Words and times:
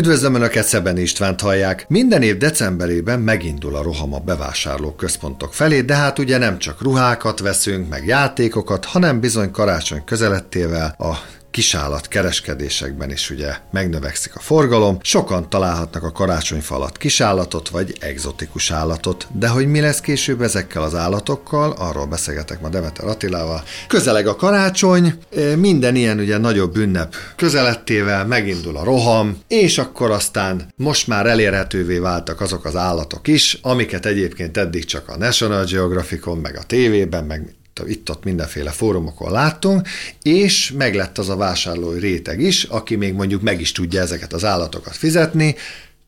Üdvözlöm 0.00 0.34
Önöket, 0.34 0.64
Szeben 0.66 0.96
Istvánt 0.96 1.40
hallják. 1.40 1.84
Minden 1.88 2.22
év 2.22 2.36
decemberében 2.36 3.20
megindul 3.20 3.76
a 3.76 3.82
roham 3.82 4.14
a 4.14 4.18
bevásárló 4.18 4.90
központok 4.92 5.54
felé, 5.54 5.80
de 5.80 5.94
hát 5.94 6.18
ugye 6.18 6.38
nem 6.38 6.58
csak 6.58 6.82
ruhákat 6.82 7.40
veszünk, 7.40 7.88
meg 7.88 8.06
játékokat, 8.06 8.84
hanem 8.84 9.20
bizony 9.20 9.50
karácsony 9.50 10.04
közelettével 10.04 10.94
a 10.98 11.14
kisállat 11.50 12.08
kereskedésekben 12.08 13.10
is 13.10 13.30
ugye 13.30 13.56
megnövekszik 13.70 14.36
a 14.36 14.40
forgalom, 14.40 14.98
sokan 15.02 15.50
találhatnak 15.50 16.02
a 16.02 16.12
karácsonyfa 16.12 16.74
alatt 16.74 16.96
kisállatot 16.96 17.68
vagy 17.68 17.96
egzotikus 18.00 18.70
állatot, 18.70 19.26
de 19.32 19.48
hogy 19.48 19.66
mi 19.66 19.80
lesz 19.80 20.00
később 20.00 20.42
ezekkel 20.42 20.82
az 20.82 20.94
állatokkal, 20.94 21.70
arról 21.70 22.06
beszélgetek 22.06 22.60
ma 22.60 22.68
Demeter 22.68 23.08
Attilával. 23.08 23.62
Közeleg 23.88 24.26
a 24.26 24.36
karácsony, 24.36 25.14
minden 25.56 25.94
ilyen 25.94 26.18
ugye 26.18 26.38
nagyobb 26.38 26.76
ünnep 26.76 27.14
közelettével 27.36 28.26
megindul 28.26 28.76
a 28.76 28.84
roham, 28.84 29.38
és 29.48 29.78
akkor 29.78 30.10
aztán 30.10 30.72
most 30.76 31.06
már 31.06 31.26
elérhetővé 31.26 31.98
váltak 31.98 32.40
azok 32.40 32.64
az 32.64 32.76
állatok 32.76 33.28
is, 33.28 33.58
amiket 33.62 34.06
egyébként 34.06 34.56
eddig 34.56 34.84
csak 34.84 35.08
a 35.08 35.16
National 35.16 35.64
Geographicon, 35.64 36.38
meg 36.38 36.56
a 36.56 36.62
tévében, 36.62 37.24
meg 37.24 37.54
itt-ott 37.88 38.24
mindenféle 38.24 38.70
fórumokon 38.70 39.32
láttunk, 39.32 39.88
és 40.22 40.70
meglett 40.70 41.18
az 41.18 41.28
a 41.28 41.36
vásárlói 41.36 41.98
réteg 41.98 42.40
is, 42.40 42.64
aki 42.64 42.96
még 42.96 43.14
mondjuk 43.14 43.42
meg 43.42 43.60
is 43.60 43.72
tudja 43.72 44.00
ezeket 44.00 44.32
az 44.32 44.44
állatokat 44.44 44.96
fizetni, 44.96 45.54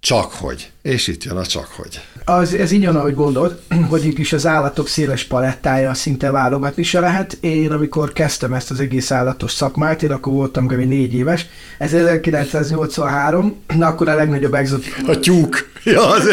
csak 0.02 0.32
hogy. 0.32 0.70
És 0.82 1.06
itt 1.06 1.24
jön 1.24 1.36
a 1.36 1.46
csak 1.46 1.66
hogy. 1.66 2.00
Az, 2.24 2.54
ez 2.54 2.70
így 2.70 2.82
jön, 2.82 2.96
ahogy 2.96 3.14
gondolod, 3.14 3.60
hogy 3.90 4.04
itt 4.04 4.18
is 4.18 4.32
az 4.32 4.46
állatok 4.46 4.88
széles 4.88 5.24
palettája 5.24 5.94
szinte 5.94 6.30
válogatni 6.30 6.82
se 6.82 7.00
lehet. 7.00 7.38
Én, 7.40 7.72
amikor 7.72 8.12
kezdtem 8.12 8.52
ezt 8.52 8.70
az 8.70 8.80
egész 8.80 9.10
állatos 9.10 9.52
szakmát, 9.52 10.02
én 10.02 10.10
akkor 10.10 10.32
voltam 10.32 10.66
kb. 10.66 10.80
négy 10.80 11.14
éves, 11.14 11.46
ez 11.78 11.92
1983, 11.92 13.62
na 13.76 13.86
akkor 13.86 14.08
a 14.08 14.14
legnagyobb 14.14 14.54
exotikus. 14.54 15.16
A 15.16 15.20
tyúk. 15.20 15.70
Ja, 15.84 16.06
az 16.06 16.26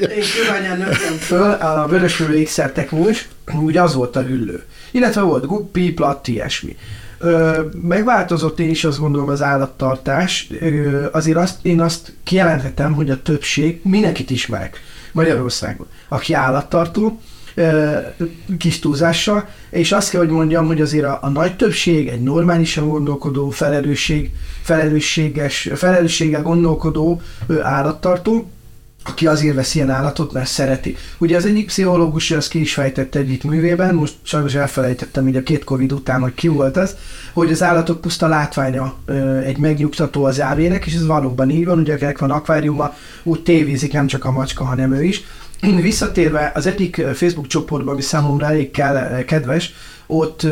Én 0.00 0.24
köványan 0.44 0.76
nőttem 0.76 1.14
föl, 1.18 1.50
a 1.50 1.86
vörösülő 1.88 2.36
ékszertek 2.36 2.92
úgy, 2.92 3.26
úgy 3.60 3.76
az 3.76 3.94
volt 3.94 4.16
a 4.16 4.22
hüllő. 4.22 4.64
Illetve 4.90 5.20
volt 5.20 5.46
guppi, 5.46 5.92
platt, 5.92 6.28
ilyesmi. 6.28 6.76
Megváltozott 7.82 8.60
én 8.60 8.68
is 8.68 8.84
azt 8.84 8.98
gondolom 8.98 9.28
az 9.28 9.42
állattartás. 9.42 10.50
Azért 11.12 11.36
azt, 11.36 11.58
én 11.62 11.80
azt 11.80 12.12
kijelenthetem, 12.22 12.92
hogy 12.92 13.10
a 13.10 13.22
többség, 13.22 13.80
mindenkit 13.84 14.30
ismerek 14.30 14.80
Magyarországon, 15.12 15.86
aki 16.08 16.32
állattartó, 16.32 17.20
kis 18.58 18.78
túlzással, 18.78 19.48
és 19.70 19.92
azt 19.92 20.10
kell, 20.10 20.20
hogy 20.20 20.30
mondjam, 20.30 20.66
hogy 20.66 20.80
azért 20.80 21.04
a, 21.04 21.18
a 21.22 21.28
nagy 21.28 21.56
többség 21.56 22.08
egy 22.08 22.22
normálisan 22.22 22.88
gondolkodó, 22.88 23.50
felelősség, 23.50 24.30
felelősséges, 24.62 25.68
felelősséggel 25.74 26.42
gondolkodó 26.42 27.20
állattartó, 27.62 28.50
aki 29.04 29.26
azért 29.26 29.54
vesz 29.54 29.74
ilyen 29.74 29.90
állatot, 29.90 30.32
mert 30.32 30.48
szereti. 30.48 30.96
Ugye 31.18 31.36
az 31.36 31.46
egyik 31.46 31.66
pszichológus, 31.66 32.30
az 32.30 32.48
ki 32.48 32.60
is 32.60 32.74
fejtette 32.74 33.18
egyik 33.18 33.44
művében, 33.44 33.94
most 33.94 34.14
sajnos 34.22 34.54
elfelejtettem 34.54 35.28
így 35.28 35.36
a 35.36 35.42
két 35.42 35.64
Covid 35.64 35.92
után, 35.92 36.20
hogy 36.20 36.34
ki 36.34 36.48
volt 36.48 36.76
ez, 36.76 36.96
hogy 37.32 37.50
az 37.50 37.62
állatok 37.62 38.00
puszta 38.00 38.26
látványa 38.26 38.94
egy 39.44 39.58
megnyugtató 39.58 40.24
az 40.24 40.40
ávének, 40.40 40.86
és 40.86 40.94
ez 40.94 41.06
valóban 41.06 41.50
így 41.50 41.64
van, 41.64 41.78
ugye 41.78 41.94
akik 41.94 42.18
van 42.18 42.30
akváriumban, 42.30 42.92
úgy 43.22 43.42
tévézik 43.42 43.92
nem 43.92 44.06
csak 44.06 44.24
a 44.24 44.30
macska, 44.30 44.64
hanem 44.64 44.92
ő 44.92 45.04
is. 45.04 45.22
Visszatérve 45.60 46.52
az 46.54 46.66
egyik 46.66 47.02
Facebook 47.14 47.46
csoportban, 47.46 47.92
ami 47.92 48.02
számomra 48.02 48.46
elég 48.46 48.70
kell, 48.70 49.24
kedves, 49.24 49.74
ott, 50.10 50.46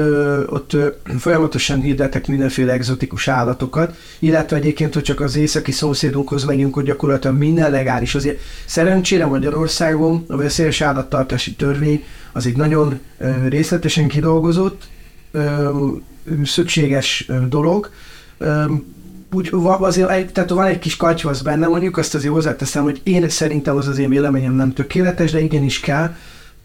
ott 0.47 0.77
folyamatosan 1.19 1.81
hirdetek 1.81 2.27
mindenféle 2.27 2.73
egzotikus 2.73 3.29
állatokat, 3.29 3.97
illetve 4.19 4.57
egyébként, 4.57 4.95
hogy 4.95 5.03
csak 5.03 5.21
az 5.21 5.37
északi 5.37 5.73
szomszédunkhoz 5.73 6.45
megyünk, 6.45 6.75
hogy 6.75 6.85
gyakorlatilag 6.85 7.37
minden 7.37 7.71
legális. 7.71 8.15
Azért 8.15 8.41
szerencsére 8.67 9.27
Magyarországon 9.27 10.25
a 10.29 10.37
veszélyes 10.37 10.81
állattartási 10.81 11.55
törvény 11.55 12.05
az 12.33 12.47
egy 12.47 12.57
nagyon 12.57 13.01
részletesen 13.49 14.09
kidolgozott, 14.09 14.89
szükséges 16.45 17.31
dolog, 17.49 17.91
úgy 19.33 19.51
azért, 19.53 20.33
tehát 20.33 20.51
van 20.51 20.67
egy 20.67 20.79
kis 20.79 20.97
katyvasz 20.97 21.41
benne, 21.41 21.67
mondjuk 21.67 21.97
azt 21.97 22.15
azért 22.15 22.33
hozzáteszem, 22.33 22.83
hogy 22.83 23.01
én 23.03 23.29
szerintem 23.29 23.77
az 23.77 23.89
az 23.89 23.99
én 23.99 24.09
véleményem 24.09 24.55
nem 24.55 24.73
tökéletes, 24.73 25.31
de 25.31 25.41
igenis 25.41 25.81
kell, 25.81 26.15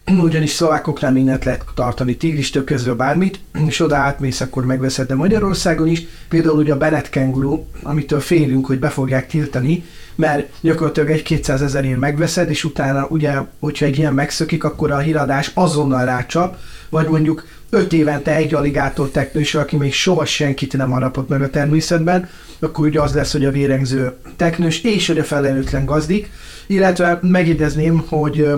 ugyanis 0.22 0.50
szlovákoknál 0.50 1.12
mindent 1.12 1.44
lehet 1.44 1.64
tartani, 1.74 2.16
tigristől 2.16 2.64
közül 2.64 2.94
bármit, 2.94 3.40
és 3.66 3.80
oda 3.80 3.96
átmész, 3.96 4.40
akkor 4.40 4.64
megveszed, 4.64 5.06
de 5.06 5.14
Magyarországon 5.14 5.86
is, 5.86 6.02
például 6.28 6.58
ugye 6.58 6.72
a 6.72 6.76
Bennett 6.76 7.10
kenguru, 7.10 7.64
amitől 7.82 8.20
félünk, 8.20 8.66
hogy 8.66 8.78
be 8.78 8.88
fogják 8.88 9.26
tiltani, 9.26 9.84
mert 10.14 10.48
gyakorlatilag 10.60 11.10
egy 11.10 11.22
200 11.22 11.62
ezerért 11.62 11.98
megveszed, 11.98 12.50
és 12.50 12.64
utána 12.64 13.06
ugye, 13.08 13.32
hogyha 13.58 13.84
egy 13.84 13.98
ilyen 13.98 14.14
megszökik, 14.14 14.64
akkor 14.64 14.90
a 14.90 14.98
híradás 14.98 15.50
azonnal 15.54 16.04
rácsap, 16.04 16.56
vagy 16.88 17.08
mondjuk 17.08 17.46
öt 17.70 17.92
évente 17.92 18.34
egy 18.34 18.54
aligátor 18.54 19.08
teknős, 19.08 19.54
aki 19.54 19.76
még 19.76 19.92
soha 19.92 20.24
senkit 20.24 20.76
nem 20.76 20.90
harapott 20.90 21.28
meg 21.28 21.42
a 21.42 21.50
természetben, 21.50 22.28
akkor 22.58 22.86
ugye 22.86 23.00
az 23.00 23.14
lesz, 23.14 23.32
hogy 23.32 23.44
a 23.44 23.50
vérengző 23.50 24.12
teknős 24.36 24.82
és 24.82 25.06
hogy 25.06 25.18
a 25.18 25.24
felelőtlen 25.24 25.84
gazdik, 25.84 26.30
illetve 26.66 27.18
megjegyezném, 27.22 28.04
hogy 28.08 28.48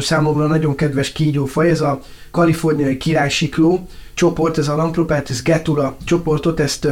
számomra 0.00 0.46
nagyon 0.46 0.74
kedves 0.74 1.12
kígyófaj, 1.12 1.70
ez 1.70 1.80
a 1.80 2.00
kaliforniai 2.30 2.96
királysikló 2.96 3.88
csoport, 4.14 4.58
ez 4.58 4.68
a 4.68 4.76
Lampropatis 4.76 5.42
getula 5.42 5.96
csoportot, 6.04 6.60
ezt 6.60 6.88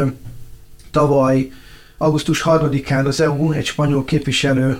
tavaly 0.91 1.51
augusztus 2.03 2.43
3-án 2.45 3.05
az 3.05 3.21
EU 3.21 3.53
egy 3.53 3.67
spanyol 3.67 4.05
képviselő 4.05 4.79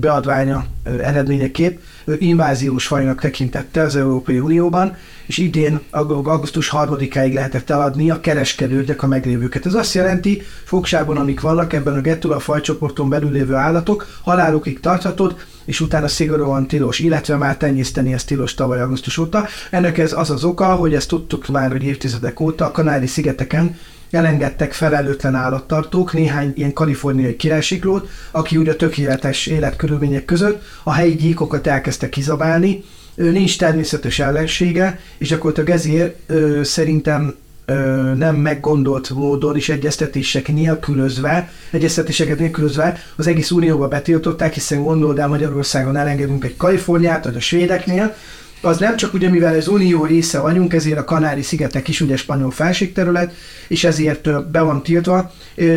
beadványa 0.00 0.64
eredményeképp 0.84 1.78
inváziós 2.18 2.86
fajnak 2.86 3.20
tekintette 3.20 3.80
az 3.80 3.96
Európai 3.96 4.38
Unióban, 4.38 4.96
és 5.26 5.38
idén 5.38 5.80
augusztus 5.90 6.70
3-áig 6.72 7.32
lehetett 7.32 7.70
eladni 7.70 8.10
a 8.10 8.20
kereskedőknek 8.20 9.02
a 9.02 9.06
meglévőket. 9.06 9.66
Ez 9.66 9.74
azt 9.74 9.94
jelenti, 9.94 10.42
fogságban, 10.64 11.16
amik 11.16 11.40
vannak 11.40 11.72
ebben 11.72 11.94
a 11.94 12.00
Gettula 12.00 12.38
fajcsoporton 12.38 13.08
belül 13.08 13.30
lévő 13.30 13.54
állatok, 13.54 14.06
halálukig 14.22 14.80
tarthatod, 14.80 15.36
és 15.64 15.80
utána 15.80 16.08
szigorúan 16.08 16.66
tilos, 16.66 16.98
illetve 16.98 17.36
már 17.36 17.56
tenyészteni 17.56 18.12
ezt 18.12 18.26
tilos 18.26 18.54
tavaly 18.54 18.80
augusztus 18.80 19.18
óta. 19.18 19.46
Ennek 19.70 19.98
ez 19.98 20.12
az 20.12 20.30
az 20.30 20.44
oka, 20.44 20.74
hogy 20.74 20.94
ezt 20.94 21.08
tudtuk 21.08 21.48
már, 21.48 21.70
hogy 21.70 21.84
évtizedek 21.84 22.40
óta 22.40 22.64
a 22.64 22.70
Kanári-szigeteken 22.70 23.76
elengedtek 24.10 24.72
felelőtlen 24.72 25.34
állattartók, 25.34 26.12
néhány 26.12 26.52
ilyen 26.56 26.72
kaliforniai 26.72 27.36
királysiklót, 27.36 28.08
aki 28.30 28.56
ugye 28.56 28.74
tökéletes 28.74 29.46
életkörülmények 29.46 30.24
között 30.24 30.62
a 30.82 30.92
helyi 30.92 31.14
gyíkokat 31.14 31.66
elkezdte 31.66 32.08
kizabálni, 32.08 32.84
nincs 33.14 33.58
természetes 33.58 34.18
ellensége, 34.18 35.00
és 35.18 35.28
gyakorlatilag 35.28 35.70
ezért 35.70 36.16
ö, 36.26 36.60
szerintem 36.64 37.34
ö, 37.64 37.74
nem 38.16 38.36
meggondolt 38.36 39.10
módon 39.10 39.56
és 39.56 39.68
egyeztetések 39.68 40.48
nélkülözve, 40.48 41.52
egyeztetéseket 41.70 42.38
nélkülözve 42.38 43.02
az 43.16 43.26
egész 43.26 43.50
unióba 43.50 43.88
betiltották, 43.88 44.54
hiszen 44.54 44.82
gondold 44.82 45.18
el 45.18 45.28
Magyarországon 45.28 45.96
elengedünk 45.96 46.44
egy 46.44 46.56
Kaliforniát, 46.56 47.24
vagy 47.24 47.36
a 47.36 47.40
svédeknél, 47.40 48.14
az 48.60 48.78
nem 48.78 48.96
csak 48.96 49.14
ugye, 49.14 49.28
mivel 49.28 49.54
az 49.54 49.68
unió 49.68 50.04
része 50.04 50.40
vagyunk, 50.40 50.72
ezért 50.72 50.98
a 50.98 51.04
Kanári-szigetek 51.04 51.88
is 51.88 52.00
ugye 52.00 52.16
spanyol 52.16 52.50
felségterület, 52.50 53.34
és 53.68 53.84
ezért 53.84 54.50
be 54.50 54.60
van 54.60 54.82
tiltva. 54.82 55.32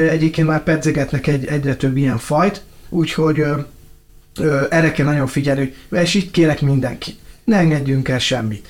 Egyébként 0.09 0.47
már 0.47 0.63
pedzegetnek 0.63 1.27
egy, 1.27 1.45
egyre 1.45 1.75
több 1.75 1.97
ilyen 1.97 2.17
fajt, 2.17 2.61
úgyhogy 2.89 3.43
erre 4.69 4.91
kell 4.91 5.05
nagyon 5.05 5.27
figyelni, 5.27 5.73
és 5.89 6.13
itt 6.13 6.31
kérek 6.31 6.61
mindenkit, 6.61 7.17
ne 7.43 7.57
engedjünk 7.57 8.07
el 8.07 8.19
semmit. 8.19 8.67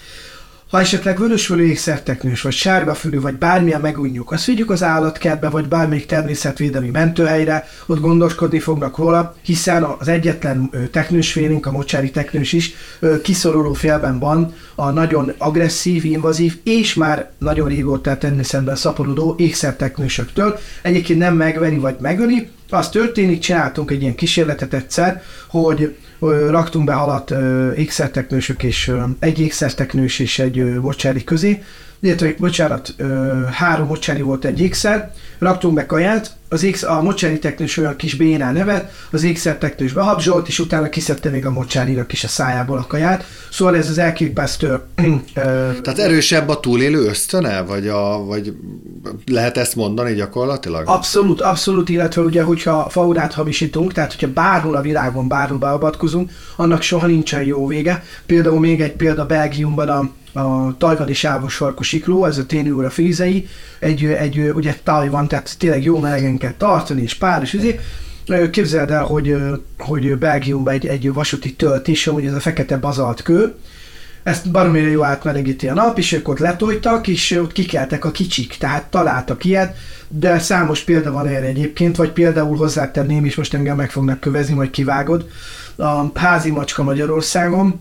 Ha 0.72 0.80
esetleg 0.80 1.18
vörösfölű 1.18 1.64
ékszerteknős, 1.64 2.42
vagy 2.42 2.54
sárgafülű, 2.54 3.20
vagy 3.20 3.36
bármilyen 3.36 3.82
megújjuk, 3.82 4.32
azt 4.32 4.46
vigyük 4.46 4.70
az 4.70 4.84
állatkertbe, 4.84 5.50
vagy 5.50 5.68
bármelyik 5.68 6.06
természetvédelmi 6.06 6.90
mentőhelyre, 6.90 7.68
ott 7.86 8.00
gondoskodni 8.00 8.60
fognak 8.60 8.98
róla, 8.98 9.36
hiszen 9.42 9.84
az 9.84 10.08
egyetlen 10.08 10.70
teknősfélünk, 10.92 11.66
a 11.66 11.72
mocsári 11.72 12.12
teknős 12.12 12.54
is 12.54 12.74
kiszoruló 13.24 13.74
félben 13.74 14.20
van 14.20 14.54
a 14.76 14.90
nagyon 14.90 15.34
agresszív, 15.38 16.06
invazív, 16.06 16.60
és 16.64 16.94
már 16.94 17.32
nagyon 17.38 17.68
régóta 17.68 18.18
természetben 18.18 18.76
szaporodó 18.76 19.36
ékszerteknősöktől. 19.38 20.60
Egyébként 20.82 21.20
nem 21.20 21.36
megveri 21.36 21.78
vagy 21.78 21.96
megöli, 22.00 22.50
az 22.70 22.90
történik, 22.90 23.40
csináltunk 23.40 23.92
egy 23.92 24.02
ilyen 24.02 24.16
kísérletet 24.16 24.74
egyszer, 24.74 25.22
hogy 25.48 25.96
raktunk 26.30 26.86
be 26.86 26.94
halat 26.94 27.34
ékszerteknősök 27.76 28.64
és 28.64 28.92
egy 29.20 29.40
ékszerteknős 29.40 30.20
és 30.20 30.40
egy 30.40 30.80
mocsári 30.80 31.24
közé, 31.24 31.64
illetve, 32.02 32.34
bocsánat, 32.38 32.96
három 33.52 33.88
mocsári 33.88 34.22
volt 34.22 34.46
egy 34.46 34.62
ékszer, 34.62 35.14
raktunk 35.40 35.74
be 35.74 35.86
kaját, 35.86 36.40
az 36.50 36.68
X, 36.72 36.84
a 36.84 37.02
mocsári 37.02 37.40
teknős 37.40 37.78
olyan 37.78 37.96
kis 37.96 38.16
bénál 38.16 38.54
nevet, 38.54 38.92
az 39.12 39.24
ékszer 39.24 39.58
teknős 39.58 39.94
behabzsolt, 39.94 40.48
és 40.48 40.60
utána 40.60 40.90
kiszedte 40.90 41.30
még 41.30 41.46
a 41.46 41.52
mocsárinak 41.52 42.14
is 42.14 42.24
a 42.24 42.28
szájából 42.28 42.78
a 42.78 42.86
kaját. 42.88 43.26
Szóval 43.52 43.76
ez 43.76 43.90
az 43.90 43.98
elképesztő. 43.98 44.80
Tehát 45.82 46.00
erősebb 46.00 46.50
a 46.50 46.60
túlélő 46.60 47.06
ösztöne, 47.06 47.62
vagy, 47.62 47.88
a, 47.88 48.24
vagy 48.26 48.54
lehet 49.26 49.58
ezt 49.58 49.76
mondani 49.76 50.14
gyakorlatilag? 50.14 50.88
Abszolút, 50.88 51.42
abszolút, 51.42 51.90
illetve 51.90 52.22
ugye, 52.22 52.44
hogyha 52.44 52.90
faunát 52.90 53.34
hamisítunk, 53.34 53.94
tehát 53.94 54.14
hogyha 54.14 54.34
bárhol 54.34 54.76
a 54.76 54.82
világon 54.82 55.28
bárhol 55.28 55.58
beavatkozunk, 55.58 56.32
annak 56.56 56.82
soha 56.82 57.08
nincsen 57.08 57.44
jó 57.44 57.68
vége. 57.68 58.04
Például 58.26 58.60
még 58.60 58.82
egy 58.82 58.94
példa 58.94 59.26
Belgiumban 59.26 59.90
a 59.90 60.10
a 60.34 60.78
tajvani 60.78 61.14
sávos 61.14 61.54
sarkos 61.54 61.92
ikló, 61.92 62.26
ez 62.26 62.38
a 62.38 62.46
tényleg 62.46 62.86
a 62.86 62.90
fízei, 62.90 63.48
egy, 63.80 64.06
egy, 64.06 64.52
ugye 64.54 64.76
van, 64.84 65.28
tehát 65.28 65.56
tényleg 65.58 65.84
jó 65.84 66.00
melegen 66.00 66.38
kell 66.38 66.54
tartani, 66.58 67.02
és 67.02 67.14
pár, 67.14 67.42
és 67.42 67.54
izé. 67.54 67.80
Képzeld 68.52 68.92
el, 68.92 69.04
hogy, 69.04 69.36
hogy 69.78 70.18
Belgiumban 70.18 70.74
egy, 70.74 70.88
egy 70.88 71.14
vasúti 71.14 71.54
tölt 71.54 71.88
is, 71.88 72.06
hogy 72.06 72.26
ez 72.26 72.34
a 72.34 72.40
fekete 72.40 72.78
bazalt 72.78 73.22
kő, 73.22 73.56
ezt 74.24 74.52
baromira 74.52 74.88
jó 74.88 75.04
átmelegíti 75.04 75.68
a 75.68 75.74
nap, 75.74 75.98
és 75.98 76.12
ők 76.12 76.28
ott 76.28 76.40
letoltak, 76.40 77.08
és 77.08 77.32
ott 77.32 77.52
kikeltek 77.52 78.06
a 78.06 78.12
kicsik, 78.12 78.56
tehát 78.58 78.86
találtak 78.90 79.46
ilyet, 79.46 79.78
de 80.08 80.40
számos 80.40 80.82
példa 80.82 81.12
van 81.12 81.28
erre 81.28 81.46
egyébként, 81.46 81.96
vagy 81.96 82.12
például 82.12 82.58
hozzátenném, 82.58 83.26
és 83.26 83.36
most 83.36 83.54
engem 83.54 83.76
meg 83.76 83.92
fognak 83.92 84.20
kövezni, 84.20 84.54
majd 84.54 84.70
kivágod, 84.70 85.28
a 85.76 86.20
házi 86.20 86.52
macska 86.52 86.84
Magyarországon, 86.84 87.80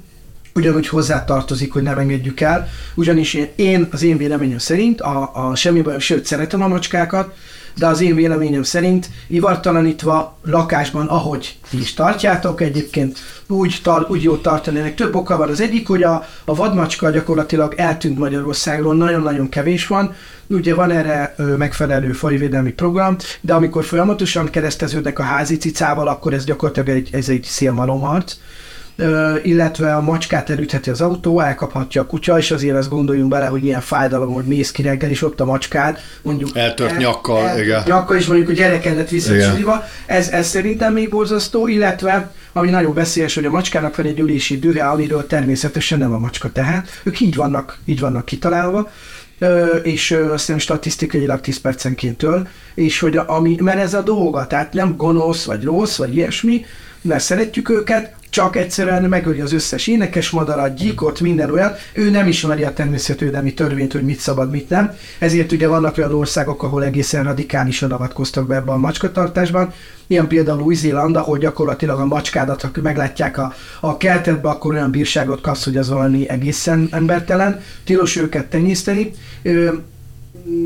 ugyanúgy 0.60 0.88
hozzátartozik, 0.88 1.72
hogy 1.72 1.82
nem 1.82 1.98
engedjük 1.98 2.40
el, 2.40 2.68
ugyanis 2.94 3.36
én, 3.56 3.88
az 3.90 4.02
én 4.02 4.16
véleményem 4.16 4.58
szerint, 4.58 5.00
a, 5.00 5.30
a 5.34 5.54
semmi 5.54 5.80
baj, 5.80 5.98
sőt 5.98 6.24
szeretem 6.24 6.62
a 6.62 6.68
macskákat, 6.68 7.34
de 7.76 7.86
az 7.86 8.00
én 8.00 8.14
véleményem 8.14 8.62
szerint 8.62 9.10
ivartalanítva 9.26 10.38
lakásban, 10.44 11.06
ahogy 11.06 11.56
ti 11.70 11.78
is 11.78 11.94
tartjátok 11.94 12.60
egyébként, 12.60 13.18
úgy, 13.46 13.80
tar, 13.82 14.06
úgy 14.08 14.22
jót 14.22 14.42
tartani. 14.42 14.94
több 14.94 15.14
oka 15.14 15.36
van. 15.36 15.48
Az 15.48 15.60
egyik, 15.60 15.86
hogy 15.86 16.02
a, 16.02 16.26
a 16.44 16.54
vadmacska 16.54 17.10
gyakorlatilag 17.10 17.74
eltűnt 17.76 18.18
Magyarországról, 18.18 18.94
nagyon-nagyon 18.94 19.48
kevés 19.48 19.86
van, 19.86 20.14
ugye 20.46 20.74
van 20.74 20.90
erre 20.90 21.34
ö, 21.36 21.56
megfelelő 21.56 22.12
fajvédelmi 22.12 22.72
program, 22.72 23.16
de 23.40 23.54
amikor 23.54 23.84
folyamatosan 23.84 24.50
kereszteződnek 24.50 25.18
a 25.18 25.22
házi 25.22 25.56
cicával, 25.56 26.08
akkor 26.08 26.32
ez 26.32 26.44
gyakorlatilag 26.44 26.88
egy, 26.88 27.08
ez 27.12 27.28
egy 27.28 27.44
szélmalomharc 27.44 28.36
illetve 29.42 29.94
a 29.94 30.00
macskát 30.00 30.50
elütheti 30.50 30.90
az 30.90 31.00
autó, 31.00 31.40
elkaphatja 31.40 32.02
a 32.02 32.06
kutya, 32.06 32.38
és 32.38 32.50
azért 32.50 32.76
azt 32.76 32.88
gondoljunk 32.88 33.30
bele, 33.30 33.46
hogy 33.46 33.64
ilyen 33.64 33.80
fájdalom, 33.80 34.32
hogy 34.32 34.44
mész 34.44 34.70
ki 34.70 34.82
reggel, 34.82 35.10
és 35.10 35.22
ott 35.22 35.40
a 35.40 35.44
macskád, 35.44 35.98
mondjuk... 36.22 36.56
Eltört 36.56 36.90
el, 36.90 36.96
nyakkal, 36.96 37.48
el, 37.48 37.60
igen. 37.62 37.82
Nyakkal, 37.86 38.16
és 38.16 38.26
mondjuk 38.26 38.48
a 38.48 38.52
gyerekedet 38.52 39.10
vissza 39.10 39.84
Ez, 40.06 40.28
ez 40.28 40.46
szerintem 40.46 40.92
még 40.92 41.10
borzasztó, 41.10 41.66
illetve 41.66 42.30
ami 42.52 42.70
nagyon 42.70 42.94
veszélyes, 42.94 43.34
hogy 43.34 43.44
a 43.44 43.50
macskának 43.50 43.96
van 43.96 44.06
egy 44.06 44.20
ülési 44.20 44.58
dühe, 44.58 44.84
amiről 44.84 45.26
természetesen 45.26 45.98
nem 45.98 46.12
a 46.12 46.18
macska 46.18 46.52
tehát. 46.52 46.88
Ők 47.02 47.20
így 47.20 47.34
vannak, 47.34 47.78
így 47.84 48.00
vannak 48.00 48.24
kitalálva 48.24 48.90
és 49.82 50.10
azt 50.10 50.46
hiszem 50.46 50.58
statisztikailag 50.58 51.40
10 51.40 51.60
percenként 51.60 52.18
töl, 52.18 52.48
és 52.74 52.98
hogy 52.98 53.16
ami, 53.16 53.56
mert 53.60 53.78
ez 53.78 53.94
a 53.94 54.02
dolga, 54.02 54.46
tehát 54.46 54.72
nem 54.72 54.96
gonosz, 54.96 55.44
vagy 55.44 55.64
rossz, 55.64 55.96
vagy 55.96 56.16
ilyesmi, 56.16 56.64
mert 57.02 57.22
szeretjük 57.22 57.68
őket, 57.68 58.14
csak 58.30 58.56
egyszerűen 58.56 59.02
megöli 59.02 59.40
az 59.40 59.52
összes 59.52 59.86
énekes 59.86 60.30
madarat, 60.30 60.74
gyíkot, 60.74 61.20
minden 61.20 61.50
olyan, 61.50 61.72
ő 61.92 62.10
nem 62.10 62.26
ismeri 62.26 62.64
a 62.64 62.72
természetvédelmi 62.72 63.54
törvényt, 63.54 63.92
hogy 63.92 64.02
mit 64.02 64.18
szabad, 64.18 64.50
mit 64.50 64.68
nem. 64.68 64.94
Ezért 65.18 65.52
ugye 65.52 65.68
vannak 65.68 65.98
olyan 65.98 66.14
országok, 66.14 66.62
ahol 66.62 66.84
egészen 66.84 67.24
radikálisan 67.24 67.92
avatkoztak 67.92 68.46
be 68.46 68.54
ebben 68.54 68.74
a 68.74 68.78
macskatartásban, 68.78 69.72
ilyen 70.06 70.26
például 70.26 70.60
Új-Zéland, 70.60 71.16
ahol 71.16 71.38
gyakorlatilag 71.38 72.00
a 72.00 72.06
macskádat, 72.06 72.62
ha 72.62 72.70
meglátják 72.82 73.38
a, 73.38 73.54
a 73.80 73.96
kertetbe, 73.96 74.48
akkor 74.48 74.74
olyan 74.74 74.90
bírságot 74.90 75.40
kapsz, 75.40 75.64
hogy 75.64 75.76
az 75.76 75.88
valami 75.88 76.28
egészen 76.28 76.88
embertelen. 76.90 77.60
Tilos 77.84 78.16
őket 78.16 78.46
tenyészteni 78.46 79.12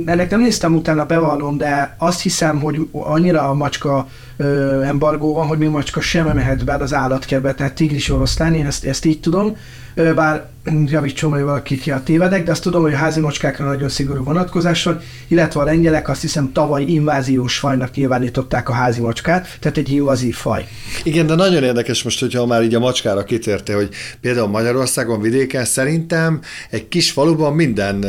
ennek 0.04 0.30
nem 0.30 0.40
néztem 0.40 0.74
utána, 0.74 1.04
bevallom, 1.04 1.56
de 1.56 1.96
azt 1.98 2.20
hiszem, 2.20 2.60
hogy 2.60 2.88
annyira 2.92 3.48
a 3.48 3.54
macska 3.54 4.08
ö, 4.36 4.80
embargó 4.82 5.34
van, 5.34 5.46
hogy 5.46 5.58
mi 5.58 5.66
macska 5.66 6.00
sem 6.00 6.26
mehet 6.26 6.64
be 6.64 6.74
az 6.74 6.94
állatkerbe, 6.94 7.54
tehát 7.54 7.74
tigris 7.74 8.10
oroszlán, 8.10 8.54
én 8.54 8.66
ezt, 8.66 8.84
ezt 8.84 9.04
így 9.04 9.20
tudom, 9.20 9.56
ö, 9.94 10.14
bár 10.14 10.48
javítson, 10.86 11.32
hogy 11.32 11.42
valakit 11.42 11.86
a 11.86 12.02
tévedek, 12.04 12.44
de 12.44 12.50
azt 12.50 12.62
tudom, 12.62 12.82
hogy 12.82 12.92
a 12.92 12.96
házi 12.96 13.20
macskákra 13.20 13.64
nagyon 13.64 13.88
szigorú 13.88 14.24
vonatkozás 14.24 14.84
van, 14.84 15.00
illetve 15.28 15.60
a 15.60 15.64
lengyelek 15.64 16.08
azt 16.08 16.20
hiszem 16.20 16.52
tavaly 16.52 16.82
inváziós 16.82 17.58
fajnak 17.58 17.94
nyilvánították 17.94 18.68
a 18.68 18.72
házi 18.72 19.00
macskát, 19.00 19.56
tehát 19.60 19.76
egy 19.76 19.90
invazív 19.90 20.34
faj. 20.34 20.66
Igen, 21.02 21.26
de 21.26 21.34
nagyon 21.34 21.62
érdekes 21.62 22.02
most, 22.02 22.20
hogyha 22.20 22.46
már 22.46 22.62
így 22.62 22.74
a 22.74 22.78
macskára 22.78 23.24
kitérte, 23.24 23.74
hogy 23.74 23.88
például 24.20 24.48
Magyarországon 24.48 25.20
vidéken 25.20 25.64
szerintem 25.64 26.40
egy 26.70 26.88
kis 26.88 27.10
faluban 27.10 27.54
minden 27.54 28.04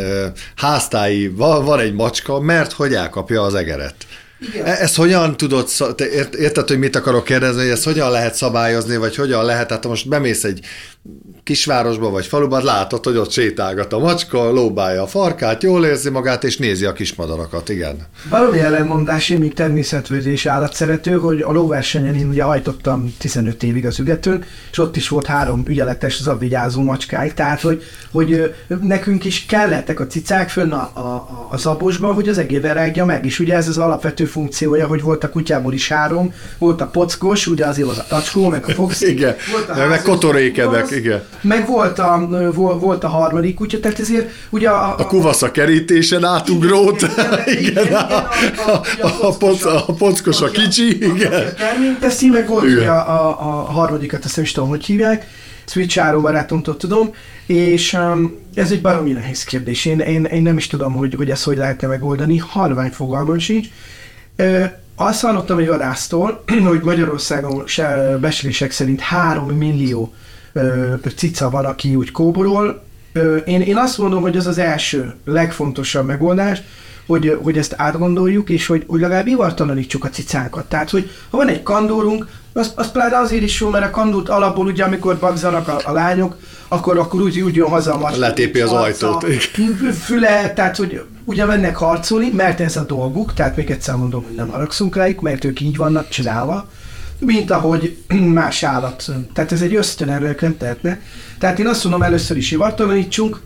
háztályi 0.56 1.28
van 1.38 1.80
egy 1.80 1.94
macska, 1.94 2.40
mert 2.40 2.72
hogy 2.72 2.94
elkapja 2.94 3.42
az 3.42 3.54
egeret. 3.54 3.96
Igen. 4.40 4.66
E- 4.66 4.82
ezt 4.82 4.96
hogyan 4.96 5.38
tudod, 5.38 5.70
te 5.96 6.10
érted, 6.38 6.68
hogy 6.68 6.80
mit 6.80 6.96
akarok 6.96 7.24
kérdezni, 7.24 7.62
hogy 7.62 7.72
ezt 7.72 7.84
hogyan 7.84 8.12
lehet 8.12 8.36
szabályozni, 8.36 8.98
vagy 8.98 9.16
hogyan 9.16 9.46
lehet, 9.46 9.68
tehát 9.68 9.88
most 9.88 10.08
bemész 10.08 10.44
egy 10.44 10.66
kisvárosba 11.44 12.10
vagy 12.10 12.26
faluban, 12.26 12.64
látod, 12.64 13.04
hogy 13.04 13.18
ott 13.18 13.32
sétálgat 13.32 13.94
a 13.94 14.00
macska, 14.00 14.52
lóbálja 14.52 15.02
a 15.02 15.08
farkát, 15.08 15.64
jól 15.64 15.86
érzi 15.86 16.10
magát, 16.10 16.44
és 16.44 16.58
nézi 16.58 16.86
a 16.86 16.94
kismadarakat, 16.94 17.70
igen. 17.70 17.98
Valami 18.30 18.60
ellenmondás, 18.60 19.30
én 19.30 19.40
még 19.40 19.54
természetvédés 19.54 20.46
állatszerető, 20.46 21.12
hogy 21.12 21.42
a 21.42 21.52
lóversenyen 21.52 22.16
én 22.16 22.28
ugye 22.28 22.44
hajtottam 22.44 23.14
15 23.18 23.64
évig 23.64 23.86
az 23.86 24.00
ügetőn, 24.00 24.44
és 24.72 24.78
ott 24.78 24.96
is 24.96 25.08
volt 25.08 25.26
három 25.26 25.64
ügyeletes 25.68 26.22
zabvigyázó 26.22 26.82
macskáig, 26.82 27.34
tehát 27.34 27.62
hogy, 27.62 27.84
hogy 28.12 28.54
nekünk 28.82 29.26
is 29.26 29.46
kellettek 29.46 30.00
a 30.00 30.08
cicák 30.08 30.50
fönn 30.50 30.72
a, 30.72 30.92
a, 30.94 31.48
a 31.52 31.58
zabosban, 31.58 32.14
hogy 32.14 32.28
az 32.28 32.38
egébe 32.38 32.74
rágja 32.74 33.06
meg, 33.06 33.26
és 33.26 33.40
ugye 33.40 33.56
ez 33.56 33.68
az 33.68 33.78
alapvető 33.78 34.26
funkciója, 34.26 34.88
hogy 34.88 35.02
volt 35.02 35.24
a 35.24 35.30
kutyából 35.30 35.74
is 35.74 35.88
három, 35.88 36.34
volt 36.58 36.82
a 36.82 36.88
pockos, 36.88 37.48
ugye 37.48 37.66
azért 37.66 37.90
az 37.90 37.98
a 37.98 38.06
tacskó, 38.08 38.50
meg 38.50 38.64
a 38.68 38.72
fox, 38.72 39.02
igen, 39.02 39.36
volt 39.52 39.70
a 39.70 39.88
meg 39.88 40.02
kotorékedek, 40.02 40.95
igen. 40.96 41.24
Meg 41.42 41.68
volt 41.68 42.00
a, 42.00 42.28
volt 42.80 43.04
a 43.04 43.08
harmadik 43.08 43.56
kutya, 43.56 43.80
tehát 43.80 44.00
ezért 44.00 44.30
ugye 44.50 44.70
a... 44.70 44.84
A, 44.84 44.96
a 44.98 45.06
kuvasza 45.06 45.52
kerítésen 45.52 46.24
átugrót, 46.24 47.02
igen, 47.60 47.86
igen, 47.86 47.94
a, 47.94 48.30
a, 49.02 49.08
a, 49.22 49.36
a, 49.64 49.84
a 49.88 49.94
pockos 49.94 50.42
a 50.42 50.50
kicsi, 50.50 51.04
igen. 51.04 51.56
Terményteszi, 51.58 52.30
meg 52.30 52.48
volt 52.48 52.64
ugye 52.64 52.88
a, 52.88 53.30
a, 53.30 53.40
a 53.40 53.72
harmadikat, 53.72 54.26
azt 54.26 54.36
nem 54.36 54.46
is 54.46 54.52
tudom, 54.52 54.70
hogy 54.70 54.86
hívják, 54.86 55.28
Switch 55.66 56.06
Arrow 56.06 56.22
barátomtól 56.22 56.78
tudom, 56.78 57.14
és 57.46 57.94
um, 57.94 58.36
ez 58.54 58.72
egy 58.72 58.82
baromi 58.82 59.12
nehéz 59.12 59.44
kérdés. 59.44 59.86
Én, 59.86 60.00
én, 60.00 60.24
én 60.24 60.42
nem 60.42 60.58
is 60.58 60.68
tudom, 60.68 60.94
hogy, 60.94 61.14
hogy 61.16 61.30
ezt 61.30 61.44
hogy 61.44 61.58
lehetne 61.58 61.88
megoldani, 61.88 62.38
halvány 62.38 62.92
fogalmam 62.92 63.40
sincs. 63.40 63.68
Uh, 64.38 64.66
azt 64.96 65.22
hallottam 65.22 65.58
egy 65.58 65.68
vadásztól, 65.68 66.44
hogy 66.68 66.82
Magyarországon 66.84 67.64
beszélések 68.20 68.72
szerint 68.72 69.00
3 69.00 69.50
millió 69.50 70.14
cica 71.16 71.50
van, 71.50 71.66
aki 71.66 71.96
úgy 71.96 72.12
kóborol. 72.12 72.84
Én, 73.46 73.62
én 73.62 73.78
azt 73.78 73.98
mondom, 73.98 74.22
hogy 74.22 74.36
ez 74.36 74.48
az 74.48 74.58
első, 74.58 75.14
legfontosabb 75.26 76.06
megoldás, 76.06 76.62
hogy, 77.06 77.38
hogy 77.42 77.58
ezt 77.58 77.74
átgondoljuk, 77.78 78.50
és 78.50 78.68
hogy, 78.68 78.84
hogy 78.88 79.00
legalább 79.00 79.28
ivartalanítsuk 79.28 80.04
a 80.04 80.10
cicákat. 80.10 80.66
Tehát, 80.66 80.90
hogy 80.90 81.10
ha 81.30 81.38
van 81.38 81.48
egy 81.48 81.64
kandórunk, 81.64 82.28
az, 82.54 82.72
az 82.76 82.92
pláne 82.92 83.18
azért 83.18 83.44
is 83.44 83.60
jó, 83.60 83.70
mert 83.70 83.86
a 83.86 83.90
kandút 83.90 84.30
alapból 84.30 84.66
ugye, 84.66 84.84
amikor 84.84 85.18
bagzanak 85.20 85.68
a, 85.68 85.80
a 85.84 85.92
lányok, 85.92 86.38
akkor, 86.68 86.98
akkor 86.98 87.22
úgy, 87.22 87.40
úgy 87.40 87.56
jön 87.56 87.70
haza 87.70 87.94
a 87.94 87.98
macska. 87.98 88.20
Letépi 88.20 88.60
az 88.60 88.72
ajtót. 88.72 89.26
Füle, 90.04 90.54
tehát, 90.54 90.78
hogy 90.78 91.02
ugye 91.24 91.46
mennek 91.46 91.76
harcolni, 91.76 92.32
mert 92.36 92.60
ez 92.60 92.78
a 92.78 92.86
dolguk, 92.86 93.34
tehát 93.34 93.56
még 93.56 93.72
egyszer 93.72 93.96
mondom, 93.96 94.24
hogy 94.24 94.36
nem 94.36 94.50
haragszunk 94.50 94.96
rájuk, 94.96 95.22
mert 95.22 95.44
ők 95.44 95.60
így 95.60 95.78
vannak 95.78 96.10
csinálva 96.10 96.70
mint 97.20 97.52
ahogy 97.52 97.98
más 98.40 98.64
állat. 98.64 99.12
Tehát 99.34 99.52
ez 99.52 99.62
egy 99.62 99.76
ösztön, 99.76 100.10
erről 100.10 100.36
nem 100.40 100.58
tehetne. 100.58 101.02
Tehát 101.40 101.60
én 101.60 101.68
azt 101.68 101.84
mondom, 101.84 102.02
először 102.02 102.38
is 102.38 102.52
ivartalanítsunk, 102.52 103.42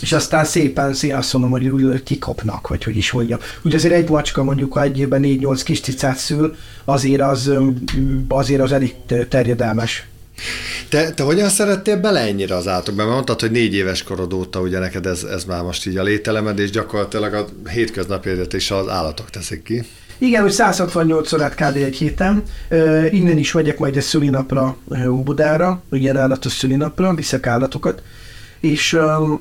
és 0.00 0.12
aztán 0.12 0.44
szépen 0.44 0.94
szépen 0.94 1.18
azt 1.18 1.32
mondom, 1.32 1.50
hogy 1.50 1.68
úgy 1.68 2.02
kikapnak, 2.02 2.68
vagy 2.68 2.84
hogy 2.84 2.96
is 2.96 3.12
mondjam. 3.12 3.38
Ugye 3.62 3.76
azért 3.76 3.94
egy 3.94 4.08
macska 4.08 4.42
mondjuk, 4.42 4.72
ha 4.72 4.82
egy 4.82 4.98
évben 4.98 5.20
négy-nyolc 5.20 5.62
kis 5.62 5.80
cicát 5.80 6.16
szül, 6.16 6.56
azért 6.84 7.20
az, 7.20 7.50
azért 8.28 8.60
az 8.60 8.72
elég 8.72 8.94
terjedelmes. 9.28 10.06
Te, 10.88 11.10
te 11.10 11.22
hogyan 11.22 11.48
szerettél 11.48 12.00
bele 12.00 12.20
ennyire 12.20 12.56
az 12.56 12.68
állatokba? 12.68 13.02
Mert 13.02 13.14
mondtad, 13.14 13.40
hogy 13.40 13.50
négy 13.50 13.74
éves 13.74 14.02
korod 14.02 14.32
óta 14.32 14.60
ugye 14.60 14.78
neked 14.78 15.06
ez, 15.06 15.22
ez 15.22 15.44
már 15.44 15.62
most 15.62 15.86
így 15.86 15.96
a 15.96 16.02
lételemed, 16.02 16.58
és 16.58 16.70
gyakorlatilag 16.70 17.34
a 17.34 17.68
hétköznapi 17.68 18.30
is 18.50 18.70
az 18.70 18.88
állatok 18.88 19.30
teszik 19.30 19.62
ki. 19.62 19.84
Igen, 20.22 20.42
hogy 20.42 20.50
168 20.50 21.32
órát 21.32 21.54
kb. 21.54 21.76
egy 21.76 21.96
héten. 21.96 22.42
Uh, 22.70 23.14
innen 23.14 23.38
is 23.38 23.52
megyek 23.52 23.78
majd 23.78 23.96
egy 23.96 24.02
szülinapra 24.02 24.76
Óbudára, 25.08 25.82
ugye 25.90 26.18
állatos 26.18 26.52
szülinapra, 26.52 27.14
viszek 27.14 27.46
állatokat. 27.46 28.02
És 28.60 28.92
um, 28.92 29.40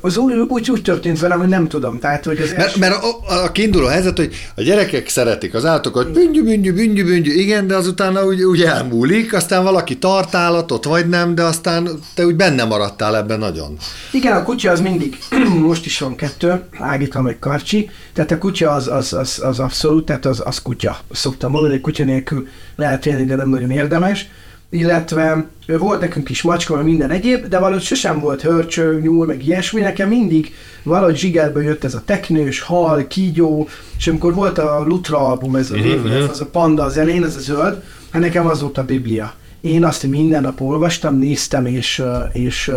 az 0.00 0.16
úgy, 0.16 0.32
úgy, 0.48 0.70
úgy 0.70 0.82
történt 0.82 1.20
velem, 1.20 1.38
hogy 1.38 1.48
nem 1.48 1.68
tudom. 1.68 1.98
Tehát, 1.98 2.24
hogy 2.24 2.38
az 2.38 2.48
mert, 2.48 2.62
első... 2.62 2.78
mert 2.78 2.94
a, 3.02 3.42
a 3.44 3.52
kiinduló 3.52 3.86
helyzet, 3.86 4.16
hogy 4.16 4.34
a 4.54 4.62
gyerekek 4.62 5.08
szeretik 5.08 5.54
az 5.54 5.64
állatokat, 5.64 6.12
büngyű, 6.12 6.42
büngyű, 6.42 6.72
büngyű, 6.72 7.04
büngyű, 7.04 7.32
igen, 7.32 7.66
de 7.66 7.76
azután 7.76 8.18
úgy, 8.18 8.42
úgy 8.42 8.62
elmúlik, 8.62 9.34
aztán 9.34 9.62
valaki 9.62 9.98
tart 9.98 10.34
állatot, 10.34 10.84
vagy 10.84 11.08
nem, 11.08 11.34
de 11.34 11.42
aztán 11.42 11.88
te 12.14 12.26
úgy 12.26 12.36
benne 12.36 12.64
maradtál 12.64 13.16
ebben 13.16 13.38
nagyon. 13.38 13.76
Igen, 14.12 14.36
a 14.36 14.42
kutya 14.42 14.70
az 14.70 14.80
mindig, 14.80 15.18
most 15.68 15.86
is 15.86 15.98
van 15.98 16.16
kettő, 16.16 16.62
Ágika 16.78 17.22
meg 17.22 17.38
Karcsi, 17.38 17.90
tehát 18.12 18.30
a 18.30 18.38
kutya 18.38 18.70
az, 18.70 18.88
az, 18.88 19.12
az, 19.12 19.40
az 19.42 19.58
abszolút, 19.58 20.04
tehát 20.04 20.26
az, 20.26 20.42
az 20.44 20.62
kutya. 20.62 20.98
Szoktam 21.10 21.50
mondani, 21.50 21.72
hogy 21.72 21.82
kutya 21.82 22.04
nélkül 22.04 22.48
lehet 22.76 23.06
élni, 23.06 23.24
de 23.24 23.34
nem 23.34 23.48
nagyon 23.48 23.70
érdemes 23.70 24.28
illetve 24.70 25.46
volt 25.66 26.00
nekünk 26.00 26.30
is 26.30 26.42
macska, 26.42 26.74
vagy 26.74 26.84
minden 26.84 27.10
egyéb, 27.10 27.46
de 27.46 27.58
valahogy 27.58 27.82
sosem 27.82 28.20
volt 28.20 28.42
hörcső, 28.42 29.00
nyúl, 29.00 29.26
meg 29.26 29.46
ilyesmi, 29.46 29.80
nekem 29.80 30.08
mindig 30.08 30.54
valahogy 30.82 31.16
zsigerből 31.16 31.62
jött 31.62 31.84
ez 31.84 31.94
a 31.94 32.02
teknős, 32.04 32.60
hal, 32.60 33.06
kígyó, 33.06 33.68
és 33.98 34.08
amikor 34.08 34.34
volt 34.34 34.58
a 34.58 34.84
Lutra 34.86 35.18
album, 35.18 35.56
ez 35.56 35.70
a, 35.70 35.76
mm-hmm. 35.76 36.28
az 36.30 36.40
a 36.40 36.46
panda 36.46 36.82
az 36.82 36.96
elén, 36.96 37.24
ez 37.24 37.36
a 37.36 37.40
zöld, 37.40 37.82
hát 38.10 38.22
nekem 38.22 38.46
az 38.46 38.60
volt 38.60 38.78
a 38.78 38.84
Biblia. 38.84 39.34
Én 39.60 39.84
azt 39.84 40.02
minden 40.02 40.42
nap 40.42 40.60
olvastam, 40.60 41.18
néztem, 41.18 41.66
és, 41.66 42.02
és 42.32 42.72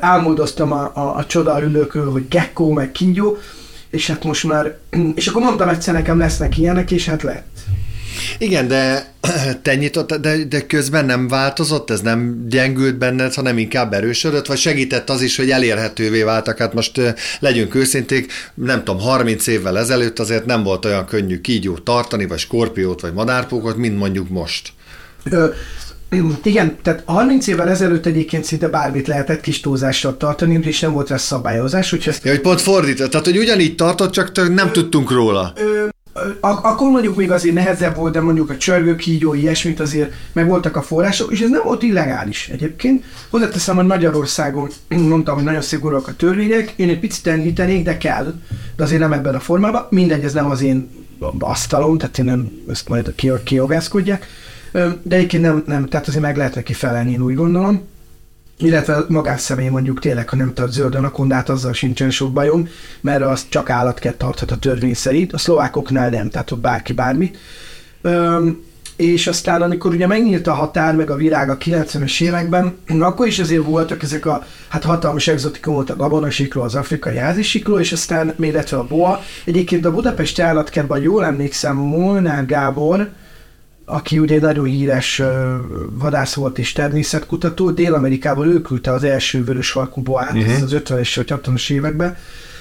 álmodoztam 0.00 0.72
a, 0.72 0.90
a, 0.94 1.16
a 1.16 1.26
csoda 1.26 1.62
ülőkről, 1.62 2.10
hogy 2.10 2.28
gecko, 2.28 2.72
meg 2.72 2.92
kígyó, 2.92 3.36
és 3.90 4.06
hát 4.06 4.24
most 4.24 4.44
már, 4.44 4.76
és 5.14 5.26
akkor 5.26 5.42
mondtam 5.42 5.68
egyszer 5.68 5.94
nekem 5.94 6.18
lesznek 6.18 6.58
ilyenek, 6.58 6.90
és 6.90 7.06
hát 7.06 7.22
lett. 7.22 7.58
Igen, 8.38 8.68
de 8.68 9.12
te 9.62 9.74
nyitott, 9.74 10.14
de, 10.14 10.44
de 10.44 10.66
közben 10.66 11.04
nem 11.04 11.28
változott, 11.28 11.90
ez 11.90 12.00
nem 12.00 12.46
gyengült 12.48 12.98
benned, 12.98 13.34
hanem 13.34 13.58
inkább 13.58 13.92
erősödött, 13.92 14.46
vagy 14.46 14.58
segített 14.58 15.10
az 15.10 15.22
is, 15.22 15.36
hogy 15.36 15.50
elérhetővé 15.50 16.22
váltak? 16.22 16.58
Hát 16.58 16.74
most 16.74 17.00
legyünk 17.40 17.74
őszinték, 17.74 18.32
nem 18.54 18.84
tudom, 18.84 19.00
30 19.00 19.46
évvel 19.46 19.78
ezelőtt 19.78 20.18
azért 20.18 20.46
nem 20.46 20.62
volt 20.62 20.84
olyan 20.84 21.06
könnyű 21.06 21.40
kígyót 21.40 21.82
tartani, 21.82 22.26
vagy 22.26 22.38
skorpiót, 22.38 23.00
vagy 23.00 23.12
madárpókot, 23.12 23.76
mint 23.76 23.98
mondjuk 23.98 24.28
most. 24.28 24.72
Ö, 25.24 25.46
igen, 26.42 26.76
tehát 26.82 27.02
30 27.04 27.46
évvel 27.46 27.68
ezelőtt 27.68 28.06
egyébként 28.06 28.44
szinte 28.44 28.68
bármit 28.68 29.06
lehetett 29.06 29.40
kis 29.40 29.60
túlzással 29.60 30.16
tartani, 30.16 30.60
és 30.62 30.80
nem 30.80 30.92
volt 30.92 31.08
rá 31.08 31.16
szabályozás. 31.16 31.92
Úgyhogy 31.92 32.12
ezt... 32.12 32.24
Ja, 32.24 32.30
hogy 32.30 32.40
pont 32.40 32.60
fordítva, 32.60 33.08
tehát 33.08 33.26
hogy 33.26 33.38
ugyanígy 33.38 33.74
tartott, 33.74 34.12
csak 34.12 34.54
nem 34.54 34.68
ö, 34.68 34.70
tudtunk 34.70 35.10
róla. 35.10 35.52
Ö, 35.56 35.86
Ak- 36.40 36.64
akkor 36.64 36.90
mondjuk 36.90 37.16
még 37.16 37.30
azért 37.30 37.54
nehezebb 37.54 37.96
volt, 37.96 38.12
de 38.12 38.20
mondjuk 38.20 38.50
a 38.50 38.56
csörgő 38.56 38.96
kígyó, 38.96 39.34
ilyesmit 39.34 39.80
azért 39.80 40.12
meg 40.32 40.48
voltak 40.48 40.76
a 40.76 40.82
források, 40.82 41.32
és 41.32 41.40
ez 41.40 41.50
nem 41.50 41.60
volt 41.64 41.82
illegális 41.82 42.48
egyébként. 42.48 43.04
Hozzáteszem, 43.30 43.76
hogy 43.76 43.86
Magyarországon 43.86 44.68
mondtam, 44.88 45.34
hogy 45.34 45.44
nagyon 45.44 45.60
szigorúak 45.60 46.08
a 46.08 46.16
törvények, 46.16 46.72
én 46.76 46.88
egy 46.88 46.98
picit 46.98 47.26
enyhítenék, 47.26 47.84
de 47.84 47.98
kell, 47.98 48.34
de 48.76 48.82
azért 48.82 49.00
nem 49.00 49.12
ebben 49.12 49.34
a 49.34 49.40
formában. 49.40 49.86
Mindegy, 49.90 50.24
ez 50.24 50.32
nem 50.32 50.50
az 50.50 50.62
én 50.62 50.90
asztalom, 51.38 51.98
tehát 51.98 52.18
én 52.18 52.24
nem 52.24 52.50
ezt 52.68 52.88
majd 52.88 53.14
kiogászkodják. 53.44 54.26
De 55.02 55.16
egyébként 55.16 55.42
nem, 55.42 55.62
nem, 55.66 55.86
tehát 55.86 56.08
azért 56.08 56.22
meg 56.22 56.36
lehet 56.36 56.54
neki 56.54 56.72
felelni, 56.72 57.12
én 57.12 57.22
úgy 57.22 57.34
gondolom 57.34 57.90
illetve 58.62 59.04
magánszemély 59.08 59.68
mondjuk 59.68 60.00
tényleg, 60.00 60.28
ha 60.28 60.36
nem 60.36 60.54
tart 60.54 60.72
zöld 60.72 60.94
anakondát, 60.94 61.48
azzal 61.48 61.72
sincsen 61.72 62.10
sok 62.10 62.32
bajom, 62.32 62.68
mert 63.00 63.22
az 63.22 63.46
csak 63.48 63.70
állatket 63.70 64.16
tarthat 64.16 64.50
a 64.50 64.56
törvény 64.56 64.94
szerint, 64.94 65.32
a 65.32 65.38
szlovákoknál 65.38 66.10
nem, 66.10 66.30
tehát 66.30 66.50
ott 66.50 66.60
bárki 66.60 66.92
bármi. 66.92 67.30
Üm, 68.02 68.64
és 68.96 69.26
aztán, 69.26 69.62
amikor 69.62 69.92
ugye 69.92 70.06
megnyílt 70.06 70.46
a 70.46 70.52
határ, 70.52 70.94
meg 70.94 71.10
a 71.10 71.16
virág 71.16 71.50
a 71.50 71.56
90-es 71.56 72.22
években, 72.22 72.76
akkor 73.00 73.26
is 73.26 73.38
azért 73.38 73.64
voltak 73.64 74.02
ezek 74.02 74.26
a 74.26 74.44
hát 74.68 74.84
hatalmas 74.84 75.28
exotikum 75.28 75.74
volt 75.74 75.90
a 75.90 75.96
gabonasikló, 75.96 76.62
az 76.62 76.74
afrikai 76.74 77.16
házisikló, 77.16 77.78
és 77.78 77.92
aztán 77.92 78.34
még 78.36 78.56
a 78.56 78.86
boa. 78.88 79.22
Egyébként 79.44 79.84
a 79.84 79.92
Budapesti 79.92 80.42
állatkertben, 80.42 81.02
jól 81.02 81.24
emlékszem, 81.24 81.76
Molnár 81.76 82.46
Gábor, 82.46 83.08
aki 83.92 84.18
ugye 84.18 84.34
egy 84.34 84.40
nagyon 84.40 84.64
híres 84.64 85.22
vadász 85.90 86.34
volt 86.34 86.58
és 86.58 86.72
természetkutató, 86.72 87.70
Dél-Amerikából 87.70 88.46
ő 88.46 88.60
küldte 88.60 88.92
az 88.92 89.04
első 89.04 89.44
vörös 89.44 89.72
halkú 89.72 90.02
boát 90.02 90.34
uh-huh. 90.34 90.62
az 90.62 90.74
50-es 90.74 91.12
vagy 91.14 91.34
60-as 91.42 91.70
években, 91.70 92.16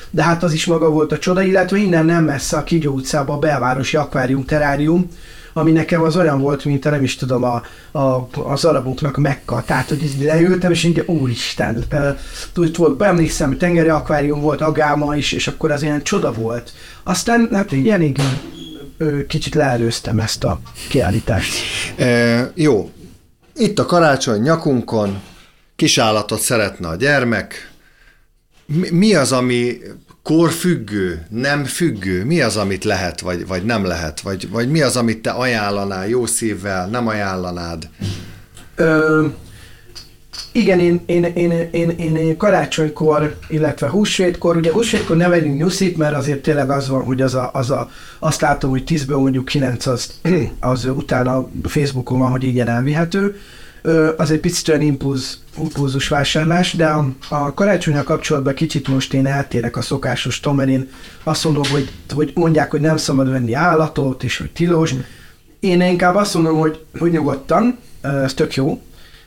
de 0.10 0.24
hát 0.24 0.44
az 0.44 0.54
is 0.54 0.66
maga 0.66 0.90
volt 0.90 1.12
a 1.12 1.18
csoda, 1.18 1.42
illetve 1.42 1.78
innen 1.78 2.06
nem 2.06 2.24
messze 2.24 2.58
a 2.58 2.64
Kigyó 2.64 2.94
utcában 2.94 3.36
a 3.36 3.40
belvárosi 3.40 3.98
akvárium 3.98 4.46
terárium, 4.46 5.08
ami 5.54 5.72
nekem 5.72 6.02
az 6.02 6.16
olyan 6.16 6.40
volt, 6.40 6.66
mint 6.66 6.84
nem 6.84 7.04
is 7.04 7.16
tudom, 7.16 7.44
a, 7.44 7.62
a, 8.00 8.28
az 8.44 8.66
araboknak 8.66 9.18
mekka. 9.18 9.64
Tehát, 9.66 9.90
hogy 9.90 10.04
így 10.04 10.24
leültem, 10.24 10.72
és 10.72 10.84
így, 10.84 11.04
úristen, 11.06 11.84
úgy 12.56 12.78
volt, 12.78 13.02
emlékszem, 13.02 13.58
tengeri 13.58 13.90
akvárium 13.90 14.42
volt, 14.42 14.62
agáma 14.62 15.16
is, 15.16 15.32
és 15.32 15.48
akkor 15.48 15.72
az 15.72 15.84
ilyen 15.84 16.04
csoda 16.04 16.32
volt. 16.34 16.72
Aztán, 17.04 17.50
hát 17.52 17.72
így 17.72 17.90
elég 17.90 18.18
kicsit 19.28 19.56
leelőztem 19.56 20.20
ezt 20.20 20.44
a 20.44 20.60
kiállítást. 20.90 21.54
E, 21.98 22.52
jó. 22.56 22.92
Itt 23.56 23.80
a 23.80 23.86
karácsony 23.86 24.42
nyakunkon, 24.42 25.22
kisállatot 25.76 26.40
szeretne 26.40 26.88
a 26.88 26.96
gyermek. 26.96 27.72
Mi, 28.66 28.90
mi 28.90 29.16
az, 29.16 29.32
ami 29.32 29.78
korfüggő, 30.24 31.26
nem 31.30 31.66
függő? 31.66 32.26
Mi 32.26 32.42
az, 32.42 32.58
amit 32.58 32.84
lehet, 32.84 33.20
vagy, 33.20 33.48
vagy 33.48 33.66
nem 33.66 33.86
lehet? 33.86 34.22
Vagy, 34.22 34.50
vagy 34.50 34.70
mi 34.72 34.82
az, 34.82 34.98
amit 34.98 35.22
te 35.22 35.30
ajánlanál 35.30 36.08
jó 36.08 36.26
szívvel, 36.26 36.88
nem 36.88 37.08
ajánlanád? 37.08 37.90
Ö, 38.76 39.28
igen, 40.52 40.80
én, 40.80 41.02
én, 41.06 41.24
én, 41.24 41.52
én, 41.72 41.90
én, 41.90 42.16
én 42.16 42.38
karácsonykor, 42.38 43.36
illetve 43.48 43.90
húsvétkor, 43.90 44.58
ugye 44.58 44.72
húsvétkor 44.72 45.18
nevelünk 45.18 45.58
nyuszit, 45.58 45.98
mert 45.98 46.16
azért 46.16 46.42
tényleg 46.42 46.70
az 46.70 46.90
van, 46.90 47.04
hogy 47.04 47.22
az 47.22 47.36
a, 47.36 47.50
az 47.54 47.70
a, 47.72 47.90
azt 48.20 48.42
látom, 48.42 48.70
hogy 48.70 48.84
10-ből 48.88 49.20
mondjuk 49.20 49.46
9 49.46 49.86
az, 49.86 50.14
az 50.60 50.86
utána 50.86 51.50
Facebookon 51.64 52.20
van, 52.20 52.30
hogy 52.30 52.44
igen 52.44 52.68
elvihető. 52.68 53.40
Az 54.18 54.32
egy 54.32 54.40
picit 54.40 54.68
olyan 54.68 54.82
impulz, 54.82 55.44
impulzus 55.58 56.08
vásárlás, 56.08 56.74
de 56.74 56.86
a, 56.86 57.12
a 57.30 57.54
karácsonyra 57.54 58.04
kapcsolatban 58.04 58.54
kicsit 58.54 58.88
most 58.88 59.14
én 59.14 59.26
eltérek 59.26 59.78
a 59.78 59.82
szokásos 59.82 60.40
mert 60.56 60.70
én 60.70 60.90
azt 61.24 61.44
mondom, 61.44 61.64
hogy, 61.72 61.92
hogy 62.14 62.32
mondják, 62.36 62.72
hogy 62.72 62.82
nem 62.82 62.98
szabad 62.98 63.30
venni 63.30 63.54
állatot, 63.54 64.24
és 64.24 64.38
hogy 64.38 64.52
tilos. 64.52 64.94
Én 65.60 65.82
inkább 65.82 66.16
azt 66.16 66.34
mondom, 66.34 66.58
hogy, 66.58 66.86
hogy 67.00 67.12
nyugodtan, 67.12 67.78
ez 68.02 68.34
tök 68.34 68.56
jó, 68.56 68.82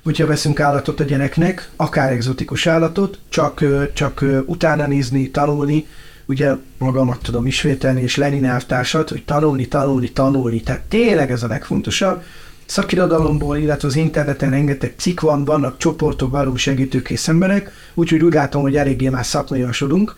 hogyha 0.04 0.26
veszünk 0.26 0.60
állatot 0.60 1.00
a 1.00 1.04
gyereknek, 1.04 1.70
akár 1.76 2.12
egzotikus 2.12 2.66
állatot, 2.66 3.18
csak, 3.28 3.64
csak 3.94 4.24
utána 4.46 4.86
nézni, 4.86 5.30
tanulni, 5.30 5.86
ugye 6.26 6.52
magamat 6.78 7.22
tudom 7.22 7.46
ismételni, 7.46 8.02
és 8.02 8.16
Lenin 8.16 8.44
elvtársat, 8.44 9.08
hogy 9.08 9.24
tanulni, 9.24 9.68
tanulni, 9.68 10.12
tanulni. 10.12 10.60
Tehát 10.60 10.80
tényleg 10.80 11.30
ez 11.30 11.42
a 11.42 11.46
legfontosabb. 11.46 12.22
Szakirodalomból, 12.66 13.56
illetve 13.56 13.88
az 13.88 13.96
interneten 13.96 14.50
rengeteg 14.50 14.94
cikk 14.96 15.20
van, 15.20 15.44
vannak 15.44 15.78
csoportok, 15.78 16.30
való 16.30 16.56
segítőkész 16.56 17.28
emberek, 17.28 17.70
úgyhogy 17.94 18.22
úgy 18.22 18.32
látom, 18.32 18.62
hogy 18.62 18.76
eléggé 18.76 19.08
már 19.08 19.26
szakmaiasodunk. 19.26 20.14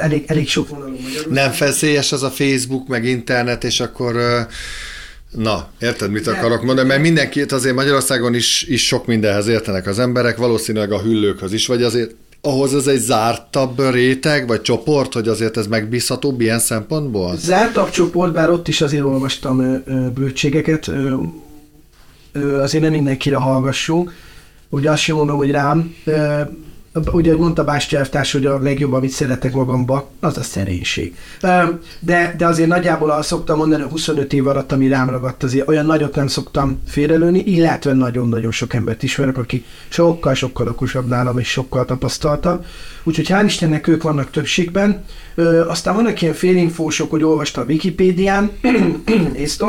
elég, 0.00 0.24
elég 0.26 0.48
sok 0.48 0.68
vonalon 0.68 0.96
Nem 1.30 1.50
feszélyes 1.50 2.12
az 2.12 2.22
a 2.22 2.30
Facebook, 2.30 2.88
meg 2.88 3.04
internet, 3.04 3.64
és 3.64 3.80
akkor 3.80 4.16
Na, 5.30 5.68
érted, 5.80 6.10
mit 6.10 6.26
akarok 6.26 6.62
mondani? 6.62 6.88
Mert 6.88 7.00
mindenkit 7.00 7.52
azért 7.52 7.74
Magyarországon 7.74 8.34
is, 8.34 8.62
is 8.62 8.86
sok 8.86 9.06
mindenhez 9.06 9.46
értenek 9.46 9.86
az 9.86 9.98
emberek, 9.98 10.36
valószínűleg 10.36 10.92
a 10.92 11.00
hüllőkhöz 11.00 11.52
is, 11.52 11.66
vagy 11.66 11.82
azért 11.82 12.14
ahhoz 12.40 12.74
ez 12.74 12.86
egy 12.86 13.00
zártabb 13.00 13.90
réteg, 13.90 14.46
vagy 14.46 14.60
csoport, 14.60 15.12
hogy 15.12 15.28
azért 15.28 15.56
ez 15.56 15.66
megbízhatóbb 15.66 16.40
ilyen 16.40 16.58
szempontból? 16.58 17.36
Zártabb 17.36 17.90
csoport, 17.90 18.32
bár 18.32 18.50
ott 18.50 18.68
is 18.68 18.80
azért 18.80 19.04
olvastam 19.04 19.60
ö, 22.32 22.60
azért 22.60 22.82
nem 22.82 22.92
mindenkire 22.92 23.36
hallgassunk. 23.36 24.12
Ugye 24.68 24.90
azt 24.90 25.02
sem 25.02 25.16
mondom, 25.16 25.36
hogy 25.36 25.50
rám, 25.50 25.94
ugye 27.12 27.36
mondta 27.36 27.64
Básti 27.64 27.96
elvtárs, 27.96 28.32
hogy 28.32 28.46
a 28.46 28.58
legjobb, 28.58 28.92
amit 28.92 29.10
szeretek 29.10 29.52
magamba, 29.52 30.10
az 30.20 30.36
a 30.36 30.42
szerénység. 30.42 31.16
De, 32.00 32.34
de 32.38 32.46
azért 32.46 32.68
nagyjából 32.68 33.10
azt 33.10 33.28
szoktam 33.28 33.58
mondani, 33.58 33.82
hogy 33.82 33.90
25 33.90 34.32
év 34.32 34.46
alatt, 34.46 34.72
ami 34.72 34.88
rám 34.88 35.10
ragadt, 35.10 35.42
azért 35.42 35.68
olyan 35.68 35.86
nagyot 35.86 36.14
nem 36.14 36.26
szoktam 36.26 36.80
félrelőni, 36.86 37.38
illetve 37.38 37.92
nagyon-nagyon 37.92 38.50
sok 38.50 38.74
embert 38.74 39.02
ismerek, 39.02 39.38
aki 39.38 39.64
sokkal-sokkal 39.88 40.68
okosabb 40.68 41.08
nálam 41.08 41.38
és 41.38 41.48
sokkal 41.48 41.84
tapasztaltabb. 41.84 42.64
Úgyhogy 43.04 43.26
hál' 43.28 43.42
Istennek 43.44 43.86
ők 43.86 44.02
vannak 44.02 44.30
többségben. 44.30 45.04
Aztán 45.66 45.94
vannak 45.94 46.22
ilyen 46.22 46.34
félinfósok, 46.34 47.10
hogy 47.10 47.22
olvasta 47.22 47.60
a 47.60 47.64
Wikipédián, 47.64 48.50
észt 49.36 49.62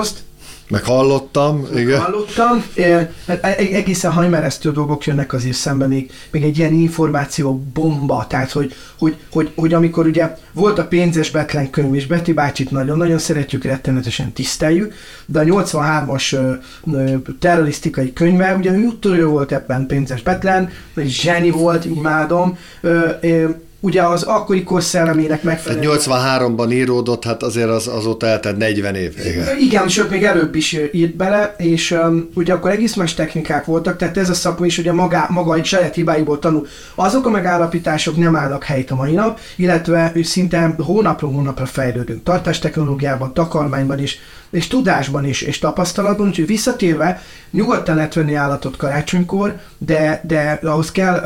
Meg 0.69 0.83
hallottam, 0.83 1.67
igen. 1.75 1.99
Hallottam, 1.99 2.63
e, 2.75 3.11
hát 3.27 3.43
e- 3.43 3.55
egészen 3.57 4.11
hajmeresztő 4.11 4.71
dolgok 4.71 5.05
jönnek 5.05 5.33
azért 5.33 5.55
szembe, 5.55 5.87
még, 5.87 6.11
egy 6.31 6.57
ilyen 6.57 6.73
információ 6.73 7.63
bomba, 7.73 8.25
tehát 8.29 8.51
hogy, 8.51 8.73
hogy, 8.97 9.17
hogy, 9.31 9.51
hogy 9.55 9.73
amikor 9.73 10.05
ugye 10.05 10.35
volt 10.53 10.79
a 10.79 10.87
pénzes 10.87 11.31
Betlen 11.31 11.69
könyv, 11.69 11.93
és 11.93 12.07
Betty 12.07 12.33
bácsit 12.33 12.71
nagyon-nagyon 12.71 13.17
szeretjük, 13.17 13.63
rettenetesen 13.63 14.31
tiszteljük, 14.31 14.93
de 15.25 15.39
a 15.39 15.43
83-as 15.43 16.33
ö, 16.33 16.53
ö, 16.93 17.15
terrorisztikai 17.39 18.13
könyve, 18.13 18.55
ugye 18.55 18.71
ő 18.71 18.85
úttörő 18.85 19.25
volt 19.25 19.51
ebben 19.51 19.85
pénzes 19.85 20.21
Betlen, 20.21 20.69
egy 20.95 21.09
zseni 21.09 21.49
volt, 21.49 21.85
imádom, 21.85 22.57
ö, 22.81 23.09
ö, 23.21 23.49
ugye 23.79 24.03
az 24.03 24.23
akkori 24.23 24.63
kor 24.63 24.83
szellemének 24.83 25.43
megfelelően. 25.43 25.97
Tehát 25.97 26.41
83-ban 26.49 26.71
íródott, 26.71 27.23
hát 27.23 27.43
azért 27.43 27.69
az, 27.69 27.87
azóta 27.87 28.27
eltett 28.27 28.57
40 28.57 28.95
év. 28.95 29.13
Igen. 29.25 29.57
Igen, 29.59 29.87
sőt, 29.87 30.09
még 30.09 30.23
előbb 30.23 30.55
is 30.55 30.77
írt 30.91 31.15
bele, 31.15 31.55
és 31.57 31.91
um, 31.91 32.29
ugye 32.33 32.53
akkor 32.53 32.71
egész 32.71 32.95
más 32.95 33.13
technikák 33.13 33.65
voltak, 33.65 33.97
tehát 33.97 34.17
ez 34.17 34.29
a 34.29 34.33
szakma 34.33 34.65
is 34.65 34.77
ugye 34.77 34.93
maga, 34.93 35.25
maga 35.29 35.55
egy 35.55 35.65
saját 35.65 35.95
hibáiból 35.95 36.39
tanul. 36.39 36.67
Azok 36.95 37.25
a 37.25 37.29
megállapítások 37.29 38.17
nem 38.17 38.35
állnak 38.35 38.63
helyt 38.63 38.91
a 38.91 38.95
mai 38.95 39.13
nap, 39.13 39.39
illetve 39.55 40.11
szinte 40.23 40.75
hónapról 40.77 41.31
hónapra 41.31 41.65
fejlődünk. 41.65 42.23
Tartástechnológiában, 42.23 43.33
takarmányban 43.33 43.99
is, 43.99 44.19
és 44.49 44.67
tudásban 44.67 45.25
is, 45.25 45.41
és 45.41 45.59
tapasztalatban, 45.59 46.27
úgyhogy 46.27 46.47
visszatérve, 46.47 47.21
nyugodtan 47.51 47.95
lehet 47.95 48.13
venni 48.13 48.33
állatot 48.33 48.77
karácsonykor, 48.77 49.55
de, 49.77 50.21
de 50.27 50.59
ahhoz 50.63 50.91
kell 50.91 51.21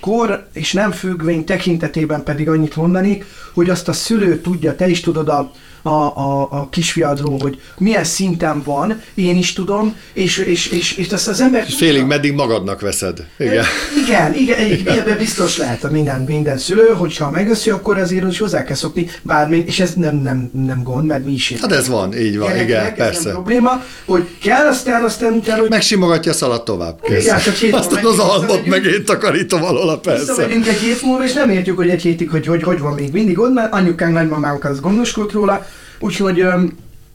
kor 0.00 0.46
és 0.52 0.72
nem 0.72 0.90
függvény 0.90 1.44
tekintetében 1.44 2.22
pedig 2.22 2.48
annyit 2.48 2.76
mondani, 2.76 3.22
hogy 3.54 3.70
azt 3.70 3.88
a 3.88 3.92
szülő 3.92 4.40
tudja, 4.40 4.74
te 4.74 4.88
is 4.88 5.00
tudod 5.00 5.28
a, 5.28 5.50
a, 5.82 5.88
a, 5.90 6.48
a 6.50 6.68
kisfiadról, 6.70 7.38
hogy 7.38 7.60
milyen 7.78 8.04
szinten 8.04 8.62
van, 8.64 9.02
én 9.14 9.36
is 9.36 9.52
tudom, 9.52 9.96
és, 10.12 10.38
és, 10.38 10.66
és, 10.66 10.96
és 10.96 11.08
azt 11.08 11.28
az 11.28 11.40
ember... 11.40 11.64
És 11.66 11.74
félig 11.74 12.04
meddig 12.04 12.32
magadnak 12.32 12.80
veszed. 12.80 13.26
Igen. 13.38 13.64
Igen, 14.06 14.34
igen, 14.34 14.66
igen 14.78 14.98
ebben 14.98 15.18
biztos 15.18 15.56
lehet 15.56 15.84
a 15.84 15.90
minden, 15.90 16.20
minden 16.20 16.58
szülő, 16.58 16.86
hogyha 16.86 17.30
megöszi, 17.30 17.70
akkor 17.70 17.98
azért 17.98 18.30
is 18.30 18.38
hozzá 18.38 18.64
kell 18.64 18.76
szokni, 18.76 19.10
bármi, 19.22 19.64
és 19.66 19.80
ez 19.80 19.94
nem, 19.94 20.16
nem, 20.16 20.50
nem 20.66 20.82
gond, 20.82 21.06
mert 21.06 21.24
mi 21.24 21.32
is 21.32 21.54
Hát 21.60 21.72
ez 21.72 21.88
van, 21.88 22.16
így 22.16 22.38
van, 22.38 22.50
igen, 22.50 22.64
igen 22.64 22.94
persze. 22.94 23.22
Nem 23.22 23.32
probléma, 23.32 23.84
hogy 24.04 24.28
kell, 24.42 24.66
aztán, 24.66 25.04
aztán 25.04 25.32
utána, 25.32 25.60
hogy... 25.60 25.70
Megsimogatja 25.70 26.30
a 26.30 26.34
szalat 26.34 26.64
tovább, 26.64 27.00
kész. 27.02 27.24
Igen, 27.24 27.40
csak 27.40 27.54
Aztán 27.72 28.04
az 28.04 28.18
almot 28.18 28.66
meg 28.66 28.84
én 28.84 29.04
takarítom 29.04 29.64
alól, 29.64 30.00
persze. 30.00 30.24
Visszamegyünk 30.24 30.66
egy 30.66 30.78
hét 30.78 31.02
múlva, 31.02 31.24
és 31.24 31.32
nem 31.32 31.50
értjük, 31.50 31.76
hogy 31.76 31.88
egy 31.88 32.02
hétig, 32.02 32.30
hogy 32.30 32.46
hogy, 32.46 32.62
hogy 32.62 32.78
van 32.78 32.92
még 32.92 33.12
mindig 33.12 33.38
ott, 33.38 33.52
mert 33.52 33.72
anyukánk, 33.72 34.12
nagymamánk 34.12 34.64
az 34.64 34.80
gondoskodott 34.80 35.32
róla, 35.32 35.66
Úgyhogy 35.98 36.44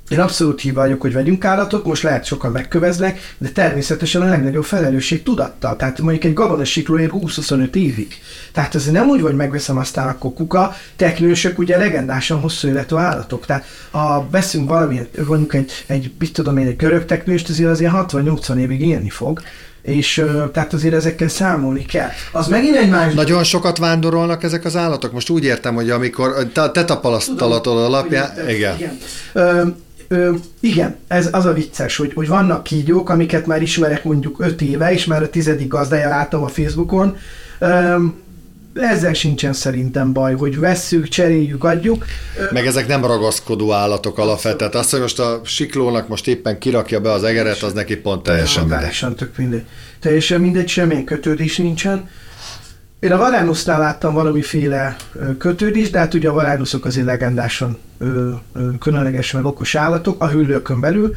én 0.10 0.20
abszolút 0.20 0.62
hív 0.62 0.74
hogy 0.74 1.13
vegyünk 1.13 1.46
állatot, 1.46 1.86
most 1.86 2.04
lehet 2.04 2.25
sokan 2.25 2.52
megköveznek, 2.52 3.36
de 3.38 3.50
természetesen 3.50 4.22
a 4.22 4.25
legnagyobb 4.25 4.63
felelősség 4.63 5.24
tudattal. 5.24 5.75
Tehát 5.75 6.02
mondjuk 6.02 6.24
egy 6.24 6.34
gabonasikló 6.34 7.00
ér 7.00 7.10
20-25 7.13 7.75
évig. 7.75 8.08
Tehát 8.52 8.75
ez 8.75 8.92
nem 8.92 9.10
úgy, 9.10 9.22
hogy 9.22 9.36
megveszem 9.36 9.78
aztán 9.78 10.08
akkor 10.08 10.34
kuka, 10.34 10.75
teknősök 10.96 11.60
ugye 11.60 11.78
legendásan 11.78 12.40
hosszú 12.40 12.68
életű 12.68 12.96
állatok. 12.96 13.46
Tehát 13.46 13.66
ha 13.92 14.28
veszünk 14.32 14.70
valamilyen, 14.70 15.08
mondjuk 15.28 15.54
egy, 15.54 15.72
egy 15.88 16.12
mit 16.20 16.34
tudom 16.34 16.58
én, 16.58 16.68
egy 16.68 16.75
görög 16.75 17.06
teknőst, 17.06 17.50
azért 17.50 17.70
az 17.70 17.80
ilyen 17.80 18.06
60-80 18.10 18.58
évig 18.58 18.82
élni 18.82 19.10
fog 19.10 19.42
és 19.84 20.25
tehát 20.54 20.74
azért 20.74 20.94
ezekkel 20.94 21.28
számolni 21.28 21.86
kell. 21.86 22.10
Az 22.32 22.48
megint 22.48 22.75
egy 22.75 22.90
más... 22.90 23.13
Nagyon 23.13 23.44
sokat 23.44 23.78
vándorolnak 23.78 24.44
ezek 24.44 24.66
az 24.66 24.75
állatok? 24.75 25.12
Most 25.12 25.30
úgy 25.30 25.44
értem, 25.44 25.75
hogy 25.75 25.90
amikor 25.90 26.48
te, 26.54 26.86
tapasztalatod 26.86 27.78
alapján... 27.78 28.32
Igen. 28.50 28.75
igen. 28.75 28.98
Ö, 29.34 29.66
ö, 30.08 30.32
igen, 30.60 30.96
ez 31.08 31.30
az 31.32 31.46
a 31.46 31.54
vicces, 31.54 31.96
hogy, 31.96 32.12
hogy 32.13 32.28
vannak 32.28 32.63
kígyók, 32.63 33.10
amiket 33.10 33.46
már 33.46 33.62
ismerek 33.62 34.04
mondjuk 34.04 34.40
öt 34.40 34.62
éve, 34.62 34.92
és 34.92 35.06
már 35.06 35.24
a 35.24 35.30
tizedik 35.30 35.68
gazdája 35.68 36.10
láttam 36.10 36.44
a 36.44 36.48
Facebookon. 36.48 37.18
Ö, 37.60 37.96
ezzel 38.74 39.13
sincsen 39.13 39.53
szerintem 39.53 40.13
baj, 40.13 40.36
hogy 40.36 40.60
vesszük, 40.60 41.08
cseréljük, 41.08 41.63
adjuk. 41.63 42.06
Meg 42.51 42.65
ezek 42.65 42.88
nem 42.88 43.06
ragaszkodó 43.06 43.72
állatok 43.72 44.18
alapvetően. 44.18 44.72
Azt, 44.72 44.92
hogy 44.92 45.00
most 45.00 45.20
a 45.20 45.42
siklónak 45.44 46.08
most 46.08 46.27
éppen 46.27 46.60
kirakja 46.60 47.00
be 47.00 47.12
az 47.12 47.24
egeret, 47.24 47.62
az 47.62 47.74
neki 47.74 47.96
pont 47.96 48.24
teljesen 48.24 48.62
mindegy. 48.62 48.80
Teljesen 48.80 49.15
tök 49.15 49.38
mindegy. 49.38 49.63
Teljesen 50.00 50.42
mindegy, 50.42 50.68
semmilyen 50.68 51.03
kötődés 51.03 51.58
nincsen. 51.58 52.10
Én 53.00 53.12
a 53.12 53.18
Varánusznál 53.18 53.80
láttam 53.80 54.13
valamiféle 54.13 54.96
kötődést, 55.38 55.92
de 55.92 56.00
hát 56.00 56.13
ugye 56.13 56.30
a 56.30 56.34
Varánuszok 56.34 56.86
azért 56.86 57.06
legendásan 57.06 57.77
különlegesen 58.79 59.45
okos 59.45 59.75
állatok 59.75 60.22
a 60.22 60.29
hüllőkön 60.29 60.79
belül, 60.79 61.15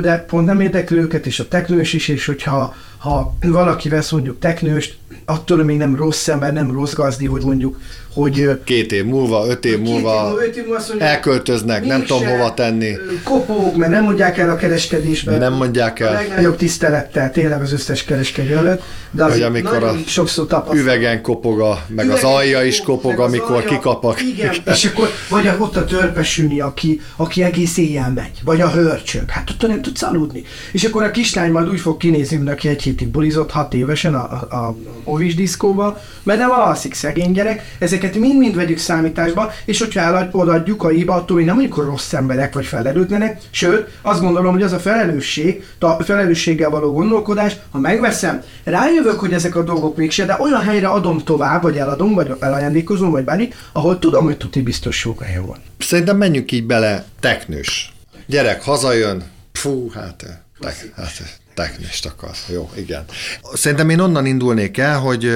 de 0.00 0.18
pont 0.18 0.46
nem 0.46 0.60
érdekli 0.60 0.98
őket, 0.98 1.26
és 1.26 1.40
a 1.40 1.48
teknős 1.48 1.92
is, 1.92 2.08
és 2.08 2.26
hogyha 2.26 2.74
ha 3.00 3.34
valaki 3.40 3.88
vesz 3.88 4.10
mondjuk 4.10 4.38
teknőst, 4.38 4.96
attól 5.24 5.64
még 5.64 5.76
nem 5.76 5.96
rossz 5.96 6.28
ember, 6.28 6.52
nem 6.52 6.72
rossz 6.72 6.92
gazdi, 6.92 7.26
hogy 7.26 7.42
mondjuk, 7.44 7.80
hogy... 8.14 8.60
Két 8.64 8.92
év 8.92 9.04
múlva, 9.04 9.46
öt 9.48 9.64
év 9.64 9.78
múlva, 9.78 10.36
év 10.46 10.56
év 10.56 10.64
múlva 10.64 10.82
mondja, 10.88 11.06
elköltöznek, 11.06 11.84
nem 11.84 12.04
tudom 12.04 12.26
hova 12.26 12.54
tenni. 12.54 12.96
Kopók, 13.24 13.76
mert 13.76 13.90
nem 13.92 14.04
mondják 14.04 14.38
el 14.38 14.50
a 14.50 14.56
kereskedésben. 14.56 15.38
Nem 15.38 15.52
mondják 15.52 16.00
el. 16.00 16.08
A 16.08 16.12
legnagyobb 16.12 16.56
tisztelettel 16.56 17.30
tényleg 17.30 17.62
az 17.62 17.72
összes 17.72 18.04
kereskedő 18.04 18.56
előtt. 18.56 18.82
De 19.10 19.24
az 19.24 19.40
amikor 19.40 19.82
a 19.82 19.94
sokszor 20.06 20.46
tapasztal. 20.46 20.76
üvegen 20.76 21.22
kopog, 21.22 21.60
a, 21.60 21.84
meg 21.88 22.04
üvegen 22.04 22.24
az 22.24 22.24
alja 22.24 22.62
is 22.62 22.80
kopog, 22.80 23.18
amikor 23.18 23.56
alja, 23.56 23.68
kikapak. 23.68 24.22
Igen, 24.22 24.54
és 24.64 24.84
akkor 24.84 25.08
vagy 25.28 25.50
ott 25.58 25.76
a 25.76 25.84
törpesülni, 26.20 26.60
aki, 26.60 27.00
aki 27.16 27.42
egész 27.42 27.76
éjjel 27.76 28.12
megy, 28.12 28.40
vagy 28.44 28.60
a 28.60 28.70
hörcsög, 28.70 29.30
hát 29.30 29.50
ott 29.50 29.68
nem 29.68 29.82
tudsz 29.82 30.02
aludni. 30.02 30.42
És 30.72 30.84
akkor 30.84 31.02
a 31.02 31.10
kislány 31.10 31.50
majd 31.50 31.68
úgy 31.68 31.80
fog 31.80 31.96
kinézni, 31.96 32.36
mint 32.36 32.48
aki 32.48 32.68
egy 32.68 32.82
hétig 32.82 33.08
bulizott 33.08 33.50
hat 33.50 33.74
évesen 33.74 34.14
a, 34.14 34.46
a, 34.50 34.56
a 34.56 34.76
Ovis 35.04 35.34
diszkóba, 35.34 36.00
mert 36.22 36.38
nem 36.38 36.50
alszik 36.50 36.94
szegény 36.94 37.32
gyerek, 37.32 37.76
ezeket 37.78 38.16
mind-mind 38.16 38.54
vegyük 38.54 38.78
számításba, 38.78 39.52
és 39.64 39.78
hogyha 39.78 40.28
odaadjuk 40.30 40.82
a 40.82 40.88
hiba, 40.88 41.14
attól 41.14 41.36
még 41.36 41.46
nem 41.46 41.54
mondjuk, 41.54 41.76
rossz 41.76 42.12
emberek 42.12 42.54
vagy 42.54 42.66
felelőtlenek, 42.66 43.40
sőt, 43.50 43.98
azt 44.02 44.20
gondolom, 44.20 44.52
hogy 44.52 44.62
az 44.62 44.72
a 44.72 44.78
felelősség, 44.78 45.64
a 45.78 46.02
felelősséggel 46.02 46.70
való 46.70 46.92
gondolkodás, 46.92 47.56
ha 47.70 47.78
megveszem, 47.78 48.42
rájövök, 48.64 49.20
hogy 49.20 49.32
ezek 49.32 49.56
a 49.56 49.62
dolgok 49.62 49.96
mégse, 49.96 50.24
de 50.24 50.36
olyan 50.40 50.60
helyre 50.60 50.88
adom 50.88 51.18
tovább, 51.18 51.62
vagy 51.62 51.76
eladom, 51.76 52.14
vagy 52.14 52.32
elajándékozom, 52.40 53.10
vagy 53.10 53.24
bármit, 53.24 53.54
ahol 53.72 53.98
tudom, 53.98 54.24
hogy 54.24 54.36
tuti 54.36 54.62
biztos 54.62 54.98
sok 54.98 55.22
helyen 55.22 55.46
van. 55.46 55.56
Szerintem 55.78 55.99
menjünk 56.04 56.52
így 56.52 56.66
bele 56.66 57.04
teknős. 57.20 57.92
Gyerek 58.26 58.62
hazajön, 58.62 59.22
fú, 59.52 59.90
hát, 59.90 60.40
tek, 60.60 60.92
hát 60.96 61.40
technist 61.54 62.06
akar. 62.06 62.30
Jó, 62.52 62.70
igen. 62.76 63.04
Szerintem 63.52 63.90
én 63.90 64.00
onnan 64.00 64.26
indulnék 64.26 64.78
el, 64.78 64.98
hogy 64.98 65.30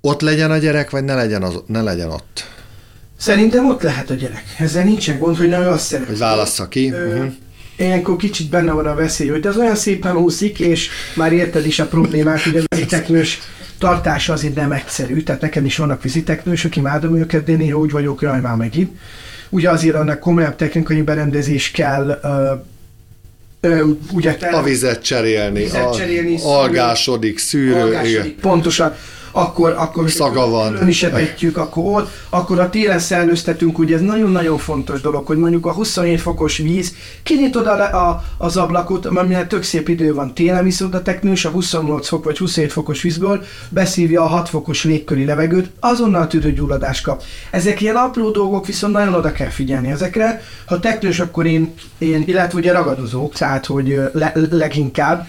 ott 0.00 0.20
legyen 0.20 0.50
a 0.50 0.56
gyerek, 0.56 0.90
vagy 0.90 1.04
ne 1.04 1.14
legyen, 1.14 1.42
az, 1.42 1.62
ne 1.66 1.82
legyen 1.82 2.10
ott. 2.10 2.50
Szerintem 3.16 3.68
ott 3.68 3.82
lehet 3.82 4.10
a 4.10 4.14
gyerek. 4.14 4.44
Ezzel 4.58 4.84
nincsen 4.84 5.18
gond, 5.18 5.36
hogy 5.36 5.48
nem 5.48 5.68
azt 5.68 5.84
szeret. 5.84 6.06
Hogy 6.06 6.18
válassza 6.18 6.68
ki. 6.68 6.92
Ö, 6.92 7.06
uh-huh. 7.06 7.32
Ilyenkor 7.76 8.16
kicsit 8.16 8.50
benne 8.50 8.72
van 8.72 8.86
a 8.86 8.94
veszély, 8.94 9.28
hogy 9.28 9.46
ez 9.46 9.56
olyan 9.56 9.74
szépen 9.74 10.16
úszik, 10.16 10.60
és 10.60 10.88
már 11.14 11.32
érted 11.32 11.66
is 11.66 11.78
a 11.78 11.86
problémát, 11.86 12.42
hogy 12.42 12.56
a 12.56 12.62
viziteknős 12.68 13.40
tartása 13.78 14.32
azért 14.32 14.54
nem 14.54 14.72
egyszerű. 14.72 15.22
Tehát 15.22 15.40
nekem 15.40 15.64
is 15.64 15.76
vannak 15.76 16.02
viziteknősök, 16.02 16.76
imádom 16.76 17.16
őket, 17.16 17.44
de 17.44 17.56
néha 17.56 17.78
úgy 17.78 17.90
vagyok, 17.90 18.22
jaj, 18.22 18.40
már 18.40 18.56
megint. 18.56 18.98
Ugye 19.54 19.70
azért 19.70 19.94
annak 19.94 20.18
komolyabb 20.18 20.56
technikai 20.56 21.02
berendezés 21.02 21.70
kell, 21.70 22.20
ugye 24.12 24.36
a 24.52 24.62
vizet 24.62 25.02
cserélni, 25.02 25.62
vizet 25.62 25.96
cserélni 25.96 26.36
a, 26.36 26.46
algásodik, 26.46 27.38
szűrő. 27.38 27.80
Algásodik, 27.80 28.34
pontosan 28.40 28.94
akkor, 29.32 29.74
akkor 29.78 30.10
szaga 30.10 30.48
van. 30.48 30.88
is 30.88 31.02
akkor 31.54 32.00
ott, 32.00 32.10
akkor 32.28 32.58
a 32.60 32.70
télen 32.70 32.98
szellőztetünk, 32.98 33.78
ugye 33.78 33.94
ez 33.94 34.00
nagyon-nagyon 34.00 34.58
fontos 34.58 35.00
dolog, 35.00 35.26
hogy 35.26 35.36
mondjuk 35.36 35.66
a 35.66 35.72
27 35.72 36.20
fokos 36.20 36.56
víz, 36.56 36.94
kinyitod 37.22 37.66
a, 37.66 38.08
a, 38.08 38.24
az 38.38 38.56
ablakot, 38.56 39.10
mert 39.10 39.48
tök 39.48 39.62
szép 39.62 39.88
idő 39.88 40.14
van 40.14 40.34
télen, 40.34 40.64
viszont 40.64 40.94
a 40.94 41.02
teknős 41.02 41.44
a 41.44 41.48
28 41.48 42.08
fok 42.08 42.24
vagy 42.24 42.38
27 42.38 42.72
fokos 42.72 43.02
vízből 43.02 43.44
beszívja 43.68 44.22
a 44.22 44.26
6 44.26 44.48
fokos 44.48 44.84
légköri 44.84 45.24
levegőt, 45.24 45.70
azonnal 45.80 46.26
tüdőgyulladás 46.26 47.00
kap. 47.00 47.22
Ezek 47.50 47.80
ilyen 47.80 47.96
apró 47.96 48.30
dolgok, 48.30 48.66
viszont 48.66 48.92
nagyon 48.92 49.14
oda 49.14 49.32
kell 49.32 49.48
figyelni 49.48 49.90
ezekre. 49.90 50.42
Ha 50.66 50.80
teknős, 50.80 51.20
akkor 51.20 51.46
én, 51.46 51.74
én 51.98 52.22
illetve 52.26 52.58
ugye 52.58 52.72
ragadozók, 52.72 53.34
tehát 53.34 53.66
hogy 53.66 54.00
le, 54.12 54.32
leginkább, 54.50 55.26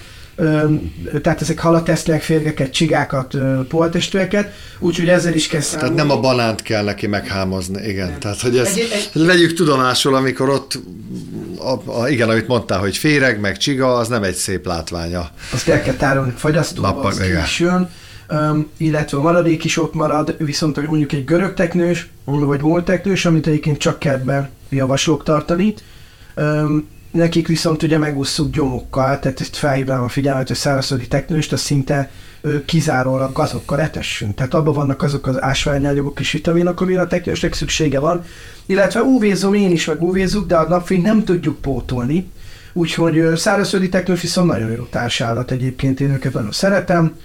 tehát 1.21 1.41
ezek 1.41 1.59
halatesztek, 1.59 2.21
férgeket, 2.21 2.71
csigákat, 2.71 3.37
poltestőeket, 3.67 4.53
úgyhogy 4.79 5.09
ezzel 5.09 5.33
is 5.33 5.47
kell 5.47 5.61
számolni. 5.61 5.95
Tehát 5.95 6.07
nem 6.07 6.17
a 6.17 6.21
banánt 6.21 6.61
kell 6.61 6.83
neki 6.83 7.07
meghámozni, 7.07 7.87
igen. 7.87 8.07
Nem. 8.07 8.19
Tehát, 8.19 8.41
hogy 8.41 8.57
ezt 8.57 8.77
egy, 8.77 9.09
egy, 9.13 9.25
vegyük 9.25 9.53
tudomásul, 9.53 10.15
amikor 10.15 10.49
ott, 10.49 10.79
a, 11.57 12.01
a, 12.01 12.09
igen, 12.09 12.29
amit 12.29 12.47
mondtál, 12.47 12.79
hogy 12.79 12.97
féreg, 12.97 13.39
meg 13.39 13.57
csiga, 13.57 13.95
az 13.95 14.07
nem 14.07 14.23
egy 14.23 14.35
szép 14.35 14.65
látványa. 14.65 15.29
Azt 15.51 15.67
el 15.67 15.81
kell 15.81 15.95
tárolni 15.95 16.33
fogyasztóba, 16.35 16.99
az 16.99 17.21
jön, 17.57 17.89
um, 18.29 18.69
illetve 18.77 19.17
a 19.17 19.21
maradék 19.21 19.63
is 19.63 19.77
ott 19.77 19.93
marad, 19.93 20.35
viszont 20.37 20.87
mondjuk 20.87 21.11
egy 21.11 21.25
görög 21.25 21.53
teknős, 21.53 22.09
vagy 22.23 22.61
volt 22.61 22.85
teknős, 22.85 23.25
amit 23.25 23.47
egyébként 23.47 23.77
csak 23.77 23.99
kertben 23.99 24.49
javaslok 24.69 25.23
tartani, 25.23 25.73
um, 26.35 26.87
nekik 27.13 27.47
viszont 27.47 27.83
ugye 27.83 27.97
megúszuk 27.97 28.51
gyomokkal, 28.51 29.19
tehát 29.19 29.41
ezt 29.41 29.55
felhívnám 29.55 30.03
a 30.03 30.07
figyelmet, 30.07 30.47
hogy 30.47 30.57
szárazföldi 30.57 31.07
teknőst, 31.07 31.53
az 31.53 31.59
szinte 31.59 32.11
kizárólag 32.65 33.33
gazokkal 33.33 33.81
etessünk. 33.81 34.35
Tehát 34.35 34.53
abban 34.53 34.73
vannak 34.73 35.03
azok 35.03 35.27
az 35.27 35.41
ásványanyagok 35.41 36.19
és 36.19 36.31
vitaminok, 36.31 36.81
amire 36.81 37.01
a 37.01 37.07
teknősnek 37.07 37.53
szüksége 37.53 37.99
van. 37.99 38.23
Illetve 38.65 39.01
UV-zom 39.01 39.53
én 39.53 39.71
is, 39.71 39.85
meg 39.85 40.01
uv 40.01 40.17
de 40.47 40.55
a 40.55 40.67
napfényt 40.67 41.03
nem 41.03 41.23
tudjuk 41.23 41.61
pótolni. 41.61 42.31
Úgyhogy 42.73 43.23
szárazföldi 43.35 43.89
teknős 43.89 44.21
viszont 44.21 44.47
nagyon 44.47 44.71
jó 44.71 44.83
társállat 44.83 45.51
egyébként, 45.51 45.99
én 45.99 46.11
őket 46.11 46.33
nagyon 46.33 46.51
szeretem 46.51 47.15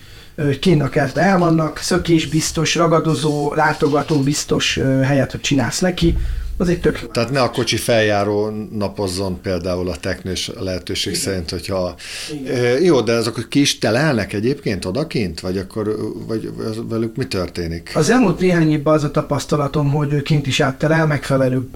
kint 0.61 0.83
a 0.83 1.19
elvannak, 1.19 1.79
szökés 1.79 2.27
biztos, 2.27 2.75
ragadozó, 2.75 3.55
látogató 3.55 4.23
biztos 4.23 4.81
helyet, 5.03 5.31
hogy 5.31 5.41
csinálsz 5.41 5.81
neki, 5.81 6.17
az 6.59 6.69
egy 6.69 6.81
tök. 6.81 7.11
Tehát 7.11 7.31
ne 7.31 7.41
a 7.41 7.51
kocsi 7.51 7.77
feljáró 7.77 8.67
napozzon 8.73 9.41
például 9.41 9.89
a 9.89 9.97
teknős 9.97 10.51
lehetőség 10.61 11.13
Igen. 11.13 11.25
szerint, 11.25 11.51
hogyha... 11.51 11.95
Igen. 12.33 12.83
Jó, 12.83 13.01
de 13.01 13.13
azok 13.13 13.47
ki 13.49 13.61
is 13.61 13.79
telelnek 13.79 14.33
egyébként 14.33 14.85
odakint? 14.85 15.41
Vagy 15.41 15.59
akkor 15.59 15.97
vagy 16.27 16.53
velük 16.89 17.17
mi 17.17 17.25
történik? 17.25 17.91
Az 17.95 18.11
elmúlt 18.11 18.41
néhány 18.41 18.71
évben 18.71 18.95
az 18.95 19.05
a 19.05 19.11
tapasztalatom, 19.11 19.91
hogy 19.91 20.23
kint 20.23 20.47
is 20.47 20.61
áttelel 20.61 21.07
megfelelő 21.07 21.71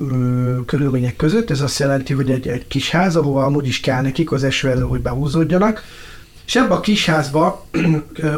körülmények 0.66 1.16
között. 1.16 1.50
Ez 1.50 1.60
azt 1.60 1.78
jelenti, 1.78 2.12
hogy 2.12 2.30
egy, 2.30 2.48
egy 2.48 2.66
kis 2.66 2.90
ház, 2.90 3.16
ahova 3.16 3.44
amúgy 3.44 3.66
is 3.66 3.80
kell 3.80 4.02
nekik 4.02 4.32
az 4.32 4.44
eső 4.44 4.68
elő, 4.68 4.82
hogy 4.82 5.00
behúzódjanak 5.00 5.82
és 6.46 6.56
ebbe 6.56 6.74
a 6.74 6.80
kis 6.80 7.06
házba 7.06 7.66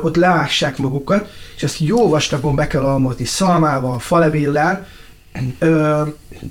ott 0.02 0.16
leássák 0.16 0.78
magukat, 0.78 1.30
és 1.56 1.62
ezt 1.62 1.78
jó 1.78 2.08
vastagon 2.08 2.54
be 2.54 2.66
kell 2.66 2.84
almozni 2.84 3.24
szalmával, 3.24 3.98
falevéllel, 3.98 4.86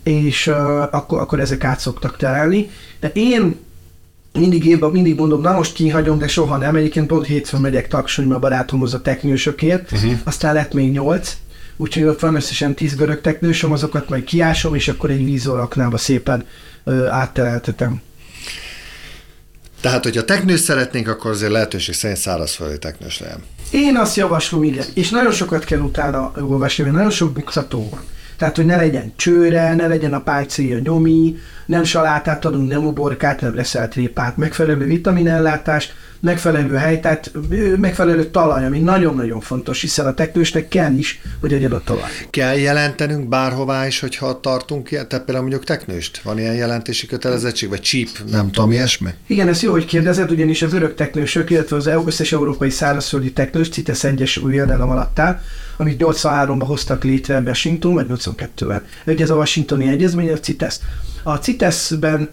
és 0.03 0.47
akkor, 0.91 1.19
akkor 1.19 1.39
ezek 1.39 1.63
át 1.63 1.79
szoktak 1.79 2.17
terelni. 2.17 2.69
De 2.99 3.11
én 3.13 3.55
mindig 4.39 4.65
évben, 4.65 4.89
mindig 4.91 5.15
mondom, 5.15 5.41
na 5.41 5.51
most 5.51 5.73
kihagyom, 5.73 6.17
de 6.17 6.27
soha 6.27 6.57
nem. 6.57 6.75
Egyébként 6.75 7.07
pont 7.07 7.25
hétfőn 7.25 7.61
megyek 7.61 7.87
taksonyba 7.87 8.39
barátomhoz 8.39 8.93
a 8.93 9.01
teknősökért, 9.01 9.91
uh-huh. 9.91 10.13
aztán 10.23 10.53
lett 10.53 10.73
még 10.73 10.91
nyolc, 10.91 11.37
úgyhogy 11.77 12.03
ott 12.03 12.19
van 12.19 12.35
összesen 12.35 12.73
tíz 12.73 12.95
görög 12.95 13.21
teknősöm, 13.21 13.71
azokat 13.71 14.09
majd 14.09 14.23
kiásom, 14.23 14.75
és 14.75 14.87
akkor 14.87 15.09
egy 15.09 15.25
vízolaknába 15.25 15.97
szépen 15.97 16.45
ö, 16.83 17.07
áttereltetem. 17.07 18.01
Tehát, 19.81 20.03
hogyha 20.03 20.25
teknős 20.25 20.59
szeretnénk, 20.59 21.07
akkor 21.07 21.31
azért 21.31 21.51
lehetőség 21.51 21.93
szerint 21.93 22.19
szárazföldi 22.19 22.77
teknős 22.77 23.19
legyen. 23.19 23.43
Én 23.71 23.97
azt 23.97 24.15
javaslom, 24.15 24.63
igen. 24.63 24.85
És 24.93 25.09
nagyon 25.09 25.31
sokat 25.31 25.63
kell 25.63 25.79
utána 25.79 26.31
olvasni, 26.35 26.83
nagyon 26.83 27.09
sok 27.09 27.33
buktató 27.33 27.89
van. 27.89 28.01
Tehát, 28.43 28.57
hogy 28.57 28.65
ne 28.67 28.75
legyen 28.75 29.13
csőre, 29.15 29.75
ne 29.75 29.87
legyen 29.87 30.13
a 30.13 30.21
pálycéja 30.21 30.79
nyomi, 30.79 31.35
nem 31.65 31.83
salátát 31.83 32.45
adunk, 32.45 32.69
nem 32.69 32.85
uborkát, 32.85 33.41
nem 33.41 33.55
reszelt 33.55 33.93
répát, 33.93 34.37
megfelelő 34.37 34.85
vitaminellátás, 34.85 35.93
megfelelő 36.23 36.75
hely, 36.75 36.99
tehát 36.99 37.31
megfelelő 37.77 38.25
talaj, 38.25 38.65
ami 38.65 38.79
nagyon-nagyon 38.79 39.39
fontos, 39.39 39.81
hiszen 39.81 40.05
a 40.05 40.13
teknősnek 40.13 40.67
kell 40.67 40.93
is, 40.93 41.21
hogy 41.39 41.51
legyen 41.51 41.71
a 41.71 41.81
talaj. 41.83 42.09
Kell 42.29 42.57
jelentenünk 42.57 43.27
bárhová 43.27 43.87
is, 43.87 43.99
hogyha 43.99 44.39
tartunk 44.39 44.91
ilyen, 44.91 45.07
tehát 45.07 45.25
például 45.25 45.47
mondjuk 45.47 45.67
teknőst? 45.67 46.21
Van 46.21 46.39
ilyen 46.39 46.53
jelentési 46.53 47.05
kötelezettség, 47.05 47.69
vagy 47.69 47.81
csíp, 47.81 48.09
nem 48.31 48.51
tudom, 48.51 48.71
ilyesmi? 48.71 49.09
Igen, 49.27 49.47
ez 49.47 49.61
jó, 49.61 49.71
hogy 49.71 49.85
kérdezed, 49.85 50.31
ugyanis 50.31 50.61
az 50.61 50.73
örök 50.73 50.95
teknősök, 50.95 51.49
illetve 51.49 51.75
az 51.75 51.89
összes 52.05 52.31
európai 52.31 52.69
szárazföldi 52.69 53.31
teknős 53.33 53.69
CITES 53.69 53.99
1-es 54.01 54.43
új 54.43 54.53
jövedelem 54.53 54.89
alatt 54.89 55.19
áll, 55.19 55.41
amit 55.77 56.03
83-ban 56.03 56.63
hoztak 56.65 57.03
létre 57.03 57.39
Washington, 57.39 57.93
vagy 57.93 58.05
82-ben. 58.09 58.85
Ugye 59.05 59.23
ez 59.23 59.29
a 59.29 59.35
Washingtoni 59.35 59.87
Egyezmény, 59.87 60.31
a 60.31 60.39
CITES. 60.39 60.79
A 61.23 61.35
CITES-ben 61.35 62.29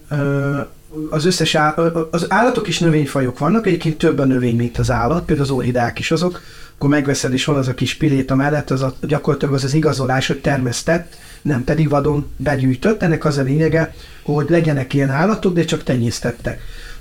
az 1.11 1.24
összes 1.24 1.55
áll, 1.55 2.09
az 2.11 2.26
állatok 2.29 2.68
is 2.68 2.79
növényfajok 2.79 3.38
vannak, 3.38 3.66
egyébként 3.66 3.98
több 3.98 4.18
a 4.18 4.24
növény, 4.24 4.57
mint 4.57 4.79
az 4.79 4.90
állat, 4.90 5.24
például 5.24 5.48
az 5.48 5.55
orhidák 5.55 5.98
is 5.98 6.11
azok, 6.11 6.40
akkor 6.74 6.90
megveszed, 6.90 7.33
és 7.33 7.44
van 7.44 7.57
az 7.57 7.68
a 7.68 7.74
kis 7.74 7.94
piléta 7.94 8.35
mellett, 8.35 8.70
az 8.70 8.83
a, 8.83 8.94
gyakorlatilag 9.00 9.55
az 9.55 9.64
az 9.64 9.74
igazolás, 9.74 10.26
hogy 10.26 10.40
termesztett, 10.40 11.16
nem 11.42 11.64
pedig 11.64 11.88
vadon 11.88 12.26
begyűjtött. 12.37 13.03
Ennek 13.03 13.24
az 13.24 13.38
a 13.38 13.42
lényege, 13.42 13.94
hogy 14.22 14.46
legyenek 14.48 14.94
ilyen 14.94 15.11
állatok, 15.11 15.55
de 15.55 15.64
csak 15.64 15.83
tenyésztettek. 15.83 16.61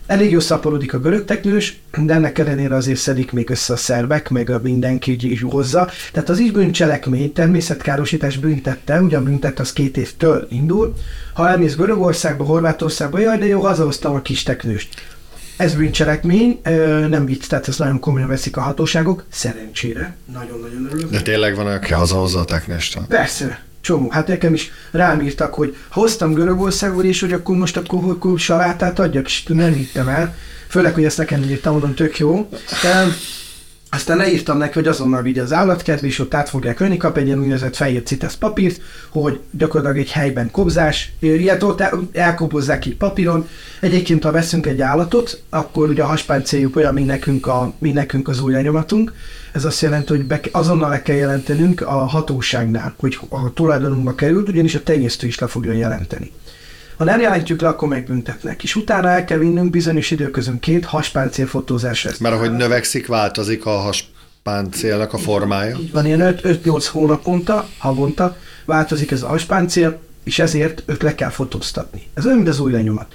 Elég 0.09 0.31
jó 0.31 0.39
szaporodik 0.39 0.93
a 0.93 0.99
görög 0.99 1.25
teknős, 1.25 1.79
de 1.97 2.13
ennek 2.13 2.37
ellenére 2.37 2.75
azért 2.75 2.99
szedik 2.99 3.31
még 3.31 3.49
össze 3.49 3.73
a 3.73 3.75
szervek, 3.75 4.29
meg 4.29 4.49
a 4.49 4.59
mindenki 4.63 5.11
így 5.11 5.39
hozza. 5.41 5.89
Tehát 6.11 6.29
az 6.29 6.39
is 6.39 6.51
bűncselekmény, 6.51 7.33
természetkárosítás 7.33 8.37
büntette, 8.37 9.01
ugyan 9.01 9.23
büntet 9.23 9.59
az 9.59 9.73
két 9.73 9.97
évtől 9.97 10.47
indul. 10.49 10.93
Ha 11.33 11.49
elmész 11.49 11.75
Görögországba, 11.75 12.43
Horvátországba, 12.43 13.19
jaj, 13.19 13.37
de 13.37 13.45
jó, 13.45 13.61
hazahoztam 13.61 14.15
a 14.15 14.21
kis 14.21 14.43
teknőst. 14.43 14.89
Ez 15.57 15.75
bűncselekmény, 15.75 16.61
nem 17.09 17.25
vicc, 17.25 17.47
tehát 17.47 17.67
ezt 17.67 17.79
nagyon 17.79 17.99
komolyan 17.99 18.27
veszik 18.27 18.57
a 18.57 18.61
hatóságok, 18.61 19.25
szerencsére. 19.29 20.15
Nagyon-nagyon 20.33 20.85
örülök. 20.85 21.09
De 21.09 21.21
tényleg 21.21 21.55
van, 21.55 21.67
aki 21.67 21.93
hazahozza 21.93 22.39
a 22.39 22.45
teknőst? 22.45 22.99
Persze, 23.07 23.63
Csomó. 23.81 24.09
Hát 24.09 24.27
nekem 24.27 24.53
is 24.53 24.71
rám 24.91 25.21
írtak, 25.21 25.53
hogy 25.53 25.75
hoztam 25.91 26.33
Görögországból, 26.33 27.03
és 27.03 27.19
hogy 27.19 27.33
akkor 27.33 27.55
most 27.55 27.77
akkor, 27.77 28.03
akkor 28.03 28.39
salátát 28.39 28.99
adjak, 28.99 29.25
és 29.25 29.43
nem 29.43 29.73
hittem 29.73 30.07
el. 30.07 30.35
Főleg, 30.67 30.93
hogy 30.93 31.03
ezt 31.03 31.17
nekem 31.17 31.43
írtam, 31.43 31.71
mondom, 31.71 31.93
tök 31.93 32.17
jó. 32.17 32.49
De 32.81 33.05
aztán 33.91 34.17
leírtam 34.17 34.57
neki, 34.57 34.73
hogy 34.73 34.87
azonnal 34.87 35.21
vigye 35.21 35.41
az 35.41 35.53
állatkertbe, 35.53 36.07
és 36.07 36.19
ott 36.19 36.33
át 36.33 36.49
fogják 36.49 36.79
önni, 36.79 36.97
kap 36.97 37.17
egy 37.17 37.25
ilyen 37.25 37.39
úgynevezett 37.39 37.75
fehér 37.75 38.03
cites 38.03 38.35
papírt, 38.35 38.81
hogy 39.09 39.39
gyakorlatilag 39.51 40.05
egy 40.05 40.11
helyben 40.11 40.51
kobzás, 40.51 41.11
ilyet 41.19 41.63
ott 41.63 41.83
elkobozzák 42.11 42.79
ki 42.79 42.95
papíron. 42.95 43.47
Egyébként, 43.79 44.23
ha 44.23 44.31
veszünk 44.31 44.65
egy 44.65 44.81
állatot, 44.81 45.41
akkor 45.49 45.89
ugye 45.89 46.03
a 46.03 46.07
haspáncéljuk 46.07 46.75
olyan, 46.75 46.93
mint 46.93 47.07
nekünk, 47.07 47.47
a, 47.47 47.73
mint 47.77 47.95
nekünk 47.95 48.27
az 48.27 48.41
új 48.41 48.53
lenyomatunk. 48.53 49.13
Ez 49.51 49.65
azt 49.65 49.81
jelenti, 49.81 50.15
hogy 50.15 50.25
be, 50.25 50.39
azonnal 50.51 50.89
le 50.89 51.01
kell 51.01 51.15
jelentenünk 51.15 51.81
a 51.81 52.05
hatóságnál, 52.05 52.93
hogy 52.97 53.19
a 53.29 53.53
tulajdonunkba 53.53 54.15
került, 54.15 54.49
ugyanis 54.49 54.75
a 54.75 54.83
tenyésztő 54.83 55.27
is 55.27 55.39
le 55.39 55.47
fogja 55.47 55.71
jelenteni. 55.71 56.31
Ha 56.99 57.05
nem 57.05 57.19
jelenítjük 57.19 57.61
le, 57.61 57.67
akkor 57.67 57.87
megbüntetnek. 57.87 58.63
És 58.63 58.75
utána 58.75 59.09
el 59.09 59.25
kell 59.25 59.37
vinnünk 59.37 59.69
bizonyos 59.69 60.11
időközönként 60.11 60.85
haspáncél 60.85 61.47
fotózásra. 61.47 62.11
Mert 62.19 62.35
ahogy 62.35 62.51
növekszik, 62.51 63.07
változik 63.07 63.65
a 63.65 63.69
haspáncélnak 63.69 65.13
a 65.13 65.17
formája. 65.17 65.77
Így 65.79 65.91
van, 65.91 66.05
ilyen 66.05 66.39
5-8 66.43 66.87
hónaponta, 66.91 67.67
havonta 67.77 68.37
változik 68.65 69.11
ez 69.11 69.23
a 69.23 69.27
haspáncél, 69.27 69.99
és 70.23 70.39
ezért 70.39 70.83
őt 70.85 71.01
le 71.01 71.15
kell 71.15 71.29
fotóztatni. 71.29 72.07
Ez 72.13 72.25
olyan, 72.25 72.37
mint 72.37 72.49
az 72.49 72.59
új 72.59 72.71
lenyomat. 72.71 73.13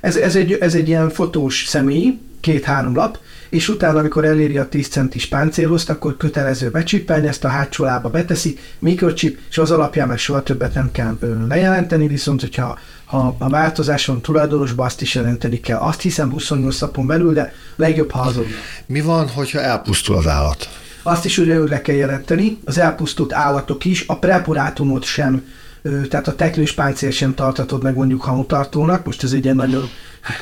Ez, 0.00 0.16
ez, 0.16 0.36
egy, 0.36 0.52
ez 0.52 0.74
egy 0.74 0.88
ilyen 0.88 1.10
fotós 1.10 1.64
személy, 1.66 2.18
két-három 2.40 2.94
lap, 2.94 3.18
és 3.48 3.68
utána, 3.68 3.98
amikor 3.98 4.24
eléri 4.24 4.58
a 4.58 4.68
10 4.68 4.88
centis 4.88 5.26
páncélhozt, 5.26 5.90
akkor 5.90 6.16
kötelező 6.16 6.70
becsippelni, 6.70 7.26
ezt 7.26 7.44
a 7.44 7.48
hátsó 7.48 7.84
lába 7.84 8.10
beteszi, 8.10 8.58
mikrochip, 8.78 9.38
és 9.50 9.58
az 9.58 9.70
alapján 9.70 10.08
meg 10.08 10.18
soha 10.18 10.42
többet 10.42 10.74
nem 10.74 10.90
kell 10.92 11.18
lejelenteni, 11.48 12.06
viszont 12.06 12.40
hogyha 12.40 12.78
ha 13.06 13.36
a 13.38 13.48
változáson 13.48 14.20
tulajdonosba 14.20 14.84
azt 14.84 15.00
is 15.00 15.14
jelenteni 15.14 15.60
kell. 15.60 15.78
Azt 15.78 16.00
hiszem 16.00 16.30
28 16.30 16.80
napon 16.80 17.06
belül, 17.06 17.32
de 17.32 17.52
legjobb, 17.76 18.10
ha 18.10 18.20
azon. 18.20 18.46
Mi 18.86 19.00
van, 19.00 19.28
hogyha 19.28 19.60
elpusztul 19.60 20.16
az 20.16 20.26
állat? 20.26 20.68
Azt 21.02 21.24
is 21.24 21.36
le 21.68 21.82
kell 21.82 21.94
jelenteni, 21.94 22.58
az 22.64 22.78
elpusztult 22.78 23.32
állatok 23.32 23.84
is, 23.84 24.04
a 24.06 24.18
preparátumot 24.18 25.04
sem 25.04 25.42
tehát 26.08 26.28
a 26.28 26.34
teklős 26.34 26.72
páncél 26.72 27.10
sem 27.10 27.34
tartatod 27.34 27.82
meg 27.82 27.94
mondjuk 27.94 28.22
hamutartónak, 28.22 29.04
most 29.04 29.22
ez 29.22 29.32
egy 29.32 29.44
ilyen 29.44 29.56
nagyon 29.56 29.88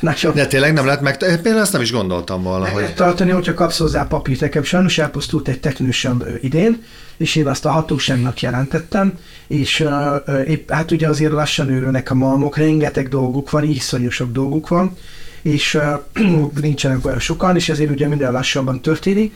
nagyon... 0.01 0.35
De 0.35 0.47
tényleg 0.47 0.73
nem 0.73 0.85
lehet 0.85 1.01
meg, 1.01 1.17
például 1.17 1.61
ezt 1.61 1.73
nem 1.73 1.81
is 1.81 1.93
gondoltam 1.93 2.43
volna, 2.43 2.69
hogy... 2.69 2.95
tartani, 2.95 3.31
hogyha 3.31 3.55
kapsz 3.55 3.79
hozzá 3.79 4.03
papírt, 4.03 4.41
nekem 4.41 4.63
sajnos 4.63 4.99
elpusztult 4.99 5.49
egy 5.49 5.61
teknősöm 5.61 6.23
idén, 6.41 6.83
és 7.17 7.37
én 7.37 7.47
azt 7.47 7.65
a 7.65 7.71
hatóságnak 7.71 8.41
jelentettem, 8.41 9.19
és 9.47 9.81
uh, 9.81 10.49
épp, 10.49 10.71
hát 10.71 10.91
ugye 10.91 11.09
azért 11.09 11.33
lassan 11.33 11.69
őrülnek 11.69 12.11
a 12.11 12.15
malmok, 12.15 12.57
rengeteg 12.57 13.09
dolguk 13.09 13.51
van, 13.51 13.65
iszonyú 13.65 14.11
sok 14.11 14.33
dolguk 14.33 14.69
van, 14.69 14.97
és 15.43 15.75
uh, 16.15 16.53
nincsenek 16.61 17.07
olyan 17.07 17.21
sokan, 17.21 17.57
és 17.57 17.69
ezért 17.69 17.91
ugye 17.91 18.09
minden 18.09 18.33
lassabban 18.33 18.81
történik, 18.81 19.35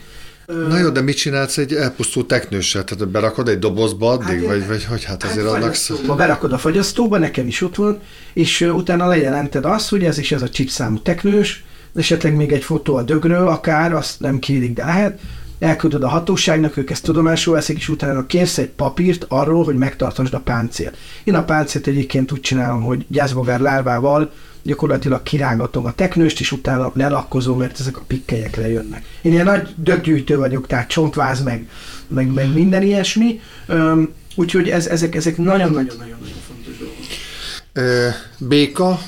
Na 0.49 0.77
jó, 0.77 0.89
de 0.89 1.01
mit 1.01 1.17
csinálsz 1.17 1.57
egy 1.57 1.73
elpusztult 1.73 2.27
teknőssel? 2.27 2.83
Tehát 2.83 3.07
berakod 3.07 3.47
egy 3.47 3.59
dobozba 3.59 4.09
addig, 4.09 4.37
hát, 4.39 4.45
vagy, 4.45 4.67
vagy 4.67 4.85
hogy 4.85 5.03
hát 5.03 5.23
azért 5.23 5.45
hát, 5.45 5.55
annak 5.55 5.73
szó? 5.73 5.95
Berakod 6.15 6.53
a 6.53 6.57
fagyasztóba, 6.57 7.17
nekem 7.17 7.47
is 7.47 7.61
ott 7.61 7.75
van, 7.75 7.99
és 8.33 8.61
utána 8.61 9.07
lejelented 9.07 9.65
azt, 9.65 9.89
hogy 9.89 10.03
ez 10.03 10.17
is 10.17 10.31
ez 10.31 10.41
a 10.41 10.49
chipszámú 10.49 10.99
teknős, 10.99 11.63
esetleg 11.95 12.35
még 12.35 12.51
egy 12.51 12.63
fotó 12.63 12.95
a 12.95 13.03
dögről, 13.03 13.47
akár, 13.47 13.93
azt 13.93 14.19
nem 14.19 14.39
kérik, 14.39 14.73
de 14.73 14.85
lehet, 14.85 15.19
elküldöd 15.59 16.03
a 16.03 16.07
hatóságnak, 16.07 16.77
ők 16.77 16.89
ezt 16.89 17.03
tudomásul 17.03 17.53
veszik, 17.53 17.77
és 17.77 17.89
utána 17.89 18.25
kérsz 18.25 18.57
egy 18.57 18.69
papírt 18.69 19.25
arról, 19.27 19.63
hogy 19.63 19.75
megtartasd 19.75 20.33
a 20.33 20.39
páncélt. 20.39 20.97
Én 21.23 21.35
a 21.35 21.43
páncélt 21.43 21.87
egyébként 21.87 22.31
úgy 22.31 22.41
csinálom, 22.41 22.81
hogy 22.81 23.05
gyászbogár 23.07 23.59
lárvával 23.59 24.31
gyakorlatilag 24.63 25.23
kirángatom 25.23 25.85
a 25.85 25.91
teknőst, 25.91 26.39
és 26.39 26.51
utána 26.51 26.91
lelakkozom, 26.93 27.57
mert 27.57 27.79
ezek 27.79 27.97
a 27.97 28.03
pikkelyek 28.07 28.55
lejönnek. 28.55 29.03
Én 29.21 29.31
ilyen 29.31 29.45
nagy 29.45 29.67
döggyűjtő 29.75 30.37
vagyok, 30.37 30.67
tehát 30.67 30.89
csontváz, 30.89 31.43
meg, 31.43 31.69
meg, 32.07 32.33
meg 32.33 32.53
minden 32.53 32.81
ilyesmi, 32.81 33.41
Üm, 33.69 34.13
úgyhogy 34.35 34.69
ez, 34.69 34.87
ezek, 34.87 35.15
ezek 35.15 35.37
nagyon-nagyon-nagyon 35.37 36.17
fontos 36.47 36.77
dolgok. 36.77 38.15
Béka, 38.37 38.99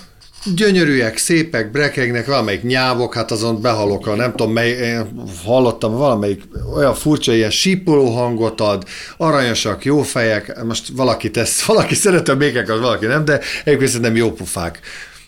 gyönyörűek, 0.55 1.17
szépek, 1.17 1.71
brekegnek, 1.71 2.25
valamelyik 2.25 2.63
nyávok, 2.63 3.13
hát 3.13 3.31
azon 3.31 3.61
behalok, 3.61 4.07
a 4.07 4.15
nem 4.15 4.31
tudom, 4.35 4.53
mely, 4.53 4.97
hallottam 5.43 5.97
valamelyik 5.97 6.41
olyan 6.75 6.93
furcsa 6.93 7.33
ilyen 7.33 7.49
sípoló 7.49 8.09
hangot 8.09 8.61
ad, 8.61 8.83
aranyosak, 9.17 9.85
jó 9.85 10.01
fejek, 10.01 10.63
most 10.63 10.87
valaki 10.95 11.31
tesz, 11.31 11.63
valaki 11.63 11.95
szeret 12.03 12.29
a 12.29 12.35
békákat, 12.35 12.79
valaki 12.79 13.05
nem, 13.05 13.25
de 13.25 13.39
egyébként 13.63 14.01
nem 14.01 14.15
jó 14.15 14.31
pufák 14.31 14.79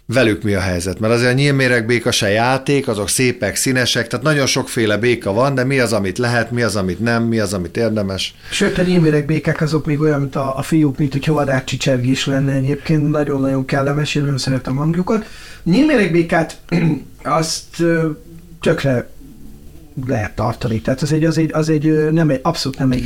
velük 0.05 0.43
mi 0.43 0.53
a 0.53 0.59
helyzet? 0.59 0.99
Mert 0.99 1.13
azért 1.13 1.31
a 1.31 1.35
nyílméreg 1.35 1.85
béka 1.85 2.11
se 2.11 2.29
játék, 2.29 2.87
azok 2.87 3.09
szépek, 3.09 3.55
színesek, 3.55 4.07
tehát 4.07 4.25
nagyon 4.25 4.45
sokféle 4.45 4.97
béka 4.97 5.33
van, 5.33 5.55
de 5.55 5.63
mi 5.63 5.79
az, 5.79 5.93
amit 5.93 6.17
lehet, 6.17 6.51
mi 6.51 6.61
az, 6.61 6.75
amit 6.75 6.99
nem, 6.99 7.23
mi 7.23 7.39
az, 7.39 7.53
amit 7.53 7.77
érdemes. 7.77 8.35
Sőt, 8.51 8.77
a 8.77 8.83
nyílméreg 8.83 9.25
békák 9.25 9.61
azok 9.61 9.85
még 9.85 9.99
olyan, 9.99 10.19
mint 10.19 10.35
a, 10.35 10.57
a 10.57 10.61
fiúk, 10.61 10.97
mint 10.97 11.11
hogy 11.11 11.27
vadák 11.27 11.63
csicsergés 11.63 12.25
lenne 12.25 12.53
egyébként, 12.53 13.09
nagyon-nagyon 13.09 13.65
kellemes, 13.65 14.15
én 14.15 14.21
nagyon 14.21 14.37
szeretem 14.37 14.75
hangjukat. 14.75 15.25
Nyílméreg 15.63 16.11
békát 16.11 16.57
azt 17.23 17.83
tökre 18.61 19.09
lehet 20.07 20.35
tartani. 20.35 20.81
Tehát 20.81 21.01
az 21.01 21.11
egy, 21.11 21.23
az 21.23 21.37
egy, 21.37 21.49
az 21.53 21.69
egy 21.69 22.11
nem 22.11 22.29
egy, 22.29 22.39
abszolút 22.41 22.77
nem 22.77 22.91
egy 22.91 23.03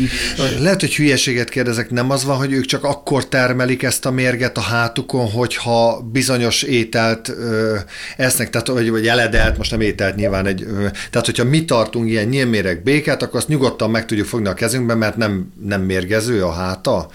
Lehet, 0.59 0.79
hogy 0.79 0.95
hülyeséget 0.95 1.49
kérdezek, 1.49 1.89
nem 1.89 2.09
az 2.09 2.25
van, 2.25 2.37
hogy 2.37 2.51
ők 2.51 2.65
csak 2.65 2.83
akkor 2.83 3.27
termelik 3.27 3.83
ezt 3.83 4.05
a 4.05 4.11
mérget 4.11 4.57
a 4.57 4.61
hátukon, 4.61 5.31
hogyha 5.31 6.01
bizonyos 6.11 6.61
ételt 6.63 7.29
ö, 7.29 7.75
esznek, 8.17 8.49
tehát, 8.49 8.67
vagy, 8.67 8.89
vagy 8.89 9.07
eledelt, 9.07 9.57
most 9.57 9.71
nem 9.71 9.81
ételt 9.81 10.15
nyilván 10.15 10.45
egy, 10.45 10.61
ö, 10.61 10.87
tehát 11.09 11.25
hogyha 11.25 11.43
mi 11.43 11.65
tartunk 11.65 12.09
ilyen 12.09 12.27
nyílméreg 12.27 12.83
békát, 12.83 13.23
akkor 13.23 13.39
azt 13.39 13.47
nyugodtan 13.47 13.89
meg 13.89 14.05
tudjuk 14.05 14.27
fogni 14.27 14.47
a 14.47 14.53
kezünkbe, 14.53 14.95
mert 14.95 15.17
nem, 15.17 15.51
nem 15.65 15.81
mérgező 15.81 16.43
a 16.43 16.51
háta. 16.51 17.07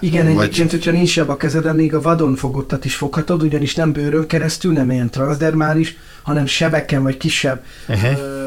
Igen, 0.00 0.34
Vagy... 0.34 0.42
egyébként, 0.42 0.70
hogyha 0.70 0.90
nincs 0.90 1.16
a 1.16 1.36
kezeden, 1.36 1.74
még 1.74 1.94
a 1.94 2.00
vadon 2.00 2.36
fogottat 2.36 2.84
is 2.84 2.94
foghatod, 2.94 3.42
ugyanis 3.42 3.74
nem 3.74 3.92
bőrön 3.92 4.26
keresztül, 4.26 4.72
nem 4.72 4.90
ilyen 4.90 5.10
transdermális, 5.10 5.96
hanem 6.22 6.46
sebeken 6.46 7.02
vagy 7.02 7.16
kisebb 7.16 7.64
uh-huh. 7.88 8.18
ö, 8.18 8.43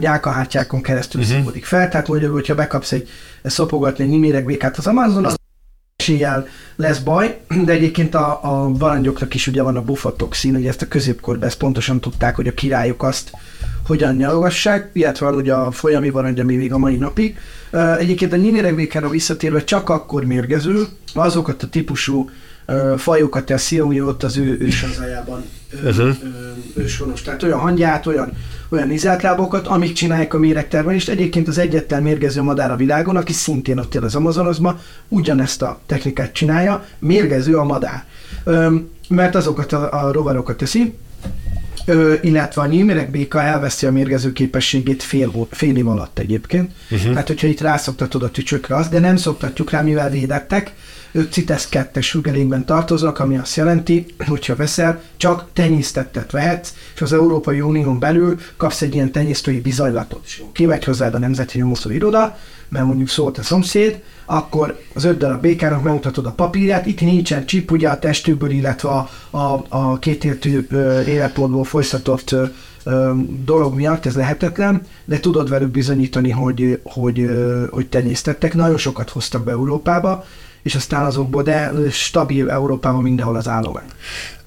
nyálkahártyákon 0.00 0.82
keresztül 0.82 1.20
uh-huh. 1.20 1.36
szívódik 1.36 1.64
fel, 1.64 1.88
tehát 1.88 2.08
mondjuk, 2.08 2.32
hogyha 2.32 2.54
bekapsz 2.54 2.92
egy 2.92 3.08
szopogatni 3.42 4.04
egy 4.04 4.18
méregbékát 4.18 4.76
az 4.76 4.86
Amazon, 4.86 5.24
az 5.24 5.34
eséllyel 5.96 6.46
lesz 6.76 6.98
baj, 6.98 7.40
de 7.64 7.72
egyébként 7.72 8.14
a, 8.14 8.38
a 8.42 8.72
varangyoknak 8.72 9.34
is 9.34 9.46
ugye 9.46 9.62
van 9.62 9.76
a 9.76 9.82
bufatoxin, 9.82 10.54
ugye 10.54 10.68
ezt 10.68 10.82
a 10.82 10.88
középkorban 10.88 11.48
ezt 11.48 11.58
pontosan 11.58 12.00
tudták, 12.00 12.36
hogy 12.36 12.46
a 12.46 12.54
királyok 12.54 13.02
azt 13.02 13.30
hogyan 13.86 14.16
nyalogassák, 14.16 14.90
illetve 14.92 15.26
van 15.26 15.34
ugye 15.34 15.54
a 15.54 15.70
folyami 15.70 16.10
varangy, 16.10 16.40
ami 16.40 16.56
még 16.56 16.72
a 16.72 16.78
mai 16.78 16.96
napig. 16.96 17.38
Egyébként 17.98 18.32
a 18.32 18.36
nyíléregvékára 18.36 19.08
visszatérve 19.08 19.64
csak 19.64 19.88
akkor 19.88 20.24
mérgező, 20.24 20.86
azokat 21.14 21.62
a 21.62 21.68
típusú 21.68 22.30
fajokat 22.96 23.44
teszi, 23.44 23.78
ami 23.78 24.00
ott 24.00 24.22
az 24.22 24.36
ő 24.36 24.56
őshazájában 24.60 25.44
őshonos. 26.74 27.22
Tehát 27.22 27.42
olyan 27.42 27.58
hangyát, 27.58 28.06
olyan, 28.06 28.32
olyan 28.68 28.90
izátlábokat, 28.90 29.66
amik 29.66 29.92
csinálják 29.92 30.34
a 30.34 30.38
méregtermelést. 30.38 31.08
Egyébként 31.08 31.48
az 31.48 31.58
egyetlen 31.58 32.02
mérgező 32.02 32.42
madár 32.42 32.70
a 32.70 32.76
világon, 32.76 33.16
aki 33.16 33.32
szintén 33.32 33.78
ott 33.78 33.94
él 33.94 34.04
az 34.04 34.14
Amazonozma, 34.14 34.80
ugyanezt 35.08 35.62
a 35.62 35.80
technikát 35.86 36.32
csinálja, 36.32 36.84
mérgező 36.98 37.56
a 37.56 37.64
madár. 37.64 38.04
Mert 39.08 39.34
azokat 39.34 39.72
a, 39.72 40.06
a 40.06 40.12
rovarokat 40.12 40.56
teszi, 40.56 40.94
Ö, 41.88 42.14
illetve 42.22 42.62
a 42.62 42.66
nyílméreg 42.66 43.10
béka 43.10 43.42
elveszi 43.42 43.86
a 43.86 43.92
mérgező 43.92 44.32
képességét 44.32 45.02
fél, 45.02 45.46
fél 45.50 45.76
év 45.76 45.88
alatt 45.88 46.18
egyébként. 46.18 46.70
Uh-huh. 46.90 47.10
Tehát, 47.10 47.26
hogyha 47.26 47.46
itt 47.46 47.60
rászoktatod 47.60 48.22
a 48.22 48.30
tücsökre 48.30 48.76
azt, 48.76 48.90
de 48.90 48.98
nem 48.98 49.16
szoktatjuk 49.16 49.70
rá, 49.70 49.80
mivel 49.80 50.10
védettek, 50.10 50.74
CITES 51.30 51.68
2-es 51.70 52.06
függelékben 52.10 52.64
tartoznak, 52.64 53.18
ami 53.18 53.36
azt 53.36 53.56
jelenti, 53.56 54.06
hogyha 54.26 54.56
veszel, 54.56 55.02
csak 55.16 55.46
tenyésztettet 55.52 56.30
vehetsz, 56.30 56.74
és 56.94 57.02
az 57.02 57.12
Európai 57.12 57.60
Unión 57.60 57.98
belül 57.98 58.38
kapsz 58.56 58.82
egy 58.82 58.94
ilyen 58.94 59.12
tenyésztői 59.12 59.60
bizonylatot. 59.60 60.20
És 60.24 60.42
kimegy 60.52 60.84
hozzád 60.84 61.14
a 61.14 61.18
Nemzeti 61.18 61.58
Nyomószó 61.58 61.90
Iroda, 61.90 62.36
mert 62.68 62.86
mondjuk 62.86 63.08
szólt 63.08 63.38
a 63.38 63.42
szomszéd, 63.42 64.02
akkor 64.24 64.80
az 64.94 65.04
öt 65.04 65.18
darab 65.18 65.40
békának 65.40 65.82
megmutatod 65.82 66.26
a 66.26 66.30
papírját, 66.30 66.86
itt 66.86 67.00
nincsen 67.00 67.46
csip, 67.46 67.70
ugye 67.70 67.88
a 67.88 67.98
testükből, 67.98 68.50
illetve 68.50 68.88
a, 68.88 69.10
a, 69.30 69.64
a 69.68 69.98
kétértű 69.98 70.66
életmódból 71.06 71.64
folytatott 71.64 72.34
dolog 73.44 73.74
miatt 73.74 74.06
ez 74.06 74.14
lehetetlen, 74.14 74.82
de 75.04 75.20
tudod 75.20 75.48
velük 75.48 75.70
bizonyítani, 75.70 76.30
hogy, 76.30 76.80
hogy, 76.84 77.30
hogy 77.70 77.86
tenyésztettek. 77.86 78.54
Nagyon 78.54 78.76
sokat 78.76 79.10
hoztak 79.10 79.44
be 79.44 79.50
Európába, 79.50 80.24
és 80.66 80.74
aztán 80.74 81.04
azokból, 81.04 81.42
de 81.42 81.72
stabil 81.90 82.50
Európában 82.50 83.02
mindenhol 83.02 83.36
az 83.36 83.48
állomány. 83.48 83.84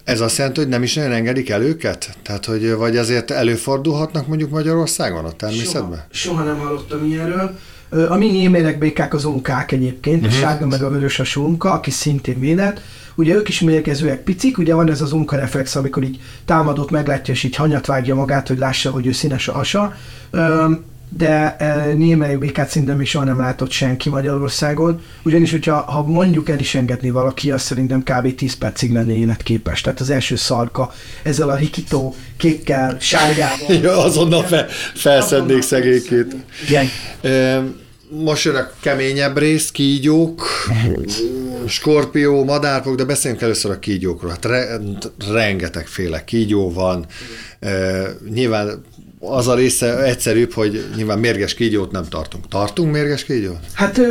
Ez 0.04 0.22
azt 0.22 0.38
jelenti, 0.38 0.60
hogy 0.60 0.70
nem 0.70 0.84
is 0.84 0.94
nagyon 0.94 1.12
engedik 1.12 1.50
el 1.50 1.62
őket? 1.62 2.18
Tehát, 2.24 2.46
hogy 2.46 2.74
vagy 2.74 2.98
azért 2.98 3.32
előfordulhatnak 3.32 4.28
mondjuk 4.28 4.50
Magyarországon 4.50 5.26
a 5.26 5.32
természetben? 5.32 6.04
Soha, 6.12 6.36
soha 6.36 6.44
nem 6.44 6.58
hallottam 6.58 7.06
ilyenről. 7.06 7.58
A 8.10 8.16
mi 8.16 8.32
némérekbékák 8.32 9.14
az 9.14 9.26
unkák 9.26 9.72
egyébként, 9.72 10.26
uh-huh. 10.26 10.38
a 10.38 10.42
sárga 10.42 10.66
meg 10.66 10.84
a 10.84 10.90
vörös 10.90 11.20
a 11.20 11.24
sunka, 11.24 11.72
aki 11.72 11.92
szintén 11.92 12.40
védett. 12.40 12.82
Ugye 13.16 13.34
ők 13.34 13.50
is 13.50 13.60
mérgezőek 13.60 14.24
picik, 14.24 14.58
ugye 14.58 14.74
van 14.74 14.90
ez 14.90 15.02
az 15.02 15.12
unka 15.12 15.36
reflex, 15.36 15.76
amikor 15.76 16.04
így 16.04 16.20
támadott, 16.46 16.92
meglátja, 16.92 17.34
és 17.34 17.44
így 17.44 17.56
hanyat 17.56 17.86
vágja 17.86 18.16
magát, 18.16 18.48
hogy 18.48 18.58
lássa, 18.58 18.92
hogy 18.92 19.08
ő 19.08 19.12
színes 19.12 19.48
a 19.48 19.52
hasa 19.52 19.96
de 21.18 21.56
e, 21.58 21.94
némely 21.94 22.36
békát 22.36 22.70
szinte 22.70 22.94
még 22.94 23.08
soha 23.08 23.26
nem 23.26 23.40
látott 23.40 23.72
senki 23.72 24.10
Magyarországon, 24.10 25.02
ugyanis, 25.24 25.52
hogyha 25.52 25.82
ha 25.82 26.04
mondjuk 26.04 26.50
el 26.50 26.60
is 26.60 26.76
engedni 26.76 27.10
valaki, 27.10 27.52
az 27.52 27.62
szerintem 27.62 28.04
kb. 28.04 28.36
10 28.36 28.54
percig 28.54 28.92
lenne 28.92 29.16
életképes. 29.16 29.82
Tehát 29.82 30.00
az 30.00 30.10
első 30.10 30.36
szarka 30.36 30.94
ezzel 31.24 31.50
a 31.50 31.56
hikító 31.56 32.16
kékkel, 32.38 32.98
sárgával. 33.00 33.74
ja, 33.84 34.04
azonnal 34.04 34.44
fe, 34.44 34.66
felszednék 34.94 35.62
szegénykét. 35.62 36.36
Igen. 36.68 36.86
E, 37.22 37.64
most 38.10 38.44
jön 38.44 38.56
a 38.56 38.70
keményebb 38.80 39.38
rész, 39.38 39.72
kígyók, 39.72 40.48
skorpió, 41.68 42.44
madárpok, 42.44 42.96
de 42.96 43.04
beszéljünk 43.04 43.44
először 43.44 43.72
a 43.72 43.80
kígyókról. 43.80 44.32
Hát 44.32 44.46
re, 44.46 44.80
rengetegféle 45.32 46.24
kígyó 46.24 46.72
van. 46.72 47.06
E, 47.60 48.02
nyilván 48.30 48.84
az 49.20 49.48
a 49.48 49.56
része 49.56 50.04
egyszerűbb, 50.04 50.52
hogy 50.52 50.86
nyilván 50.96 51.20
mérges 51.20 51.54
kígyót 51.54 51.92
nem 51.92 52.04
tartunk. 52.10 52.48
Tartunk 52.48 52.92
mérges 52.92 53.24
kígyót? 53.24 53.60
Hát 53.74 54.02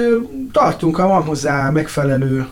tartunk, 0.52 0.96
ha 0.96 1.08
van 1.08 1.22
hozzá 1.22 1.70
megfelelő 1.70 2.46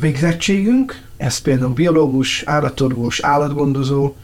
végzettségünk, 0.00 1.00
ez 1.16 1.38
például 1.38 1.72
biológus, 1.72 2.42
állatorvos, 2.46 3.20
állatgondozó, 3.20 4.14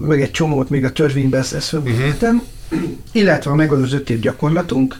meg 0.00 0.20
egy 0.22 0.30
csomót 0.30 0.70
még 0.70 0.84
a 0.84 0.92
törvényben 0.92 1.40
ezt, 1.40 1.54
ezt 1.54 1.72
uh-huh. 1.72 2.42
illetve 3.12 3.50
a 3.50 3.54
megadott 3.54 4.12
gyakorlatunk, 4.12 4.96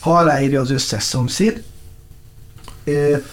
ha 0.00 0.16
aláírja 0.16 0.60
az 0.60 0.70
összes 0.70 1.02
szomszéd, 1.02 1.62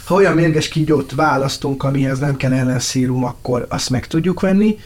ha 0.04 0.16
olyan 0.16 0.34
mérges 0.34 0.68
kígyót 0.68 1.12
választunk, 1.16 1.84
amihez 1.84 2.20
nem 2.20 2.38
kell 2.38 2.54
ellenszírum, 2.54 3.24
akkor 3.24 3.66
azt 3.70 3.90
meg 3.90 4.08
tudjuk 4.08 4.40
venni, 4.40 4.78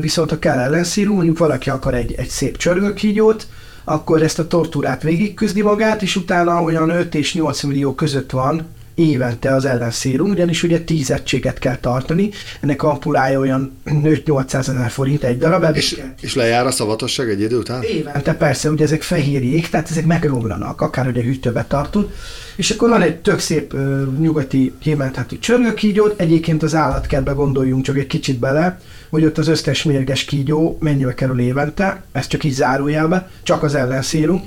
viszont 0.00 0.30
ha 0.30 0.38
kell 0.38 0.58
ellenszírú, 0.58 1.14
mondjuk 1.14 1.38
valaki 1.38 1.70
akar 1.70 1.94
egy, 1.94 2.12
egy 2.16 2.28
szép 2.28 2.56
csörgőkígyót, 2.56 3.46
akkor 3.84 4.22
ezt 4.22 4.38
a 4.38 4.46
tortúrát 4.46 5.02
végigküzdi 5.02 5.62
magát, 5.62 6.02
és 6.02 6.16
utána 6.16 6.62
olyan 6.62 6.90
5 6.90 7.14
és 7.14 7.34
8 7.34 7.62
millió 7.62 7.94
között 7.94 8.30
van 8.30 8.66
évente 8.94 9.54
az 9.54 9.64
ellenszírum, 9.64 10.30
ugyanis 10.30 10.62
ugye 10.62 10.80
10 10.80 11.10
egységet 11.10 11.58
kell 11.58 11.76
tartani, 11.76 12.30
ennek 12.60 12.82
a 12.82 12.90
ampulája 12.90 13.38
olyan 13.38 13.76
5-800 13.86 14.54
ezer 14.54 14.90
forint 14.90 15.24
egy 15.24 15.38
darab. 15.38 15.76
És, 15.76 16.00
és 16.20 16.34
lejár 16.34 16.66
a 16.66 16.70
szavatosság 16.70 17.28
egy 17.28 17.40
idő 17.40 17.56
után? 17.56 17.82
Évente 17.82 18.34
persze, 18.34 18.70
ugye 18.70 18.84
ezek 18.84 19.02
fehérjék, 19.02 19.68
tehát 19.68 19.90
ezek 19.90 20.06
megromlanak, 20.06 20.80
akár 20.80 21.06
a 21.06 21.10
hűtőbe 21.10 21.64
tartod, 21.68 22.12
és 22.56 22.70
akkor 22.70 22.88
van 22.88 23.02
egy 23.02 23.16
tök 23.16 23.38
szép 23.38 23.72
uh, 23.72 24.02
nyugati 24.18 24.72
hémenthető 24.82 25.38
csörgőkígyót, 25.38 26.20
egyébként 26.20 26.62
az 26.62 26.74
állatkertbe 26.74 27.32
gondoljunk 27.32 27.84
csak 27.84 27.98
egy 27.98 28.06
kicsit 28.06 28.38
bele, 28.38 28.80
hogy 29.10 29.24
ott 29.24 29.38
az 29.38 29.48
összes 29.48 29.82
mérges 29.82 30.24
kígyó 30.24 30.78
mennyibe 30.80 31.14
kerül 31.14 31.40
évente, 31.40 32.02
ez 32.12 32.26
csak 32.26 32.44
így 32.44 32.52
zárójelbe, 32.52 33.30
csak 33.42 33.62
az 33.62 33.74
ellenszélunk. 33.74 34.44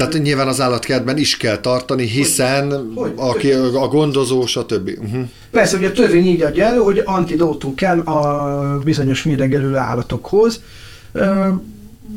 Tehát 0.00 0.22
nyilván 0.22 0.48
az 0.48 0.60
állatkertben 0.60 1.18
is 1.18 1.36
kell 1.36 1.56
tartani, 1.56 2.06
hiszen 2.06 2.92
hogy, 2.94 3.12
aki 3.16 3.52
a 3.52 3.88
gondozó, 3.88 4.46
stb. 4.46 4.90
Uh-huh. 5.02 5.28
Persze, 5.50 5.76
hogy 5.76 5.86
a 5.86 5.92
törvény 5.92 6.26
így 6.26 6.42
adja 6.42 6.64
elő, 6.64 6.78
hogy 6.78 7.02
antidótum 7.04 7.74
kell 7.74 7.98
a 7.98 8.78
bizonyos 8.84 9.22
méregelő 9.22 9.76
állatokhoz. 9.76 10.60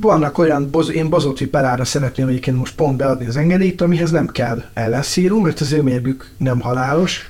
Vannak 0.02 0.38
olyan, 0.38 0.70
én 0.94 1.10
bozóti 1.10 1.48
perára 1.48 1.86
szeretném 1.86 2.28
egyébként 2.28 2.58
most 2.58 2.76
pont 2.76 2.98
beadni 2.98 3.26
az 3.26 3.38
engedélyt, 3.38 3.82
amihez 3.82 4.12
nem 4.12 4.28
kell 4.28 4.64
ellenszírum, 4.74 5.44
mert 5.44 5.60
az 5.60 5.72
ő 5.72 5.82
mérgük 5.82 6.30
nem 6.38 6.60
halálos. 6.60 7.30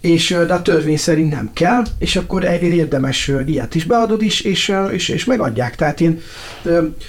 És 0.00 0.36
de 0.46 0.54
a 0.54 0.62
törvény 0.62 0.96
szerint 0.96 1.32
nem 1.32 1.50
kell, 1.52 1.82
és 1.98 2.16
akkor 2.16 2.44
érdemes 2.44 3.30
ilyet 3.46 3.74
is 3.74 3.84
beadod 3.84 4.22
is, 4.22 4.40
és, 4.40 4.72
és, 4.92 5.08
és 5.08 5.24
megadják. 5.24 5.76
Tehát 5.76 6.00
én, 6.00 6.20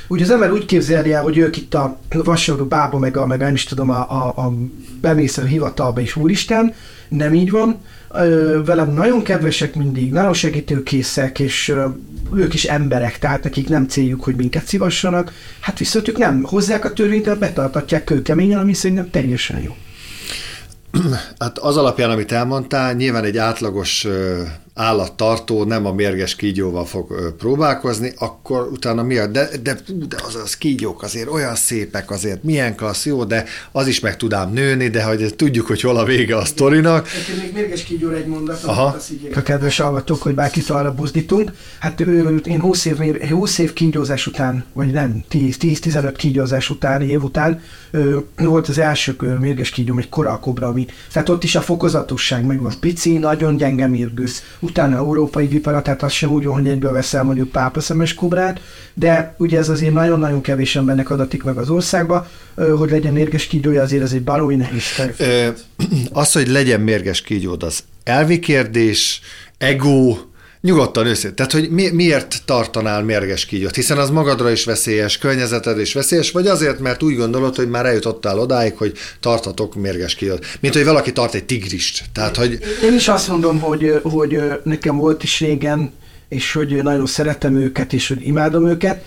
ugye 0.08 0.24
az 0.24 0.32
ember 0.32 0.52
úgy 0.52 0.66
képzelje, 0.66 1.20
hogy 1.20 1.38
ők 1.38 1.58
itt 1.58 1.74
a 1.74 1.98
vasárnap 2.10 2.68
bába, 2.68 2.98
meg 2.98 3.18
a, 3.18 3.26
meg 3.26 3.40
nem 3.40 3.54
is 3.54 3.64
tudom, 3.64 3.90
a, 3.90 4.10
a, 4.10 4.28
a 4.28 4.54
bemésző 5.02 5.46
hivatalba 5.46 6.02
is 6.02 6.16
úristen, 6.16 6.74
nem 7.08 7.34
így 7.34 7.52
van. 7.52 7.78
Velem 8.66 8.94
nagyon 8.94 9.24
kedvesek 9.24 9.76
mindig, 9.76 10.12
nagyon 10.12 10.34
segítőkészek, 10.34 11.40
és 11.40 11.74
ők 12.36 12.54
is 12.54 12.64
emberek, 12.64 13.20
tehát 13.20 13.44
nekik 13.44 13.70
nem 13.70 13.88
céljuk, 13.88 14.24
hogy 14.24 14.36
minket 14.36 14.66
szívassanak. 14.66 15.34
Hát 15.60 15.80
viszont 15.80 16.08
ők 16.08 16.18
nem 16.18 16.44
hozzák 16.44 16.86
a 16.86 16.94
törvényt, 16.94 17.40
betartatják 17.40 18.04
kőkeményen, 18.04 18.60
ami 18.60 18.74
szerintem 18.74 19.10
teljesen 19.10 19.62
jó. 19.62 19.76
Hát 21.40 21.58
az 21.58 21.78
alapján, 21.78 22.10
amit 22.10 22.32
elmondtál, 22.32 22.94
nyilván 22.94 23.24
egy 23.24 23.38
átlagos 23.38 24.08
állattartó 24.82 25.64
nem 25.64 25.86
a 25.86 25.94
mérges 25.94 26.36
kígyóval 26.36 26.86
fog 26.86 27.36
próbálkozni, 27.38 28.14
akkor 28.18 28.68
utána 28.72 29.04
mi 29.04 29.18
a, 29.18 29.28
de, 29.28 29.50
de, 29.64 29.78
de 30.08 30.16
az, 30.28 30.36
az 30.36 30.58
kígyók 30.58 31.04
azért 31.04 31.30
olyan 31.30 31.56
szépek, 31.56 32.12
azért 32.12 32.44
milyen 32.44 32.76
klassz, 32.76 33.06
jó, 33.06 33.24
de 33.24 33.46
az 33.72 33.88
is 33.88 34.00
meg 34.00 34.18
tudám 34.18 34.54
nőni, 34.54 34.88
de 34.88 35.04
hogy 35.04 35.36
tudjuk, 35.36 35.68
hogy 35.68 35.82
hol 35.82 35.98
a 35.98 36.04
vége 36.04 36.38
a 36.38 36.46
sztorinak. 36.46 37.08
Nekem 37.28 37.44
még 37.44 37.54
mérges 37.54 37.84
kígyóra 37.84 38.16
egy 38.16 38.26
mondat, 38.26 38.64
Aha. 38.64 38.96
a 39.36 39.42
kedves 39.42 39.78
hallgatók, 39.78 40.22
hogy 40.22 40.34
bárkit 40.34 40.70
arra 40.70 40.94
buzdítunk. 40.94 41.52
Hát 41.80 42.00
én 42.46 42.60
20 42.60 42.86
év, 42.86 42.98
20 43.30 43.58
év 43.58 43.74
kígyózás 43.74 44.28
után, 44.28 44.66
vagy 44.74 44.92
nem, 44.92 45.24
10-15 45.32 46.14
kígyózás 46.18 46.70
után, 46.70 47.02
év 47.02 47.24
után 47.24 47.62
volt 48.38 48.68
az 48.68 48.78
első 48.78 49.16
mérges 49.40 49.70
kígyóm, 49.70 49.98
egy 49.98 50.10
koralkobra, 50.10 50.68
ami, 50.68 50.86
tehát 51.12 51.30
ott 51.30 51.44
is 51.44 51.56
a 51.56 51.62
fokozatosság 51.62 52.46
meg 52.46 52.62
van 52.62 52.74
pici, 52.80 53.18
nagyon 53.18 53.58
gyenge 53.58 53.88
mérgősz, 53.88 54.44
utána 54.72 54.96
európai 54.96 55.48
vipara, 55.48 55.82
tehát 55.82 56.04
az 56.04 56.12
sem 56.12 56.32
úgy 56.32 56.46
hogy 56.46 56.68
egyből 56.68 56.92
veszel 56.92 57.24
mondjuk 57.24 57.50
pápaszemes 57.50 58.14
kobrát, 58.14 58.62
de 58.94 59.36
ugye 59.38 59.58
ez 59.58 59.70
azért 59.70 59.94
nagyon-nagyon 59.94 60.42
kevés 60.42 60.76
embernek 60.76 61.10
adatik 61.10 61.44
meg 61.44 61.58
az 61.58 61.70
országba, 61.70 62.28
hogy 62.78 62.90
legyen 62.90 63.14
mérges 63.14 63.48
kígyója, 63.48 63.82
azért 63.82 64.04
ez 64.04 64.12
egy 64.12 64.24
baromi 64.24 64.56
nehéz 64.56 64.84
Az, 66.12 66.32
hogy 66.32 66.48
legyen 66.48 66.82
mérges 66.82 67.22
kígyód, 67.22 67.64
az 67.64 67.84
elvi 68.04 68.40
kérdés, 68.40 69.22
ego, 69.58 70.18
Nyugodtan 70.62 71.06
őszintén. 71.06 71.36
Tehát, 71.36 71.52
hogy 71.52 71.70
mi, 71.70 71.90
miért 71.90 72.42
tartanál 72.46 73.04
mérges 73.04 73.46
kígyót? 73.46 73.76
Hiszen 73.76 73.98
az 73.98 74.10
magadra 74.10 74.52
is 74.52 74.66
veszélyes, 74.66 75.18
környezeted 75.18 75.80
is 75.80 75.94
veszélyes, 75.94 76.32
vagy 76.32 76.48
azért, 76.48 76.80
mert 76.80 77.04
úgy 77.04 77.16
gondolod, 77.16 77.56
hogy 77.56 77.70
már 77.70 77.86
eljutottál 77.86 78.40
odáig, 78.40 78.78
hogy 78.78 78.98
tartatok 79.20 79.76
mérges 79.76 80.16
kígyót. 80.16 80.46
Mint 80.60 80.74
hogy 80.74 80.84
valaki 80.84 81.12
tart 81.12 81.34
egy 81.34 81.44
tigrist. 81.44 82.04
Tehát, 82.14 82.36
hogy... 82.36 82.60
Én 82.84 82.94
is 82.94 83.08
azt 83.08 83.28
mondom, 83.28 83.60
hogy, 83.60 84.00
hogy 84.04 84.42
nekem 84.64 84.98
volt 84.98 85.24
is 85.24 85.40
régen, 85.40 85.92
és 86.30 86.54
hogy 86.54 86.84
nagyon 86.84 87.06
szeretem 87.06 87.56
őket, 87.56 87.94
és 87.94 88.08
hogy 88.08 88.28
imádom 88.28 88.68
őket. 88.68 89.06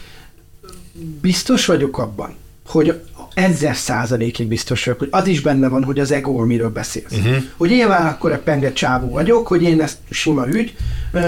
Biztos 1.20 1.66
vagyok 1.66 1.98
abban, 1.98 2.36
hogy 2.66 3.00
ezer 3.34 3.76
százalékig 3.76 4.46
biztos 4.48 4.84
vagyok, 4.84 4.98
hogy 4.98 5.08
az 5.10 5.26
is 5.26 5.40
benne 5.40 5.68
van, 5.68 5.84
hogy 5.84 5.98
az 5.98 6.10
ego, 6.10 6.44
miről 6.44 6.70
beszélsz. 6.70 7.12
Uh-huh. 7.12 7.36
Hogy 7.56 7.70
nyilván 7.70 8.06
akkor 8.06 8.32
a 8.32 8.38
penge 8.38 8.72
csávó 8.72 9.08
vagyok, 9.08 9.46
hogy 9.46 9.62
én 9.62 9.80
ezt 9.80 9.98
sima 10.10 10.48
ügy, 10.48 10.74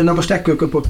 na 0.02 0.12
most 0.12 0.30
ekkor 0.30 0.56
kopott, 0.56 0.86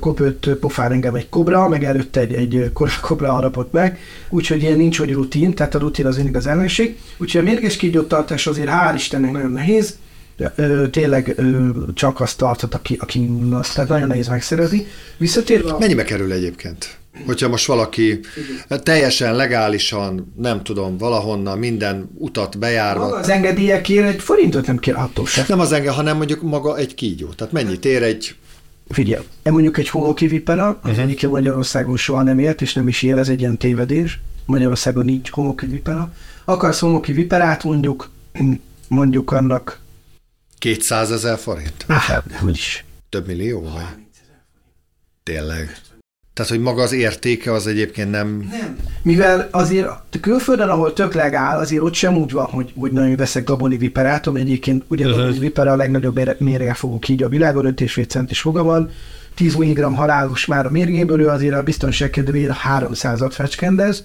kopott 0.00 0.48
pofár 0.60 0.92
engem 0.92 1.14
egy 1.14 1.28
kobra, 1.28 1.68
meg 1.68 1.84
előtte 1.84 2.20
egy, 2.20 2.34
egy 2.34 2.70
kobra 3.00 3.32
harapott 3.32 3.72
meg, 3.72 3.98
úgyhogy 4.28 4.62
ilyen 4.62 4.76
nincs, 4.76 4.98
hogy 4.98 5.12
rutin, 5.12 5.54
tehát 5.54 5.74
a 5.74 5.78
rutin 5.78 6.06
az 6.06 6.16
mindig 6.16 6.36
az 6.36 6.46
ellenség. 6.46 6.98
Úgyhogy 7.16 7.40
a 7.40 7.44
mérges 7.44 7.76
kígyótartás 7.76 8.46
azért 8.46 8.68
hál' 8.70 8.92
Istennek 8.94 9.32
nagyon 9.32 9.50
nehéz, 9.50 9.96
ö, 10.54 10.88
tényleg 10.90 11.34
ö, 11.36 11.68
csak 11.94 12.20
azt 12.20 12.38
tartott, 12.38 12.74
aki, 12.74 12.96
aki 13.00 13.30
azt, 13.50 13.74
tehát 13.74 13.90
nagyon 13.90 14.08
nehéz 14.08 14.28
megszerezni. 14.28 14.86
Visszatérve... 15.16 15.76
Mennyibe 15.78 16.04
kerül 16.04 16.32
egyébként? 16.32 16.97
Hogyha 17.26 17.48
most 17.48 17.66
valaki 17.66 18.20
teljesen 18.68 19.36
legálisan, 19.36 20.34
nem 20.36 20.62
tudom, 20.62 20.96
valahonnan 20.96 21.58
minden 21.58 22.10
utat 22.14 22.58
bejárva. 22.58 23.04
Maga 23.04 23.16
az 23.16 23.28
engedélyekért 23.28 24.08
egy 24.08 24.20
forintot 24.20 24.66
nem 24.66 24.78
kér 24.78 24.94
attól 24.96 25.26
sem. 25.26 25.44
Nem 25.48 25.60
az 25.60 25.72
enged, 25.72 25.92
hanem 25.92 26.16
mondjuk 26.16 26.42
maga 26.42 26.76
egy 26.76 26.94
kígyó. 26.94 27.28
Tehát 27.28 27.52
mennyit 27.52 27.84
ér 27.84 28.02
egy 28.02 28.34
Figyelj, 28.88 29.24
e 29.42 29.50
mondjuk 29.50 29.78
egy 29.78 29.88
homokivipera, 29.88 30.68
az 30.68 30.90
uh-huh. 30.90 31.04
egyik 31.04 31.28
Magyarországon 31.28 31.96
soha 31.96 32.22
nem 32.22 32.38
élt, 32.38 32.60
és 32.60 32.74
nem 32.74 32.88
is 32.88 33.02
él, 33.02 33.18
ez 33.18 33.28
egy 33.28 33.40
ilyen 33.40 33.56
tévedés. 33.56 34.20
Magyarországon 34.46 35.04
nincs 35.04 35.30
homokivipera. 35.30 36.12
Akarsz 36.44 36.78
homokiviperát, 36.78 37.64
mondjuk, 37.64 38.10
mondjuk 38.88 39.32
annak 39.32 39.80
200 40.58 41.10
ezer 41.10 41.38
forint? 41.38 41.84
Hát, 41.88 42.32
hogy 42.40 42.56
is. 42.56 42.84
Több 43.08 43.26
millió? 43.26 43.60
Vagy? 43.60 43.82
Tényleg. 45.22 45.80
Tehát, 46.38 46.52
hogy 46.52 46.62
maga 46.62 46.82
az 46.82 46.92
értéke 46.92 47.52
az 47.52 47.66
egyébként 47.66 48.10
nem... 48.10 48.48
Nem. 48.50 48.76
Mivel 49.02 49.48
azért 49.50 49.88
külföldön, 50.20 50.68
ahol 50.68 50.92
tök 50.92 51.14
legál, 51.14 51.58
azért 51.58 51.82
ott 51.82 51.94
sem 51.94 52.16
úgy 52.16 52.32
van, 52.32 52.44
hogy, 52.44 52.72
hogy 52.76 52.92
nagyon 52.92 53.16
veszek 53.16 53.44
gaboni 53.44 53.76
viperát, 53.76 54.26
ami 54.26 54.40
egyébként 54.40 54.84
ugye 54.88 55.06
a 55.06 55.10
gaboni 55.10 55.38
vipera 55.38 55.72
a 55.72 55.76
legnagyobb 55.76 56.20
fogok 56.74 57.08
így 57.08 57.22
a 57.22 57.28
világon, 57.28 57.74
5,5 57.76 58.08
centis 58.08 58.40
foga 58.40 58.62
van, 58.62 58.90
10 59.34 59.54
mg 59.54 59.82
halálos 59.82 60.46
már 60.46 60.66
a 60.66 60.70
mérgéből, 60.70 61.20
ő 61.20 61.28
azért 61.28 61.54
a 61.54 61.62
biztonság 61.62 62.10
kedvéért 62.10 62.52
300-at 62.78 63.30
fecskendez, 63.32 64.04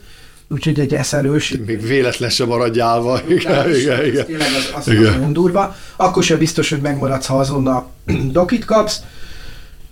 úgyhogy 0.50 0.80
egy 0.80 0.94
eszelős. 0.94 1.58
Még 1.66 1.82
véletlen 1.82 2.30
sem 2.30 2.48
maradj 2.48 2.80
állva. 2.80 3.20
Igen, 3.28 3.76
igen, 3.76 4.06
igen. 4.06 4.26
Tényleg 4.26 4.48
az, 4.48 4.72
az 4.76 4.88
igen. 4.88 5.04
nagyon 5.04 5.34
durva. 5.34 5.76
Akkor 5.96 6.24
sem 6.24 6.38
biztos, 6.38 6.70
hogy 6.70 6.82
megmaradsz, 6.82 7.26
ha 7.26 7.40
azonnal 7.40 7.92
dokit 8.32 8.66
kapsz. 8.66 9.02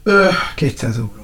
Ö, 0.04 0.26
200 0.56 0.96
euró. 0.96 1.21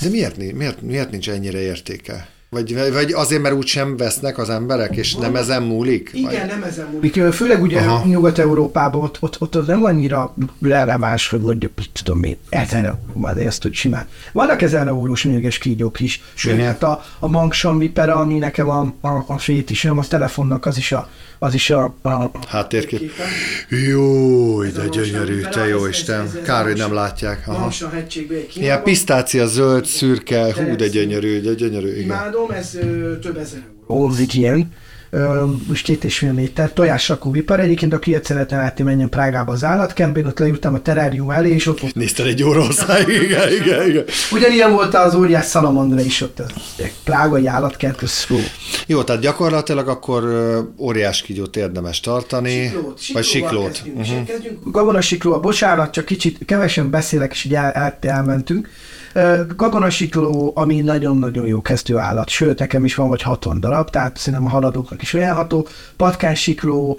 De 0.00 0.08
miért, 0.08 0.36
miért, 0.36 0.80
miért 0.82 1.10
nincs 1.10 1.30
ennyire 1.30 1.58
értéke? 1.58 2.28
Vagy, 2.50 2.92
vagy 2.92 3.12
azért, 3.12 3.42
mert 3.42 3.54
úgy 3.54 3.66
sem 3.66 3.96
vesznek 3.96 4.38
az 4.38 4.50
emberek, 4.50 4.96
és 4.96 5.14
nem 5.14 5.36
ezen 5.36 5.62
múlik? 5.62 6.10
Igen, 6.12 6.30
vagy? 6.30 6.48
nem 6.48 6.62
ezen 6.62 6.86
múlik. 6.92 7.32
Főleg 7.32 7.62
ugye 7.62 7.80
Aha. 7.80 8.06
Nyugat-Európában 8.06 9.02
ott, 9.02 9.16
ott, 9.20 9.40
ott 9.40 9.66
nem 9.66 9.84
annyira 9.84 10.34
releváns, 10.60 11.28
hogy 11.28 11.40
mondjuk, 11.40 11.72
tudom 11.92 12.22
én, 12.22 12.36
ezer 12.48 12.94
de 13.34 13.44
ezt 13.44 13.66
úgy 13.66 13.74
simán. 13.74 14.06
Vannak 14.32 14.62
ezer 14.62 14.86
eurós 14.86 15.22
mérges 15.22 15.58
kígyók 15.58 16.00
is. 16.00 16.22
Sőt, 16.34 16.60
hát 16.60 16.82
a, 16.82 17.04
a 17.18 17.28
Mangsan 17.28 17.78
Vipera, 17.78 18.14
ami 18.14 18.38
nekem 18.38 18.68
a, 18.68 18.92
a, 19.00 19.24
a 19.26 19.38
fétisem, 19.38 19.98
a 19.98 20.04
telefonnak 20.04 20.66
az 20.66 20.76
is 20.76 20.92
a, 20.92 21.08
az 21.38 21.54
is 21.54 21.70
a, 21.70 21.94
a 22.02 22.30
háttérkép. 22.48 23.12
Jó, 23.68 24.62
de 24.62 24.88
gyönyörű, 24.88 25.40
te 25.40 25.66
jó 25.66 25.86
Isten. 25.86 26.30
Kár, 26.44 26.64
hogy 26.64 26.76
nem 26.76 26.94
látják. 26.94 27.48
Aha. 27.48 27.70
Ilyen 28.54 28.82
pisztácia, 28.82 29.46
zöld, 29.46 29.84
szürke, 29.84 30.54
hú, 30.54 30.76
de 30.76 30.88
gyönyörű, 30.88 31.40
de 31.40 31.54
gyönyörű. 31.54 31.88
Igen. 31.88 32.36
Imádom, 32.38 32.56
ez 32.56 32.70
több 33.20 33.36
ezer 33.36 33.62
euró. 33.88 34.14
ilyen 34.32 34.72
most 35.68 35.84
két 35.84 36.04
és 36.04 36.18
fél 36.18 36.32
méter, 36.32 36.72
tojásrakó 36.72 37.30
vipar. 37.30 37.60
Egyébként, 37.60 37.92
aki 37.92 38.14
egyszer 38.14 38.36
szeretne 38.36 38.56
látni, 38.56 38.84
menjen 38.84 39.08
Prágába 39.08 39.52
az 39.52 39.64
állatkempén, 39.64 40.26
ott 40.26 40.38
leültem 40.38 40.74
a 40.74 40.82
terárium 40.82 41.30
elé, 41.30 41.50
és 41.50 41.66
ott 41.66 41.80
volt. 41.80 41.94
Nézted 41.94 42.26
egy 42.26 42.42
Oroszág, 42.42 43.08
igen, 43.08 43.52
igen, 43.52 43.88
igen. 43.88 44.04
Ugyanilyen 44.32 44.72
volt 44.72 44.94
az 44.94 45.14
óriás 45.14 45.44
szalamandra 45.44 46.00
is 46.00 46.20
ott, 46.20 46.38
az 46.38 46.52
prágai 47.04 47.46
állatkert, 47.46 48.02
az 48.02 48.10
szó. 48.10 48.36
Jó, 48.86 49.02
tehát 49.02 49.22
gyakorlatilag 49.22 49.88
akkor 49.88 50.24
óriás 50.78 51.22
kígyót 51.22 51.56
érdemes 51.56 52.00
tartani, 52.00 52.64
siklót, 52.66 53.00
vagy 53.12 53.24
siklót. 53.24 53.72
Kezdjünk, 53.72 53.98
uh-huh. 53.98 54.26
kezdjünk. 54.26 54.58
Gabona 54.64 55.00
sikló, 55.00 55.40
bocsánat, 55.40 55.92
csak 55.92 56.04
kicsit 56.04 56.38
kevesen 56.44 56.90
beszélek, 56.90 57.32
és 57.32 57.44
így 57.44 57.54
el, 57.54 57.70
el, 57.70 57.98
elmentünk. 58.00 58.68
Gabonasikló, 59.56 60.52
ami 60.54 60.80
nagyon-nagyon 60.80 61.46
jó 61.46 61.60
állat, 61.96 62.28
sőt, 62.28 62.58
nekem 62.58 62.84
is 62.84 62.94
van 62.94 63.08
vagy 63.08 63.22
60 63.22 63.60
darab, 63.60 63.90
tehát 63.90 64.16
szerintem 64.16 64.48
a 64.48 64.50
haladóknak 64.50 65.02
is 65.02 65.14
ajánlható. 65.14 65.66
Patkánsikló, 65.96 66.98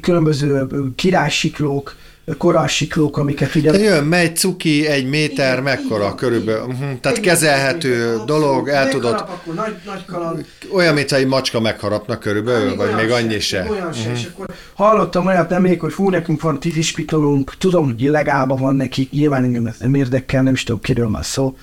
különböző 0.00 0.66
királysiklók, 0.94 1.96
koralsiklók, 2.38 3.16
amiket 3.16 3.54
ugye... 3.54 3.70
De 3.70 3.78
jön, 3.78 4.04
megy 4.04 4.36
cuki, 4.36 4.86
egy 4.86 5.08
méter, 5.08 5.52
igen, 5.52 5.62
mekkora 5.62 6.04
igen, 6.04 6.16
körülbelül. 6.16 6.64
Igen. 6.64 6.76
Uh-huh. 6.76 7.00
Tehát 7.00 7.20
kezelhető 7.20 8.12
igen, 8.12 8.26
dolog, 8.26 8.68
el 8.68 8.88
tudod... 8.88 9.14
Akkor 9.14 9.54
nagy, 9.54 9.74
nagy 9.86 10.04
kaland. 10.04 10.46
Olyan, 10.72 10.94
mint 10.94 11.12
egy 11.12 11.26
macska 11.26 11.60
megharapna 11.60 12.18
körülbelül, 12.18 12.76
vagy 12.76 12.94
még 12.94 13.10
annyi 13.10 13.40
se. 13.40 13.66
Olyan 13.70 13.86
uh-huh. 13.86 14.02
se, 14.02 14.12
és 14.12 14.28
akkor 14.32 14.46
hallottam 14.74 15.26
olyat 15.26 15.48
nemrég, 15.48 15.80
hogy 15.80 15.92
fú, 15.92 16.10
nekünk 16.10 16.40
van 16.40 16.60
tízispitolunk, 16.60 17.54
tudom, 17.58 17.84
hogy 17.84 18.02
illegálban 18.02 18.58
van 18.58 18.76
neki, 18.76 19.08
nyilván 19.12 19.44
engem 19.44 19.66
ez 19.66 19.76
nem 19.78 19.94
érdekel, 19.94 20.42
nem 20.42 20.52
is 20.52 20.62
tudom, 20.62 20.80
kiről 20.80 21.10
van 21.10 21.22
szó, 21.22 21.56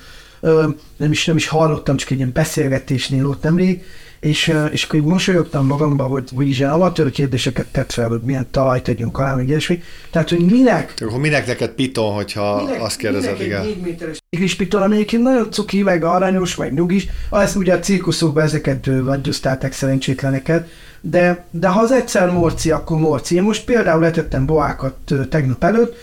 nem 0.98 1.12
is, 1.12 1.26
nem 1.26 1.36
is 1.36 1.48
hallottam, 1.48 1.98
csak 1.98 2.10
egy 2.10 2.18
ilyen 2.18 2.32
beszélgetésnél 2.34 3.28
ott 3.28 3.44
nemrég, 3.44 3.84
és, 4.24 4.54
és 4.72 4.84
akkor 4.84 5.00
mosolyogtam 5.00 5.66
magamba, 5.66 6.04
hogy, 6.04 6.30
hogy 6.36 6.48
is 6.48 6.62
amatőr 6.62 7.12
kérdéseket 7.12 7.66
tett 7.72 7.92
fel, 7.92 8.08
hogy 8.08 8.22
milyen 8.22 8.48
talajt 8.52 8.84
tegyünk 8.84 9.18
alá, 9.18 9.36
meg 9.36 9.48
ilyesmi. 9.48 9.84
Tehát, 10.12 10.30
hogy 10.30 10.40
minek... 10.40 10.94
Akkor 11.02 11.20
minek 11.20 11.48
neked 11.48 11.70
piton, 11.70 12.14
hogyha 12.14 12.64
minek, 12.64 12.82
azt 12.82 12.98
kérdezed, 12.98 13.32
minek 13.32 13.46
igen. 13.46 13.62
Egy 13.62 13.82
méteres 13.84 14.18
iglis 14.30 14.56
piton, 14.56 14.82
amelyik 14.82 15.20
nagyon 15.20 15.52
cuki, 15.52 15.82
meg 15.82 16.04
aranyos, 16.04 16.56
meg 16.56 16.74
nyugis. 16.74 17.08
Az 17.30 17.56
ugye 17.56 17.74
a 17.74 17.80
cirkuszokban 17.80 18.44
ezeket 18.44 18.90
vagyosztálták 19.04 19.74
szerencsétleneket. 19.74 20.70
De, 21.02 21.46
de 21.52 21.68
ha 21.68 21.80
az 21.80 21.92
egyszer 21.92 22.32
morci, 22.32 22.72
akkor 22.72 22.98
morci. 22.98 23.36
Én 23.36 23.44
most 23.44 23.66
például 23.66 24.02
letettem 24.02 24.46
boákat 24.46 25.14
tegnap 25.30 25.64
előtt, 25.64 25.96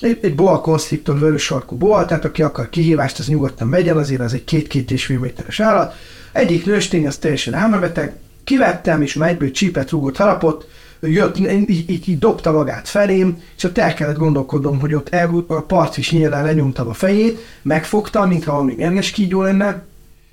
egy, 0.00 0.18
egy 0.22 0.34
boa 0.34 0.60
konstriktor, 0.60 1.18
vörös 1.18 1.42
sarkú 1.42 1.76
boa, 1.76 2.04
tehát 2.04 2.24
aki 2.24 2.42
akar 2.42 2.68
kihívást, 2.68 3.18
az 3.18 3.26
nyugodtan 3.26 3.68
megyen, 3.68 3.96
azért 3.96 4.20
az 4.20 4.32
egy 4.32 4.44
két-két 4.44 4.90
és 4.90 5.04
fél 5.04 5.18
méteres 5.18 5.60
állat. 5.60 5.94
Egyik 6.32 6.66
nőstény 6.66 7.06
az 7.06 7.16
teljesen 7.16 7.54
álmebeteg, 7.54 8.16
kivettem, 8.44 9.02
és 9.02 9.14
már 9.14 9.28
egyből 9.28 9.50
csípet 9.50 9.90
rúgott 9.90 10.16
harapott, 10.16 10.66
jött, 11.00 11.38
így, 11.38 11.70
így, 11.70 12.08
így, 12.08 12.18
dobta 12.18 12.52
magát 12.52 12.88
felém, 12.88 13.42
és 13.56 13.64
ott 13.64 13.78
el 13.78 13.94
kellett 13.94 14.16
gondolkodnom, 14.16 14.80
hogy 14.80 14.94
ott 14.94 15.08
el, 15.08 15.44
a 15.46 15.60
partvis 15.60 16.10
nyílán 16.10 16.44
lenyomtam 16.44 16.88
a 16.88 16.92
fejét, 16.92 17.38
megfogta, 17.62 18.26
mintha 18.26 18.52
valami 18.52 18.74
mérges 18.76 19.10
kígyó 19.10 19.42
lenne, 19.42 19.82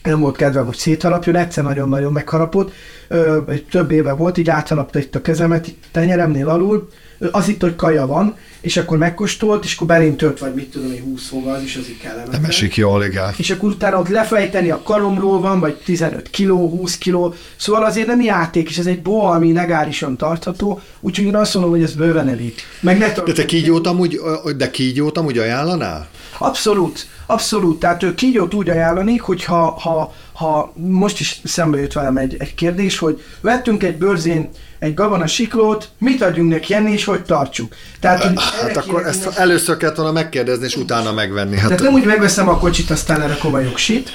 nem 0.03 0.19
volt 0.19 0.35
kedve, 0.35 0.59
hogy 0.59 0.75
szétharapjon, 0.75 1.35
egyszer 1.35 1.63
nagyon-nagyon 1.63 2.11
megharapott, 2.11 2.71
ö, 3.07 3.37
több 3.69 3.91
éve 3.91 4.13
volt, 4.13 4.37
így 4.37 4.49
átharapta 4.49 4.99
itt 4.99 5.15
a 5.15 5.21
kezemet, 5.21 5.75
tenyeremnél 5.91 6.49
alul, 6.49 6.89
az 7.31 7.47
itt, 7.47 7.61
hogy 7.61 7.75
kaja 7.75 8.05
van, 8.05 8.35
és 8.61 8.77
akkor 8.77 8.97
megkóstolt, 8.97 9.63
és 9.63 9.75
akkor 9.75 9.87
belém 9.87 10.15
tört, 10.15 10.39
vagy 10.39 10.53
mit 10.53 10.71
tudom, 10.71 10.91
egy 10.91 10.99
20 10.99 11.23
szóval, 11.23 11.55
az 11.55 11.63
is 11.63 11.75
azért 11.75 11.99
kellemetlen. 11.99 12.41
Nem 12.41 12.49
esik 12.49 12.75
jól, 12.75 13.03
igen. 13.03 13.33
És 13.37 13.49
akkor 13.49 13.69
utána 13.69 13.99
ott 13.99 14.07
lefejteni 14.07 14.69
a 14.69 14.81
karomról 14.83 15.41
van, 15.41 15.59
vagy 15.59 15.75
15 15.75 16.29
kiló, 16.29 16.69
20 16.69 16.97
kiló, 16.97 17.33
szóval 17.55 17.83
azért 17.83 18.07
nem 18.07 18.21
játék, 18.21 18.69
és 18.69 18.77
ez 18.77 18.85
egy 18.85 19.01
boa, 19.01 19.29
ami 19.29 19.53
legálisan 19.53 20.17
tartható, 20.17 20.81
úgyhogy 20.99 21.25
én 21.25 21.35
azt 21.35 21.53
mondom, 21.53 21.71
hogy 21.71 21.83
ez 21.83 21.93
bőven 21.93 22.27
elég. 22.27 22.53
Meg 22.79 22.97
ne 22.97 23.13
de 23.13 23.31
te 23.31 23.45
kígyót 23.45 23.87
amúgy, 23.87 24.19
de 24.57 24.69
kígyót 24.69 25.17
amúgy 25.17 25.37
ajánlanál? 25.37 26.07
Abszolút, 26.37 27.07
abszolút. 27.25 27.79
Tehát 27.79 28.03
ő 28.03 28.15
kígyót 28.15 28.53
úgy 28.53 28.69
ajánlanék, 28.69 29.21
hogy 29.21 29.43
ha, 29.43 29.71
ha, 29.79 30.13
ha 30.37 30.73
most 30.75 31.19
is 31.19 31.41
szembe 31.43 31.79
jött 31.79 31.93
velem 31.93 32.17
egy, 32.17 32.35
egy 32.39 32.55
kérdés, 32.55 32.97
hogy 32.97 33.23
vettünk 33.41 33.83
egy 33.83 33.97
bőrzén 33.97 34.49
egy 34.79 34.93
gabona 34.93 35.27
siklót, 35.27 35.89
mit 35.97 36.21
adjunk 36.21 36.51
neki 36.51 36.73
enni, 36.73 36.91
és 36.91 37.03
hogy 37.03 37.21
tartsuk. 37.21 37.75
Tehát, 37.99 38.23
hogy 38.23 38.41
hát 38.61 38.77
akkor 38.77 39.05
ezt 39.05 39.25
neki... 39.25 39.37
először 39.37 39.77
kellett 39.77 39.95
volna 39.95 40.11
megkérdezni, 40.11 40.65
és 40.65 40.75
utána 40.75 41.11
megvenni. 41.11 41.57
Hát... 41.57 41.67
Tehát 41.67 41.83
nem 41.83 41.93
úgy 41.93 42.05
megveszem 42.05 42.49
a 42.49 42.57
kocsit, 42.57 42.89
aztán 42.89 43.19
lerakom 43.19 43.53
a 43.53 43.59
jogsit, 43.59 44.09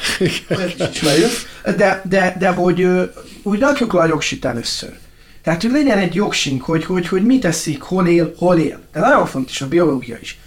de, 1.77 2.03
de, 2.09 2.37
de 2.39 2.49
hogy 2.49 2.87
úgy 3.43 3.61
rakjuk 3.61 3.93
le 3.93 4.01
a 4.01 4.07
jogsit 4.07 4.45
először. 4.45 4.93
Tehát, 5.43 5.63
hogy 5.63 5.71
legyen 5.71 5.99
egy 5.99 6.15
jogsink, 6.15 6.63
hogy, 6.63 6.85
hogy, 6.85 7.09
hogy 7.09 7.25
mit 7.25 7.41
teszik, 7.41 7.83
hol 7.83 8.07
él, 8.07 8.35
hol 8.37 8.59
él. 8.59 8.81
De 8.93 9.01
nagyon 9.01 9.27
fontos 9.27 9.61
a 9.61 9.69
biológia 9.69 10.17
is 10.21 10.39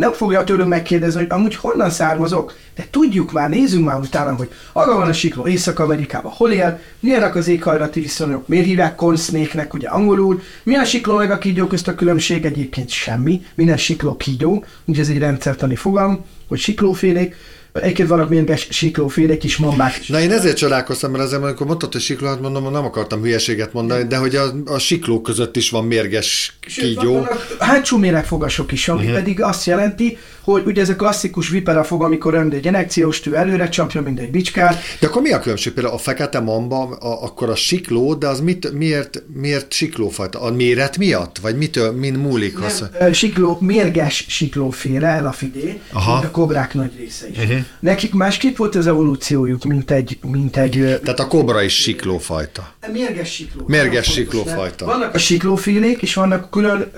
nem 0.00 0.12
fogja 0.12 0.44
tőlünk 0.44 0.68
megkérdezni, 0.68 1.20
hogy 1.20 1.30
amúgy 1.30 1.54
honnan 1.54 1.90
származok, 1.90 2.54
de 2.74 2.86
tudjuk 2.90 3.32
már, 3.32 3.48
nézzünk 3.48 3.84
már 3.84 3.98
utána, 3.98 4.34
hogy 4.34 4.50
arra 4.72 4.94
van 4.94 5.08
a 5.08 5.12
sikló 5.12 5.46
Észak-Amerikában, 5.46 6.32
hol 6.32 6.50
él, 6.50 6.80
milyenek 7.00 7.34
az 7.34 7.48
éghajlati 7.48 8.00
viszonyok, 8.00 8.48
miért 8.48 8.66
hívják 8.66 8.94
konsznéknek, 8.94 9.74
ugye 9.74 9.88
angolul, 9.88 10.40
milyen 10.62 10.84
sikló 10.84 11.16
meg 11.16 11.30
a 11.30 11.38
kígyó 11.38 11.66
közt 11.66 11.88
a 11.88 11.94
különbség, 11.94 12.44
egyébként? 12.44 12.88
Semmi, 12.88 13.42
minden 13.54 13.76
sikló 13.76 14.16
kígyó, 14.16 14.64
ugye 14.84 15.00
ez 15.00 15.08
egy 15.08 15.18
rendszertani 15.18 15.76
fogalom, 15.76 16.24
hogy 16.48 16.58
siklófélék, 16.58 17.34
Egyébként 17.72 18.08
vannak 18.08 18.28
mérges 18.28 18.66
siklófélek 18.70 19.44
is, 19.44 19.56
mambák. 19.56 20.00
Na 20.06 20.20
én 20.20 20.30
ezért 20.30 20.56
csodálkoztam, 20.56 21.10
mert 21.10 21.24
azért, 21.24 21.42
amikor 21.42 21.66
mondtad, 21.66 21.92
hogy 21.92 22.00
sikló, 22.00 22.26
hát 22.26 22.40
mondom, 22.40 22.72
nem 22.72 22.84
akartam 22.84 23.20
hülyeséget 23.20 23.72
mondani, 23.72 24.04
de 24.04 24.16
hogy 24.16 24.36
a, 24.36 24.52
a 24.64 24.78
sikló 24.78 25.20
között 25.20 25.56
is 25.56 25.70
van 25.70 25.84
mérges 25.84 26.58
kígyó. 26.60 27.26
Hátsó 27.58 27.96
méregfogasok 27.96 28.72
is, 28.72 28.88
ami 28.88 29.00
uh-huh. 29.00 29.18
pedig 29.18 29.42
azt 29.42 29.66
jelenti, 29.66 30.18
hogy 30.40 30.62
ugye 30.66 30.80
ez 30.80 30.88
a 30.88 30.96
klasszikus 30.96 31.48
vipera 31.48 31.84
fog, 31.84 32.02
amikor 32.02 32.34
ön 32.34 32.52
egy 32.52 32.64
inekciós 32.64 33.20
tű 33.20 33.32
előre 33.32 33.68
csapja, 33.68 34.02
mint 34.02 34.20
egy 34.20 34.30
bicskát. 34.30 34.82
De 35.00 35.06
akkor 35.06 35.22
mi 35.22 35.32
a 35.32 35.38
különbség? 35.38 35.72
Például 35.72 35.94
a 35.94 35.98
fekete 35.98 36.40
mamba, 36.40 36.82
a, 36.82 37.24
akkor 37.24 37.50
a 37.50 37.54
sikló, 37.54 38.14
de 38.14 38.28
az 38.28 38.40
mit, 38.40 38.72
miért, 38.72 39.22
miért 39.34 39.72
siklófajta? 39.72 40.40
A 40.40 40.50
méret 40.50 40.98
miatt? 40.98 41.38
Vagy 41.38 41.56
mitől, 41.56 41.92
min 41.92 42.14
múlik? 42.14 42.58
Nem, 42.58 42.64
az? 42.64 42.90
Sikló, 43.12 43.58
mérges 43.60 44.24
siklóféle, 44.28 45.08
elafidé, 45.08 45.80
Aha. 45.92 46.12
a 46.12 46.30
kobrák 46.30 46.74
nagy 46.74 46.90
része 46.98 47.28
is. 47.28 47.36
Uh-huh. 47.36 47.59
Nekik 47.80 48.14
másképp 48.14 48.56
volt 48.56 48.74
az 48.74 48.86
evolúciójuk, 48.86 49.64
mint 49.64 49.90
egy, 49.90 50.18
mint 50.22 50.56
egy... 50.56 51.00
Tehát 51.02 51.20
a 51.20 51.26
kobra 51.26 51.62
is 51.62 51.74
siklófajta. 51.74 52.74
Mérges 52.92 53.32
sikló. 53.32 53.64
Mérges 53.66 54.12
siklófajta. 54.12 54.84
Vannak 54.84 55.14
a 55.14 55.18
siklófélék, 55.18 56.02
és 56.02 56.14
vannak 56.14 56.50
külön 56.50 56.90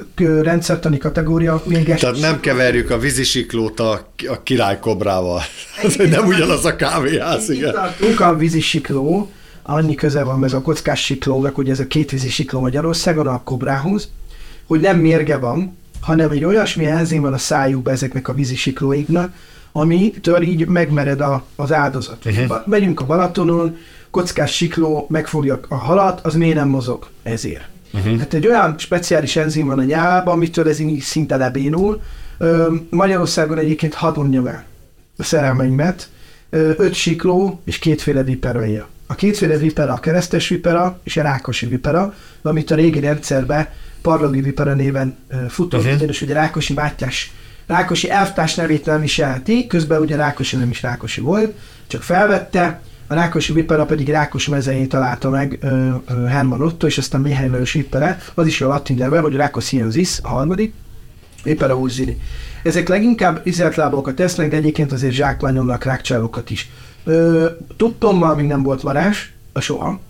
rendszertani 0.43 0.99
kategória 0.99 1.63
mérges 1.67 2.01
Tehát 2.01 2.21
nem 2.21 2.41
keverjük 2.41 2.91
a 2.91 2.99
vízi 2.99 3.25
siklót 3.25 3.81
a, 3.81 4.13
a 4.29 4.43
királykobrával. 4.43 5.41
Ez 5.83 5.95
nem 6.11 6.27
ugyanaz 6.27 6.65
a 6.65 6.77
kávéház, 6.77 7.51
igen. 7.51 7.75
Itt 8.01 8.21
a 8.21 8.37
vízi 8.37 8.61
sikló, 8.61 9.31
annyi 9.63 9.95
köze 9.95 10.23
van 10.23 10.39
meg 10.39 10.55
a 10.55 10.63
kockás 10.63 11.05
siklónak, 11.05 11.55
hogy 11.55 11.71
ez 11.71 11.81
a 11.81 11.87
két 11.87 12.11
vízi 12.11 12.29
sikló 12.29 12.61
Magyarországon 12.61 13.27
a 13.27 13.43
kobrához, 13.43 14.09
hogy 14.67 14.81
nem 14.81 14.99
mérge 14.99 15.37
van, 15.37 15.77
hanem 16.01 16.31
egy 16.31 16.45
olyasmi 16.45 16.87
enzim 16.87 17.23
van 17.23 17.33
a 17.33 17.39
szájukban 17.39 17.93
ezeknek 17.93 18.29
a 18.29 18.35
vízi 18.35 18.57
siklóiknak, 18.57 19.35
amitől 19.73 20.43
így 20.43 20.67
megmered 20.67 21.21
a, 21.21 21.45
az 21.57 21.73
áldozat. 21.73 22.25
Uh-huh. 22.25 22.67
Megyünk 22.67 23.01
a 23.01 23.07
Balatonon, 23.07 23.77
kockás 24.11 24.55
sikló 24.55 25.07
megfogja 25.09 25.61
a 25.69 25.75
halat, 25.75 26.21
az 26.23 26.35
miért 26.35 26.57
nem 26.57 26.69
mozog? 26.69 27.07
Ezért. 27.23 27.65
Uh-huh. 27.93 28.19
Hát 28.19 28.35
egy 28.35 28.47
olyan 28.47 28.75
speciális 28.79 29.37
enzim 29.37 29.67
van 29.67 29.79
a 29.79 29.85
nyálában, 29.85 30.35
amitől 30.35 30.69
ez 30.69 30.79
így 30.79 31.01
szinte 31.01 31.37
lebénul. 31.37 32.03
Magyarországon 32.91 33.59
egyébként 33.59 33.95
hadd 33.95 34.17
mondjam 34.17 34.47
el 34.47 34.65
a 35.17 35.23
szerelmeimet, 35.23 36.11
öt 36.51 36.95
sikló 36.95 37.61
és 37.65 37.79
kétféle 37.79 38.23
vipera 38.23 38.89
A 39.07 39.15
kétféle 39.15 39.57
vipera 39.57 39.93
a 39.93 40.01
keresztes 40.01 40.49
vipera 40.49 41.01
és 41.05 41.17
a 41.17 41.23
rákosi 41.23 41.67
vipera, 41.67 42.15
amit 42.43 42.71
a 42.71 42.75
régi 42.75 43.01
rendszerben 43.01 43.69
parlagi 44.03 44.41
vipera 44.41 44.75
néven 44.75 45.17
futott, 45.49 45.85
uh-huh. 45.85 46.09
és 46.09 46.23
ugye 46.23 46.35
Rákosi 46.35 46.73
Mátyás 46.73 47.33
Rákosi 47.67 48.11
elvtárs 48.11 48.55
nevét 48.55 48.87
nem 48.87 49.01
viselti, 49.01 49.67
közben 49.67 50.01
ugye 50.01 50.17
Rákosi 50.17 50.57
nem 50.57 50.71
is 50.71 50.83
Rákosi 50.83 51.21
volt, 51.21 51.55
csak 51.87 52.03
felvette, 52.03 52.81
a 53.07 53.15
Rákosi 53.15 53.53
Vipera 53.53 53.85
pedig 53.85 54.09
Rákosi 54.09 54.51
mezején 54.51 54.89
találta 54.89 55.31
meg 55.31 55.59
ö, 55.61 55.89
ö, 56.09 56.25
Herman 56.25 56.63
Otto, 56.63 56.87
és 56.87 56.99
aztán 56.99 57.21
Mihály 57.21 57.49
Lajos 57.49 57.73
Vipere, 57.73 58.19
az 58.35 58.47
is 58.47 58.61
a 58.61 58.67
latin 58.69 58.97
neve, 58.97 59.21
hogy 59.21 59.35
Rákosziensis, 59.35 60.19
a 60.23 60.29
harmadik, 60.29 60.75
Vipera 61.43 61.77
Uzzini. 61.77 62.21
Ezek 62.63 62.89
leginkább 62.89 63.41
izletlábokat 63.45 64.15
tesznek, 64.15 64.51
de 64.51 64.57
egyébként 64.57 64.93
azért 64.93 65.13
zsákmányolnak 65.13 65.85
rákcsálókat 65.85 66.51
is. 66.51 66.71
Tudtommal 67.77 68.35
még 68.35 68.47
nem 68.47 68.63
volt 68.63 68.81
varázs, 68.81 69.19
a 69.53 69.61
soha, 69.61 70.01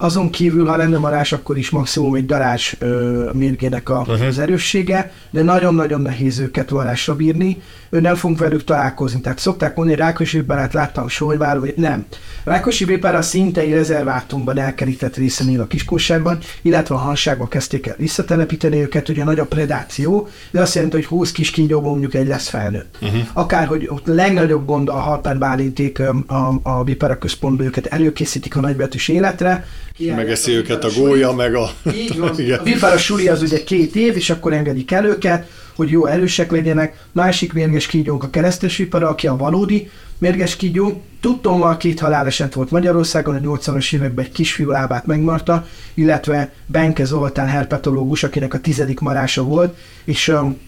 azon 0.00 0.30
kívül, 0.30 0.66
ha 0.66 0.76
lenne 0.76 0.98
marás, 0.98 1.32
akkor 1.32 1.58
is 1.58 1.70
maximum 1.70 2.14
egy 2.14 2.26
darás 2.26 2.76
ö, 2.78 3.30
mérgének 3.32 3.88
a, 3.88 3.98
uh-huh. 3.98 4.26
az 4.26 4.38
erőssége, 4.38 5.12
de 5.30 5.42
nagyon-nagyon 5.42 6.00
nehéz 6.00 6.38
őket 6.38 6.70
varásra 6.70 7.16
bírni. 7.16 7.62
Ő 7.90 8.00
nem 8.00 8.14
fogunk 8.14 8.38
velük 8.38 8.64
találkozni. 8.64 9.20
Tehát 9.20 9.38
szokták 9.38 9.76
mondani, 9.76 9.98
Rákosi 9.98 10.36
Vipárát 10.38 10.72
láttam 10.72 11.08
Solyvár, 11.08 11.60
vagy 11.60 11.74
nem. 11.76 12.06
Rákosi 12.44 12.84
Vipára 12.84 13.22
szinte 13.22 13.60
egy 13.60 13.72
rezervátumban 13.72 14.58
elkerített 14.58 15.16
részen 15.16 15.48
él 15.48 15.60
a 15.60 15.66
kiskóságban, 15.66 16.38
illetve 16.62 16.94
a 16.94 16.98
hanságban 16.98 17.48
kezdték 17.48 17.86
el 17.86 17.94
visszatelepíteni 17.98 18.80
őket, 18.80 19.08
ugye 19.08 19.24
nagy 19.24 19.38
a 19.38 19.44
predáció, 19.44 20.28
de 20.50 20.60
azt 20.60 20.74
jelenti, 20.74 20.96
hogy 20.96 21.06
20 21.06 21.32
kis 21.32 21.50
kígyóból 21.50 21.90
mondjuk 21.90 22.14
egy 22.14 22.26
lesz 22.26 22.48
felnőtt. 22.48 22.98
Uh-huh. 23.02 23.20
Akár, 23.32 23.66
hogy 23.66 23.86
ott 23.90 24.08
a 24.08 24.14
legnagyobb 24.14 24.66
gond 24.66 24.88
a 24.88 24.92
Harpár 24.92 25.38
Bálinték 25.38 26.02
a, 26.26 26.60
a 26.62 26.84
Vipára 26.84 27.18
központból 27.18 27.66
őket 27.66 27.86
előkészítik 27.86 28.56
a 28.56 28.60
nagybetűs 28.60 29.08
életre, 29.08 29.64
Megeszi 30.06 30.52
őket 30.52 30.84
a 30.84 30.88
gólya, 30.96 31.32
meg 31.32 31.54
a... 31.54 31.70
Így 31.94 32.18
van. 32.18 32.28
a 32.58 32.62
vipara 32.62 32.98
suli 32.98 33.28
az 33.28 33.42
ugye 33.42 33.64
két 33.64 33.96
év, 33.96 34.16
és 34.16 34.30
akkor 34.30 34.52
engedik 34.52 34.90
el 34.90 35.04
őket, 35.04 35.48
hogy 35.76 35.90
jó 35.90 36.06
erősek 36.06 36.50
legyenek. 36.50 37.04
Másik 37.12 37.52
mérges 37.52 37.86
kígyónk 37.86 38.22
a 38.22 38.30
keresztes 38.30 38.76
vipara, 38.76 39.08
aki 39.08 39.26
a 39.26 39.36
valódi 39.36 39.90
mérges 40.18 40.56
kígyó. 40.56 41.02
Tudtommal 41.20 41.76
két 41.76 42.00
haláleset 42.00 42.54
volt 42.54 42.70
Magyarországon, 42.70 43.34
a 43.34 43.38
80-as 43.38 43.94
években 43.94 44.24
egy 44.24 44.32
kisfiú 44.32 44.70
lábát 44.70 45.06
megmarta, 45.06 45.66
illetve 45.94 46.52
Benke 46.66 47.04
Zoltán 47.04 47.46
herpetológus, 47.46 48.22
akinek 48.22 48.54
a 48.54 48.60
tizedik 48.60 49.00
marása 49.00 49.42
volt, 49.42 49.76
és 50.04 50.28
um, 50.28 50.58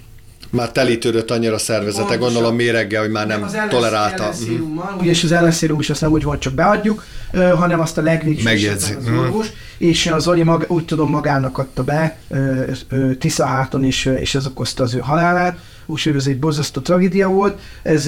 már 0.53 0.73
telítődött 0.73 1.31
annyira 1.31 1.55
a 1.55 1.59
szervezete, 1.59 2.07
Pontosan. 2.07 2.33
gondolom 2.33 2.57
méreggel, 2.57 3.01
hogy 3.01 3.11
már 3.11 3.27
nem, 3.27 3.47
nem 3.53 3.69
tolerálta. 3.69 4.29
Uh-huh. 4.29 5.07
és 5.07 5.25
az 5.25 5.33
ellenszérum 5.33 5.81
is 5.81 5.91
azt 5.91 6.01
nem 6.01 6.11
úgy 6.11 6.23
volt, 6.23 6.41
csak 6.41 6.53
beadjuk, 6.53 7.05
uh, 7.33 7.51
hanem 7.51 7.81
azt 7.81 7.99
a 7.99 8.03
legvégsősebben 8.03 8.77
az 8.77 8.97
uh-huh. 9.01 9.21
orvos, 9.21 9.47
és 9.79 10.07
az 10.07 10.23
Zoli 10.23 10.43
maga, 10.43 10.65
úgy 10.69 10.85
tudom 10.85 11.11
magának 11.11 11.59
adta 11.59 11.83
be 11.83 12.17
uh, 12.29 12.69
uh, 12.91 13.17
Tiszaháton, 13.17 13.85
és, 13.85 14.05
és 14.05 14.35
ez 14.35 14.47
okozta 14.47 14.83
az 14.83 14.95
ő 14.95 14.99
halálát. 14.99 15.59
Úgyhogy 15.87 16.17
ez 16.17 16.27
egy 16.27 16.39
borzasztó 16.39 16.81
tragédia 16.81 17.29
volt. 17.29 17.61
Ez 17.83 18.05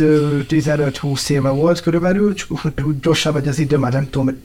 15-20 0.48 1.30
éve 1.30 1.48
volt 1.48 1.80
körülbelül, 1.80 2.34
csak 2.34 2.48
gyorsan 3.02 3.32
vagy 3.32 3.48
az 3.48 3.58
idő, 3.58 3.76
már 3.76 3.92
nem 3.92 4.10
tudom 4.10 4.36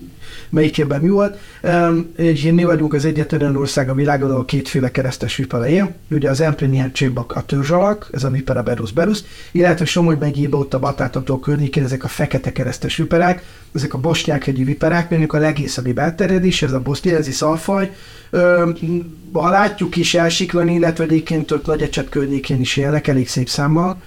melyik 0.50 0.78
évben 0.78 1.02
mi 1.02 1.10
volt. 1.10 1.38
Um, 1.64 2.14
mi 2.54 2.64
vagyunk 2.64 2.94
az 2.94 3.06
egyetlen 3.06 3.56
ország 3.56 3.90
a 3.90 3.94
világon, 3.94 4.32
ahol 4.32 4.46
kétféle 4.46 4.92
keresztes 4.92 5.36
vipera 5.36 5.68
él. 5.68 5.96
Ugye 6.12 6.30
az 6.30 6.42
Emprényi 6.42 6.92
a 7.28 7.46
törzsalak, 7.46 8.10
ez 8.12 8.24
a 8.24 8.30
vipera 8.30 8.64
berus 8.64 8.92
berus, 8.92 9.24
illetve 9.52 9.86
Somogy 9.86 10.18
megyében 10.18 10.60
ott 10.60 10.74
a 10.74 10.80
Batátatól 10.80 11.40
környékén 11.40 11.84
ezek 11.84 12.04
a 12.04 12.08
fekete 12.08 12.52
keresztes 12.52 12.96
viperák, 12.96 13.44
ezek 13.76 13.94
a 13.94 13.98
bosnyákhegyi 13.98 14.64
viperák, 14.64 15.10
mondjuk 15.10 15.34
a 15.34 15.38
legészebbi 15.38 15.94
belterjedés, 15.94 16.62
ez 16.62 16.72
a 16.72 16.80
boszniázi 16.80 17.32
szalfaj. 17.32 17.92
Ö, 18.30 18.70
ha 19.34 19.50
látjuk 19.50 19.96
is 19.96 20.14
elsiklani, 20.14 20.74
illetve 20.74 21.04
egyébként 21.04 21.52
ott 21.52 21.66
nagy 21.66 21.82
ecset 21.82 22.10
környékén 22.10 22.60
is 22.60 22.78
élnek, 22.78 23.08
elég 23.08 23.28
szép 23.28 23.50
számmal 23.50 24.02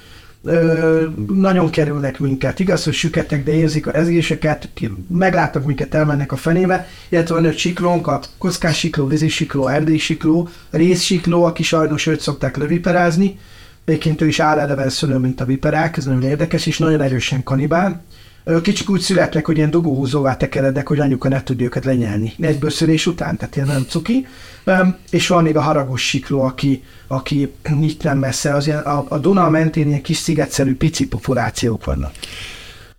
ö, 0.45 1.07
nagyon 1.29 1.71
kerülnek 1.71 2.19
minket. 2.19 2.61
Igaz, 2.61 2.85
hogy 2.85 2.93
süketnek, 2.93 3.45
de 3.45 3.53
érzik 3.53 3.87
a 3.87 3.91
rezgéseket, 3.91 4.69
meglátnak 5.09 5.65
minket, 5.65 5.95
elmennek 5.95 6.33
a 6.33 6.37
fenébe, 6.37 6.89
illetve 7.09 7.35
van 7.35 7.45
öt 7.45 7.57
siklónk, 7.57 8.07
a 8.07 8.21
kockás 8.39 8.79
sikló, 8.79 9.07
vízi 9.07 9.29
sikló, 9.29 9.67
erdély 9.69 9.99
sikló, 9.99 10.49
sikló, 10.95 11.45
aki 11.45 11.63
sajnos 11.63 12.07
őt 12.07 12.21
szokták 12.21 12.57
leviperázni, 12.57 13.39
Egyébként 13.85 14.21
ő 14.21 14.27
is 14.27 14.41
álleleven 14.41 14.89
szülő, 14.89 15.17
mint 15.17 15.41
a 15.41 15.45
viperák, 15.45 15.97
ez 15.97 16.05
nagyon 16.05 16.23
érdekes, 16.23 16.67
és 16.67 16.79
nagyon 16.79 17.01
erősen 17.01 17.43
kanibál. 17.43 18.03
Kicsik 18.63 18.91
úgy 18.91 19.01
születnek, 19.01 19.47
hogy 19.47 19.57
ilyen 19.57 19.71
dugóhúzóvá 19.71 20.37
tekerednek, 20.37 20.89
hogy 20.89 21.01
anyuka 21.01 21.29
ne 21.29 21.43
tudja 21.43 21.67
őket 21.67 21.85
lenyelni. 21.85 22.33
Egy 22.41 22.59
bőszülés 22.59 23.07
után, 23.07 23.37
tehát 23.37 23.57
ilyen 23.57 23.69
nem 23.69 23.85
cuki. 23.89 24.27
És 25.11 25.29
van 25.29 25.43
még 25.43 25.57
a 25.57 25.61
haragos 25.61 26.03
sikló, 26.09 26.43
aki, 26.43 26.83
aki 27.09 27.51
itt 27.81 28.03
nem 28.03 28.19
messze. 28.19 28.55
Az 28.55 28.67
ilyen, 28.67 28.79
a, 28.79 29.05
a 29.09 29.19
Duna 29.19 29.51
mentén 29.51 29.89
ilyen 29.89 30.03
kis 30.03 30.17
szigetszerű 30.17 30.77
pici 30.77 31.07
populációk 31.07 31.85
vannak. 31.85 32.13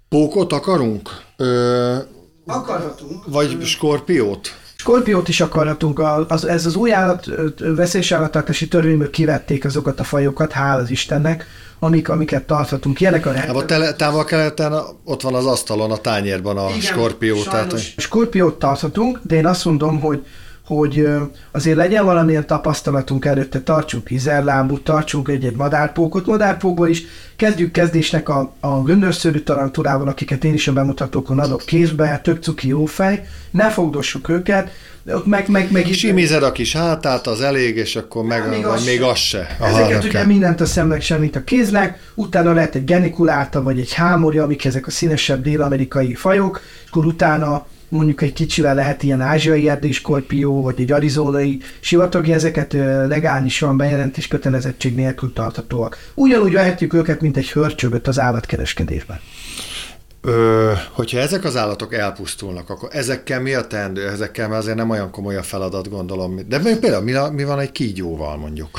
Pókot 0.09 0.53
akarunk? 0.53 1.09
Ö, 1.37 1.97
Akarhatunk. 2.45 3.25
Vagy 3.25 3.57
skorpiót? 3.65 4.57
Skorpiót 4.75 5.27
is 5.27 5.41
akarhatunk, 5.41 6.01
az, 6.27 6.45
ez 6.45 6.65
az 6.65 6.75
új 6.75 6.93
állat, 6.93 7.25
veszélyes 7.57 8.11
állattartási 8.11 8.67
törvényből 8.67 9.09
kivették 9.09 9.65
azokat 9.65 9.99
a 9.99 10.03
fajokat, 10.03 10.53
hál' 10.55 10.81
az 10.81 10.89
Istennek, 10.89 11.45
amik, 11.83 12.09
amiket 12.09 12.43
tarthatunk. 12.43 13.01
Ilyenek 13.01 13.25
a 13.25 13.33
hát 13.33 13.65
tele, 13.65 13.93
távol-keleten 13.93 14.73
ott 15.03 15.21
van 15.21 15.33
az 15.33 15.45
asztalon, 15.45 15.91
a 15.91 15.97
tányérban 15.97 16.57
a 16.57 16.67
Igen, 16.67 16.79
skorpió. 16.79 17.43
Tehát... 17.43 17.77
Skorpiót 17.97 18.59
tarthatunk, 18.59 19.19
de 19.21 19.35
én 19.35 19.45
azt 19.45 19.65
mondom, 19.65 19.99
hogy 19.99 20.25
hogy 20.65 21.07
azért 21.51 21.77
legyen 21.77 22.05
valamilyen 22.05 22.47
tapasztalatunk 22.47 23.25
előtte, 23.25 23.61
tartsunk 23.61 24.07
hizerlámbút, 24.07 24.83
tartsunk 24.83 25.27
egy-egy 25.29 25.55
madárpókot, 25.55 26.25
madárpókból 26.25 26.87
is 26.87 27.03
kezdjük 27.35 27.71
kezdésnek 27.71 28.29
a, 28.29 28.53
a 28.59 28.81
göndörszörű 28.81 29.39
tarantulával, 29.39 30.07
akiket 30.07 30.43
én 30.43 30.53
is 30.53 30.67
a 30.67 30.73
bemutatókon 30.73 31.39
adok 31.39 31.61
kézbe, 31.65 32.19
tök 32.23 32.43
cuki 32.43 32.67
jó 32.67 32.85
fej, 32.85 33.27
ne 33.51 33.69
fogdossuk 33.69 34.29
őket, 34.29 34.71
meg, 35.23 35.49
meg, 35.49 35.71
meg 35.71 35.85
Simized 35.85 36.43
a 36.43 36.51
kis 36.51 36.73
hátát, 36.73 37.27
az 37.27 37.41
elég, 37.41 37.77
és 37.77 37.95
akkor 37.95 38.23
meg, 38.23 38.49
még, 38.49 38.65
az, 38.65 38.85
még 38.85 39.01
az 39.01 39.17
se. 39.17 39.55
Aha, 39.59 39.79
Ezeket 39.79 40.03
ugye 40.03 40.25
mindent 40.25 40.61
a 40.61 40.65
szemnek 40.65 41.01
semmit 41.01 41.35
a 41.35 41.43
kézleg, 41.43 41.99
utána 42.15 42.53
lehet 42.53 42.75
egy 42.75 42.83
genikulálta, 42.83 43.63
vagy 43.63 43.79
egy 43.79 43.93
hámorja, 43.93 44.43
amik 44.43 44.65
ezek 44.65 44.87
a 44.87 44.91
színesebb 44.91 45.43
dél-amerikai 45.43 46.13
fajok, 46.13 46.61
és 46.83 46.89
akkor 46.89 47.05
utána 47.05 47.65
mondjuk 47.89 48.21
egy 48.21 48.33
kicsivel 48.33 48.75
lehet 48.75 49.03
ilyen 49.03 49.21
ázsiai 49.21 49.69
erdéskorpió, 49.69 50.61
vagy 50.61 50.81
egy 50.81 50.91
arizonai 50.91 51.61
sivatagi, 51.79 52.33
ezeket 52.33 52.73
legálisan 53.07 53.77
bejelentés 53.77 54.27
kötelezettség 54.27 54.95
nélkül 54.95 55.33
tarthatóak. 55.33 55.97
Ugyanúgy 56.13 56.53
vehetjük 56.53 56.93
őket, 56.93 57.21
mint 57.21 57.37
egy 57.37 57.51
hörcsögöt 57.51 58.07
az 58.07 58.19
állatkereskedésben. 58.19 59.19
Ö, 60.25 60.71
hogyha 60.91 61.19
ezek 61.19 61.43
az 61.43 61.57
állatok 61.57 61.93
elpusztulnak, 61.93 62.69
akkor 62.69 62.89
ezekkel 62.91 63.41
mi 63.41 63.53
a 63.53 63.67
teendő? 63.67 64.07
Ezekkel 64.07 64.47
mert 64.47 64.61
azért 64.61 64.77
nem 64.77 64.89
olyan 64.89 65.11
komoly 65.11 65.35
a 65.35 65.43
feladat, 65.43 65.89
gondolom. 65.89 66.39
De 66.47 66.59
például 66.59 67.03
mi, 67.03 67.13
mi 67.31 67.43
van 67.43 67.59
egy 67.59 67.71
kígyóval, 67.71 68.37
mondjuk? 68.37 68.69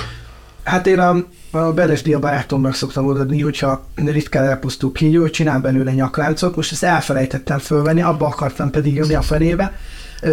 Hát 0.62 0.86
én 0.86 0.98
a, 0.98 1.26
a 1.50 1.72
Beresdi 1.72 2.14
a 2.14 2.18
barátomnak 2.18 2.74
szoktam 2.74 3.06
odaadni, 3.06 3.40
hogyha 3.40 3.86
ritkán 3.94 4.44
elpusztul 4.44 4.92
kígyó, 4.92 5.20
hogy 5.20 5.30
csinál 5.30 5.60
belőle 5.60 5.92
nyakláncot, 5.92 6.56
most 6.56 6.72
ezt 6.72 6.84
elfelejtettem 6.84 7.58
fölvenni, 7.58 8.02
abba 8.02 8.26
akartam 8.26 8.70
pedig 8.70 8.94
jönni 8.94 9.14
a 9.14 9.22
fenébe. 9.22 9.78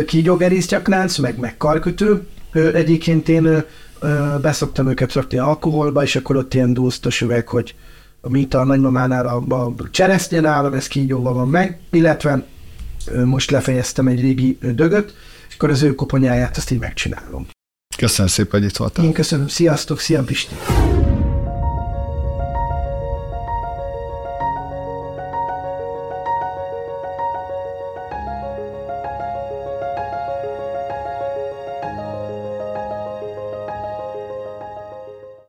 Kígyógerész 0.06 0.70
nyaklánc, 0.70 1.18
meg, 1.18 1.40
meg 1.40 1.58
karkötő. 1.58 2.28
Egyébként 2.74 3.30
én 3.30 3.64
beszoktam 4.42 4.90
őket 4.90 5.14
rakni 5.14 5.38
alkoholba, 5.38 6.04
és 6.04 6.16
akkor 6.16 6.36
ott 6.36 6.54
ilyen 6.54 6.74
dúztos 6.74 7.22
üveg, 7.22 7.48
hogy 7.48 7.76
mint 8.30 8.54
a 8.54 8.64
nagymamánál 8.64 9.28
a, 9.28 9.56
a 9.56 9.74
cseresznye 9.92 10.40
nálam, 10.40 10.74
ez 10.74 10.88
kígyóval 10.88 11.34
van 11.34 11.50
meg, 11.50 11.80
illetve 11.92 12.46
most 13.26 13.52
lefejeztem 13.52 14.08
egy 14.08 14.22
régi 14.22 14.58
dögöt, 14.62 15.14
és 15.50 15.56
akkor 15.56 15.70
az 15.70 15.82
ő 15.82 15.96
koponyáját 15.96 16.58
azt 16.58 16.72
így 16.72 16.80
megcsinálom. 16.80 17.48
Köszönöm 17.98 18.32
szépen, 18.32 18.60
hogy 18.60 18.70
itt 18.70 18.78
voltál. 18.78 19.06
Én 19.06 19.14
köszönöm. 19.14 19.48
Sziasztok, 19.48 20.00
szia 20.00 20.24
Pisti. 20.24 20.56